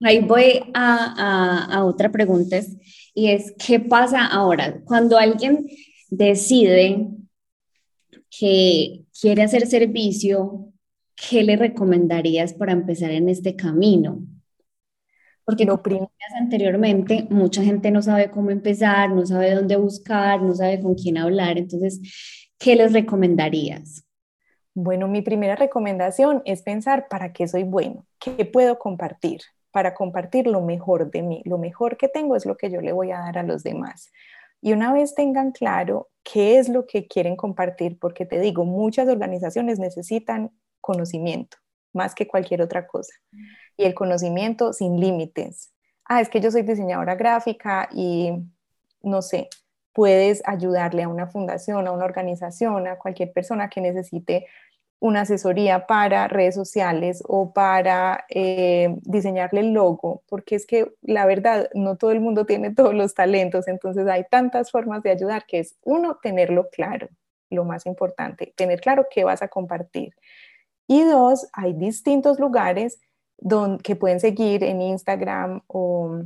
Ahí 0.04 0.18
voy 0.18 0.72
a, 0.74 1.14
a, 1.16 1.76
a 1.76 1.84
otra 1.84 2.10
pregunta 2.10 2.58
y 3.14 3.30
es, 3.30 3.54
¿qué 3.64 3.78
pasa 3.78 4.26
ahora? 4.26 4.80
Cuando 4.84 5.16
alguien 5.16 5.64
decide 6.12 7.08
que 8.28 9.04
quiere 9.18 9.42
hacer 9.42 9.66
servicio, 9.66 10.68
¿qué 11.16 11.42
le 11.42 11.56
recomendarías 11.56 12.52
para 12.52 12.72
empezar 12.72 13.10
en 13.12 13.30
este 13.30 13.56
camino? 13.56 14.20
Porque 15.44 15.64
lo 15.64 15.82
como 15.82 16.12
anteriormente, 16.38 17.26
mucha 17.30 17.62
gente 17.62 17.90
no 17.90 18.02
sabe 18.02 18.30
cómo 18.30 18.50
empezar, 18.50 19.10
no 19.10 19.24
sabe 19.24 19.54
dónde 19.54 19.76
buscar, 19.76 20.42
no 20.42 20.54
sabe 20.54 20.80
con 20.80 20.94
quién 20.94 21.16
hablar. 21.16 21.56
Entonces, 21.56 22.00
¿qué 22.58 22.76
les 22.76 22.92
recomendarías? 22.92 24.04
Bueno, 24.74 25.08
mi 25.08 25.22
primera 25.22 25.56
recomendación 25.56 26.42
es 26.44 26.62
pensar 26.62 27.08
para 27.08 27.32
qué 27.32 27.48
soy 27.48 27.64
bueno, 27.64 28.06
qué 28.20 28.44
puedo 28.44 28.78
compartir, 28.78 29.40
para 29.70 29.94
compartir 29.94 30.46
lo 30.46 30.60
mejor 30.60 31.10
de 31.10 31.22
mí. 31.22 31.42
Lo 31.46 31.56
mejor 31.56 31.96
que 31.96 32.08
tengo 32.08 32.36
es 32.36 32.44
lo 32.44 32.56
que 32.56 32.70
yo 32.70 32.82
le 32.82 32.92
voy 32.92 33.12
a 33.12 33.18
dar 33.18 33.38
a 33.38 33.42
los 33.42 33.62
demás. 33.62 34.12
Y 34.62 34.72
una 34.72 34.92
vez 34.92 35.14
tengan 35.14 35.52
claro 35.52 36.08
qué 36.22 36.58
es 36.58 36.70
lo 36.70 36.86
que 36.86 37.06
quieren 37.06 37.36
compartir, 37.36 37.98
porque 37.98 38.24
te 38.24 38.40
digo, 38.40 38.64
muchas 38.64 39.08
organizaciones 39.08 39.78
necesitan 39.78 40.52
conocimiento 40.80 41.58
más 41.92 42.14
que 42.14 42.26
cualquier 42.26 42.62
otra 42.62 42.86
cosa. 42.86 43.12
Y 43.76 43.84
el 43.84 43.94
conocimiento 43.94 44.72
sin 44.72 44.98
límites. 44.98 45.72
Ah, 46.04 46.20
es 46.20 46.28
que 46.28 46.40
yo 46.40 46.50
soy 46.50 46.62
diseñadora 46.62 47.14
gráfica 47.16 47.88
y 47.92 48.32
no 49.02 49.20
sé, 49.20 49.48
puedes 49.92 50.42
ayudarle 50.46 51.02
a 51.02 51.08
una 51.08 51.26
fundación, 51.26 51.86
a 51.86 51.92
una 51.92 52.04
organización, 52.04 52.86
a 52.86 52.98
cualquier 52.98 53.32
persona 53.32 53.68
que 53.68 53.80
necesite 53.80 54.46
una 55.02 55.22
asesoría 55.22 55.88
para 55.88 56.28
redes 56.28 56.54
sociales 56.54 57.24
o 57.26 57.52
para 57.52 58.24
eh, 58.28 58.94
diseñarle 59.02 59.58
el 59.58 59.72
logo, 59.72 60.22
porque 60.28 60.54
es 60.54 60.64
que 60.64 60.92
la 61.02 61.26
verdad 61.26 61.68
no 61.74 61.96
todo 61.96 62.12
el 62.12 62.20
mundo 62.20 62.46
tiene 62.46 62.70
todos 62.74 62.94
los 62.94 63.12
talentos, 63.12 63.66
entonces 63.66 64.06
hay 64.06 64.24
tantas 64.30 64.70
formas 64.70 65.02
de 65.02 65.10
ayudar 65.10 65.44
que 65.44 65.58
es 65.58 65.76
uno, 65.82 66.18
tenerlo 66.22 66.68
claro, 66.70 67.08
lo 67.50 67.64
más 67.64 67.84
importante, 67.84 68.54
tener 68.56 68.80
claro 68.80 69.06
qué 69.10 69.24
vas 69.24 69.42
a 69.42 69.48
compartir. 69.48 70.14
Y 70.86 71.02
dos, 71.02 71.48
hay 71.52 71.72
distintos 71.72 72.38
lugares 72.38 73.00
donde, 73.38 73.82
que 73.82 73.96
pueden 73.96 74.20
seguir 74.20 74.62
en 74.62 74.80
Instagram 74.80 75.62
o 75.66 76.22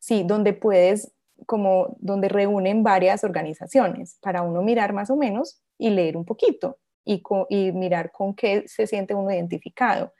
sí, 0.00 0.24
donde 0.26 0.54
puedes 0.54 1.12
como 1.44 1.94
donde 2.00 2.30
reúnen 2.30 2.82
varias 2.82 3.22
organizaciones 3.22 4.16
para 4.22 4.40
uno 4.40 4.62
mirar 4.62 4.94
más 4.94 5.10
o 5.10 5.16
menos 5.16 5.60
y 5.76 5.90
leer 5.90 6.16
un 6.16 6.24
poquito 6.24 6.78
y, 7.04 7.72
mirar 7.72 8.10
con 8.12 8.34
qué 8.34 8.64
se 8.66 8.86
siente 8.86 9.14
uno 9.14 9.30
identificado. 9.30 10.12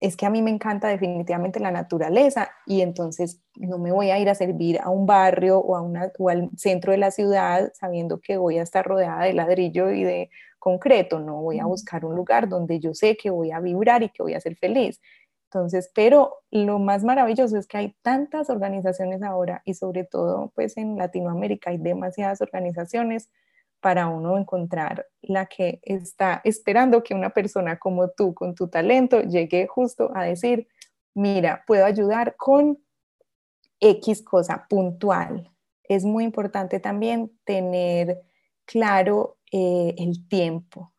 Es 0.00 0.16
que 0.16 0.24
a 0.24 0.30
mí 0.30 0.40
me 0.40 0.50
encanta 0.50 0.88
definitivamente 0.88 1.60
la 1.60 1.70
naturaleza 1.70 2.50
y 2.66 2.80
entonces 2.80 3.42
no 3.56 3.78
me 3.78 3.92
voy 3.92 4.10
a 4.10 4.18
ir 4.18 4.30
a 4.30 4.34
servir 4.34 4.80
a 4.80 4.88
un 4.88 5.06
barrio 5.06 5.58
o, 5.58 5.76
a 5.76 5.82
una, 5.82 6.10
o 6.18 6.30
al 6.30 6.48
centro 6.56 6.92
de 6.92 6.98
la 6.98 7.10
ciudad 7.10 7.70
sabiendo 7.74 8.20
que 8.20 8.38
voy 8.38 8.58
a 8.58 8.62
estar 8.62 8.86
rodeada 8.86 9.24
de 9.24 9.34
ladrillo 9.34 9.90
y 9.90 10.04
de 10.04 10.30
concreto, 10.58 11.18
no 11.18 11.42
voy 11.42 11.58
a 11.58 11.66
buscar 11.66 12.04
un 12.04 12.14
lugar 12.14 12.48
donde 12.48 12.78
yo 12.78 12.94
sé 12.94 13.16
que 13.16 13.30
voy 13.30 13.50
a 13.50 13.60
vibrar 13.60 14.02
y 14.02 14.10
que 14.10 14.22
voy 14.22 14.34
a 14.34 14.40
ser 14.40 14.56
feliz. 14.56 15.00
Entonces, 15.52 15.90
pero 15.94 16.36
lo 16.52 16.78
más 16.78 17.02
maravilloso 17.02 17.58
es 17.58 17.66
que 17.66 17.78
hay 17.78 17.96
tantas 18.02 18.50
organizaciones 18.50 19.20
ahora 19.22 19.62
y 19.64 19.74
sobre 19.74 20.04
todo 20.04 20.52
pues 20.54 20.76
en 20.76 20.96
Latinoamérica 20.96 21.70
hay 21.70 21.78
demasiadas 21.78 22.40
organizaciones 22.40 23.30
para 23.80 24.08
uno 24.08 24.36
encontrar 24.36 25.06
la 25.22 25.46
que 25.46 25.80
está 25.82 26.40
esperando 26.44 27.02
que 27.02 27.14
una 27.14 27.30
persona 27.30 27.78
como 27.78 28.10
tú, 28.10 28.34
con 28.34 28.54
tu 28.54 28.68
talento, 28.68 29.22
llegue 29.22 29.66
justo 29.66 30.10
a 30.14 30.24
decir, 30.24 30.68
mira, 31.14 31.64
puedo 31.66 31.84
ayudar 31.84 32.36
con 32.36 32.78
X 33.80 34.22
cosa 34.22 34.66
puntual. 34.68 35.50
Es 35.84 36.04
muy 36.04 36.24
importante 36.24 36.78
también 36.78 37.32
tener 37.44 38.20
claro 38.66 39.38
eh, 39.50 39.94
el 39.98 40.28
tiempo. 40.28 40.92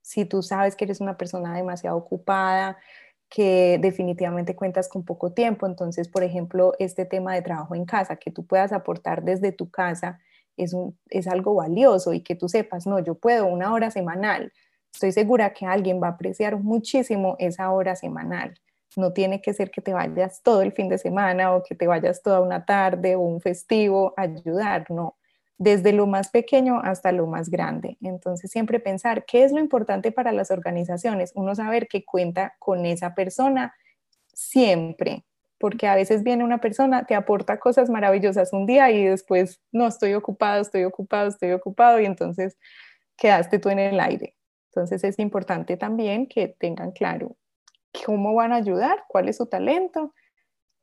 Si 0.00 0.24
tú 0.24 0.42
sabes 0.42 0.76
que 0.76 0.84
eres 0.84 1.00
una 1.00 1.18
persona 1.18 1.54
demasiado 1.54 1.96
ocupada, 1.96 2.78
que 3.28 3.78
definitivamente 3.82 4.56
cuentas 4.56 4.88
con 4.88 5.04
poco 5.04 5.32
tiempo, 5.32 5.66
entonces, 5.66 6.08
por 6.08 6.22
ejemplo, 6.22 6.72
este 6.78 7.04
tema 7.04 7.34
de 7.34 7.42
trabajo 7.42 7.74
en 7.74 7.84
casa, 7.84 8.16
que 8.16 8.30
tú 8.30 8.46
puedas 8.46 8.72
aportar 8.72 9.22
desde 9.22 9.52
tu 9.52 9.70
casa 9.70 10.18
es, 10.58 11.26
algo 11.26 11.54
valioso 11.54 12.12
y 12.12 12.20
que 12.20 12.34
tú 12.34 12.48
sepas, 12.48 12.86
no, 12.86 12.98
yo 12.98 13.14
puedo 13.14 13.46
una 13.46 13.72
hora 13.72 13.90
semanal. 13.90 14.52
Estoy 14.92 15.12
segura 15.12 15.52
que 15.52 15.66
alguien 15.66 16.02
va 16.02 16.08
a 16.08 16.10
apreciar 16.12 16.58
muchísimo 16.58 17.36
esa 17.38 17.70
hora 17.70 17.94
semanal. 17.96 18.54
No 18.96 19.12
tiene 19.12 19.40
que 19.40 19.52
ser 19.52 19.70
que 19.70 19.80
te 19.80 19.92
vayas 19.92 20.42
todo 20.42 20.62
el 20.62 20.72
fin 20.72 20.88
de 20.88 20.98
semana 20.98 21.54
o 21.54 21.62
que 21.62 21.74
te 21.74 21.86
vayas 21.86 22.22
toda 22.22 22.40
una 22.40 22.64
tarde 22.64 23.16
o 23.16 23.20
un 23.20 23.40
festivo 23.40 24.14
a 24.16 24.22
ayudar, 24.22 24.90
no. 24.90 25.16
Desde 25.56 25.92
lo 25.92 26.06
más 26.06 26.30
pequeño 26.30 26.80
hasta 26.82 27.12
lo 27.12 27.26
más 27.26 27.50
grande. 27.50 27.96
Entonces, 28.00 28.50
siempre 28.50 28.78
pensar 28.78 29.24
qué 29.24 29.44
es 29.44 29.52
lo 29.52 29.58
importante 29.58 30.12
para 30.12 30.32
las 30.32 30.50
organizaciones. 30.50 31.32
Uno 31.34 31.54
saber 31.54 31.88
que 31.88 32.04
cuenta 32.04 32.54
con 32.58 32.86
esa 32.86 33.14
persona 33.14 33.74
siempre, 34.32 35.24
porque 35.58 35.86
a 35.86 35.94
veces 35.94 36.22
viene 36.22 36.44
una 36.44 36.58
persona, 36.58 37.04
te 37.04 37.14
aporta 37.14 37.58
cosas 37.58 37.90
maravillosas 37.90 38.52
un 38.52 38.66
día 38.66 38.90
y 38.90 39.04
después, 39.04 39.60
no, 39.72 39.86
estoy 39.86 40.14
ocupado, 40.14 40.62
estoy 40.62 40.84
ocupado, 40.84 41.28
estoy 41.28 41.52
ocupado 41.52 42.00
y 42.00 42.06
entonces 42.06 42.56
quedaste 43.16 43.58
tú 43.58 43.68
en 43.68 43.80
el 43.80 44.00
aire. 44.00 44.36
Entonces 44.70 45.02
es 45.04 45.18
importante 45.18 45.76
también 45.76 46.26
que 46.26 46.48
tengan 46.48 46.92
claro 46.92 47.36
cómo 48.04 48.34
van 48.34 48.52
a 48.52 48.56
ayudar, 48.56 49.04
cuál 49.08 49.28
es 49.28 49.36
su 49.38 49.46
talento, 49.46 50.14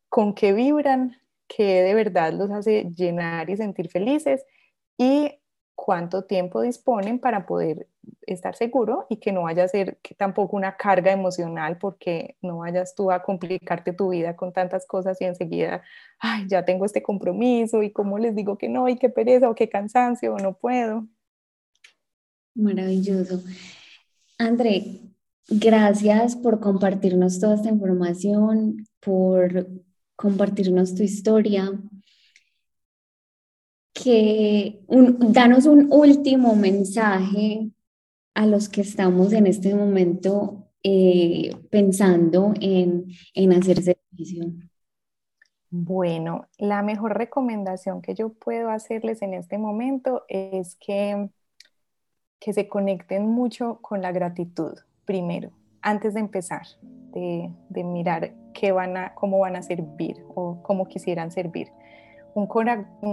con 0.10 0.34
qué 0.34 0.54
vibran, 0.54 1.18
qué 1.48 1.82
de 1.82 1.94
verdad 1.94 2.34
los 2.34 2.52
hace 2.52 2.86
llenar 2.96 3.50
y 3.50 3.58
sentir 3.58 3.90
felices 3.90 4.44
y 4.98 5.40
cuánto 5.76 6.24
tiempo 6.24 6.62
disponen 6.62 7.20
para 7.20 7.46
poder 7.46 7.88
estar 8.26 8.56
seguro 8.56 9.06
y 9.10 9.18
que 9.18 9.32
no 9.32 9.44
vaya 9.44 9.64
a 9.64 9.68
ser 9.68 9.98
que 10.02 10.16
tampoco 10.16 10.56
una 10.56 10.78
carga 10.78 11.12
emocional 11.12 11.78
porque 11.78 12.38
no 12.42 12.60
vayas 12.60 12.96
tú 12.96 13.12
a 13.12 13.22
complicarte 13.22 13.94
tu 13.94 14.10
vida 14.10 14.36
con 14.36 14.54
tantas 14.54 14.88
cosas 14.88 15.22
y 15.22 15.26
enseguida, 15.26 15.84
ay, 16.20 16.46
ya 16.48 16.66
tengo 16.66 16.86
este 16.86 17.04
compromiso 17.04 17.84
y 17.84 17.92
cómo 17.92 18.18
les 18.18 18.36
digo 18.36 18.58
que 18.58 18.70
no 18.70 18.90
y 18.90 18.98
qué 18.98 19.10
pereza 19.10 19.50
o 19.50 19.56
qué 19.56 19.70
cansancio 19.70 20.34
o 20.34 20.40
no 20.40 20.58
puedo. 20.58 21.08
Maravilloso. 22.56 23.44
André, 24.38 25.02
gracias 25.50 26.36
por 26.36 26.60
compartirnos 26.60 27.40
toda 27.40 27.56
esta 27.56 27.70
información, 27.70 28.86
por 29.02 29.68
compartirnos 30.16 30.96
tu 30.96 31.04
historia, 31.04 31.72
que 34.06 34.84
danos 34.88 35.66
un 35.66 35.91
último 35.91 36.56
mensaje 36.56 37.72
a 38.36 38.45
los 38.45 38.70
que 38.70 38.82
estamos 38.82 39.34
en 39.34 39.47
este 39.47 39.74
momento 39.74 40.68
eh, 40.84 41.56
pensando 41.72 42.53
en, 42.62 43.08
en 43.34 43.53
hacer 43.53 43.82
servicio. 43.82 44.45
Bueno, 45.72 46.45
la 46.60 46.84
mejor 46.84 47.18
recomendación 47.18 48.03
que 48.03 48.14
yo 48.14 48.30
puedo 48.30 48.70
hacerles 48.70 49.24
en 49.24 49.34
este 49.34 49.58
momento 49.58 50.24
es 50.28 50.76
que, 50.76 51.32
que 52.39 52.53
se 52.53 52.68
conecten 52.68 53.26
mucho 53.26 53.80
con 53.82 54.03
la 54.03 54.12
gratitud, 54.12 54.74
primero, 55.06 55.49
antes 55.82 56.14
de 56.14 56.20
empezar, 56.20 56.68
de, 56.84 57.51
de 57.70 57.84
mirar 57.84 58.36
qué 58.53 58.72
van 58.72 58.97
a, 58.97 59.16
cómo 59.16 59.39
van 59.39 59.56
a 59.56 59.64
servir 59.64 60.24
o 60.36 60.62
cómo 60.62 60.88
quisieran 60.88 61.32
servir 61.32 61.70
un, 62.36 62.48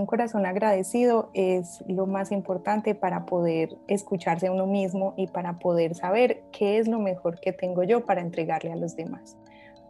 corazón 0.07 0.47
agradecido 0.47 1.31
es 1.33 1.85
lo 1.87 2.07
más 2.07 2.33
importante 2.33 2.97
para 2.97 3.25
poder 3.25 3.79
escucharse 3.87 4.49
a 4.49 4.53
uno 4.53 4.67
mismo 4.67 5.15
y 5.17 5.29
para 5.29 5.61
poder 5.61 5.95
saber 5.95 6.43
qué 6.51 6.79
es 6.79 6.89
lo 6.89 6.99
mejor 6.99 7.39
que 7.39 7.53
tengo 7.53 7.85
yo 7.85 8.05
para 8.05 8.21
entregarle 8.21 8.73
a 8.73 8.77
los 8.77 8.97
demás. 8.97 9.37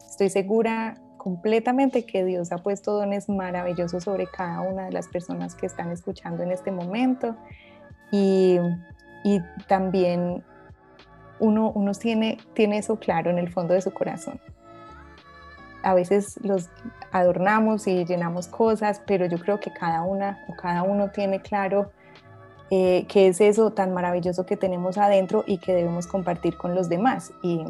Estoy 0.06 0.28
segura 0.28 0.98
completamente 1.16 2.04
que 2.04 2.26
Dios 2.26 2.52
ha 2.52 2.58
puesto 2.58 2.92
dones 2.92 3.30
maravillosos 3.30 4.04
sobre 4.04 4.26
cada 4.26 4.60
una 4.60 4.84
de 4.84 4.92
las 4.92 5.08
personas 5.08 5.54
que 5.54 5.64
están 5.64 5.90
escuchando 5.90 6.42
en 6.42 6.52
este 6.52 6.70
momento 6.70 7.34
y, 8.10 8.58
también 9.66 10.44
uno, 11.38 11.72
uno 11.74 11.92
tiene, 11.92 12.36
tiene 12.52 12.78
eso 12.78 12.96
claro 12.96 13.30
en 13.30 13.38
el 13.38 13.50
fondo 13.50 13.72
de 13.72 13.80
su 13.80 13.92
corazón 13.92 14.40
a 15.82 15.94
veces 15.94 16.38
los 16.42 16.68
adornamos 17.10 17.86
y 17.86 18.04
llenamos 18.04 18.48
cosas, 18.48 19.02
pero 19.06 19.26
yo 19.26 19.38
creo 19.38 19.60
que 19.60 19.72
cada 19.72 20.02
una 20.02 20.44
o 20.48 20.54
cada 20.54 20.82
uno 20.82 21.10
tiene 21.10 21.40
claro 21.40 21.90
eh, 22.70 23.06
qué 23.08 23.28
es 23.28 23.40
eso 23.40 23.72
tan 23.72 23.92
maravilloso 23.92 24.46
que 24.46 24.56
tenemos 24.56 24.96
adentro 24.96 25.44
y 25.46 25.58
que 25.58 25.74
debemos 25.74 26.06
compartir 26.06 26.56
con 26.56 26.74
los 26.74 26.88
demás. 26.88 27.32
Y, 27.42 27.64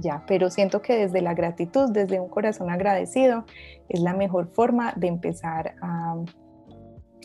ya, 0.00 0.22
pero 0.26 0.50
siento 0.50 0.82
que 0.82 0.96
desde 0.96 1.22
la 1.22 1.32
gratitud, 1.32 1.90
desde 1.90 2.20
un 2.20 2.28
corazón 2.28 2.68
agradecido, 2.68 3.44
es 3.88 4.00
la 4.00 4.12
mejor 4.12 4.48
forma 4.48 4.92
de 4.96 5.06
empezar 5.06 5.76
a, 5.80 6.16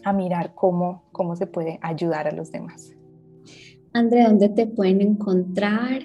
a 0.05 0.13
mirar 0.13 0.53
cómo, 0.55 1.03
cómo 1.11 1.35
se 1.35 1.45
puede 1.45 1.77
ayudar 1.81 2.27
a 2.27 2.31
los 2.31 2.51
demás. 2.51 2.93
Andrea, 3.93 4.29
¿dónde 4.29 4.47
te 4.47 4.65
pueden 4.65 5.01
encontrar? 5.01 6.03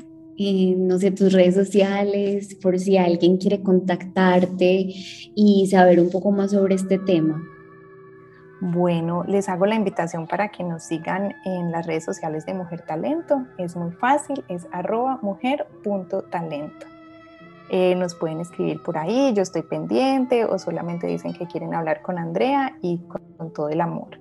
No 0.77 0.99
sé, 0.99 1.11
tus 1.11 1.33
redes 1.33 1.55
sociales, 1.55 2.55
por 2.63 2.79
si 2.79 2.97
alguien 2.97 3.39
quiere 3.39 3.63
contactarte 3.63 4.87
y 5.35 5.67
saber 5.71 6.01
un 6.01 6.11
poco 6.11 6.31
más 6.31 6.53
sobre 6.53 6.77
este 6.77 6.99
tema. 6.99 7.43
Bueno, 8.61 9.23
les 9.25 9.49
hago 9.49 9.67
la 9.67 9.77
invitación 9.77 10.27
para 10.27 10.49
que 10.49 10.65
nos 10.65 10.83
sigan 10.83 11.35
en 11.45 11.71
las 11.71 11.87
redes 11.87 12.05
sociales 12.05 12.45
de 12.45 12.55
Mujer 12.55 12.83
Talento. 12.83 13.47
Es 13.57 13.77
muy 13.77 13.93
fácil, 13.93 14.45
es 14.49 14.67
arroba 14.73 15.21
mujer.talento. 15.23 16.87
eh, 17.71 17.95
nos 17.97 18.15
pueden 18.15 18.41
escribir 18.41 18.83
por 18.83 18.97
ahí, 18.97 19.33
yo 19.35 19.43
estoy 19.43 19.63
pendiente 19.63 20.45
o 20.47 20.59
solamente 20.59 21.07
dicen 21.07 21.35
que 21.35 21.47
quieren 21.47 21.75
hablar 21.75 22.01
con 22.01 22.19
Andrea 22.19 22.79
y 22.81 22.99
con, 23.07 23.53
todo 23.53 23.69
el 23.69 23.81
amor. 23.81 24.19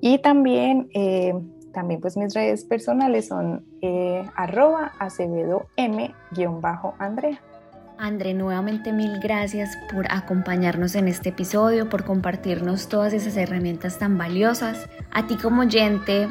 Y 0.00 0.18
también, 0.18 0.88
eh, 0.94 1.34
también 1.76 2.00
pues 2.00 2.16
mis 2.16 2.32
redes 2.32 2.64
personales 2.64 3.28
son 3.28 3.62
eh, 3.82 4.24
arroba 4.34 4.92
acevedo 4.98 5.66
m-andrea. 5.76 7.38
André, 7.98 8.32
nuevamente 8.32 8.94
mil 8.94 9.20
gracias 9.20 9.76
por 9.92 10.10
acompañarnos 10.10 10.94
en 10.94 11.06
este 11.06 11.28
episodio, 11.28 11.90
por 11.90 12.04
compartirnos 12.04 12.88
todas 12.88 13.12
esas 13.12 13.36
herramientas 13.36 13.98
tan 13.98 14.16
valiosas. 14.16 14.88
A 15.12 15.26
ti 15.26 15.36
como 15.36 15.60
oyente, 15.62 16.28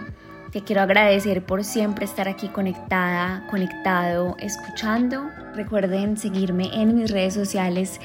te 0.52 0.64
quiero 0.64 0.82
agradecer 0.82 1.46
por 1.46 1.64
siempre 1.64 2.06
estar 2.06 2.28
aquí 2.28 2.48
conectada, 2.48 3.46
conectado, 3.48 4.36
escuchando. 4.40 5.30
Recuerden 5.54 6.18
seguirme 6.18 6.72
en 6.74 6.96
mis 6.96 7.12
redes 7.12 7.36
sociales 7.36 8.02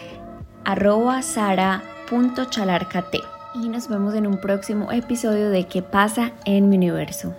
arroba 0.66 1.22
sara.chalarcate. 1.22 3.39
Y 3.54 3.68
nos 3.68 3.88
vemos 3.88 4.14
en 4.14 4.26
un 4.26 4.38
próximo 4.38 4.92
episodio 4.92 5.50
de 5.50 5.66
¿Qué 5.66 5.82
pasa 5.82 6.32
en 6.44 6.68
mi 6.68 6.76
universo? 6.76 7.34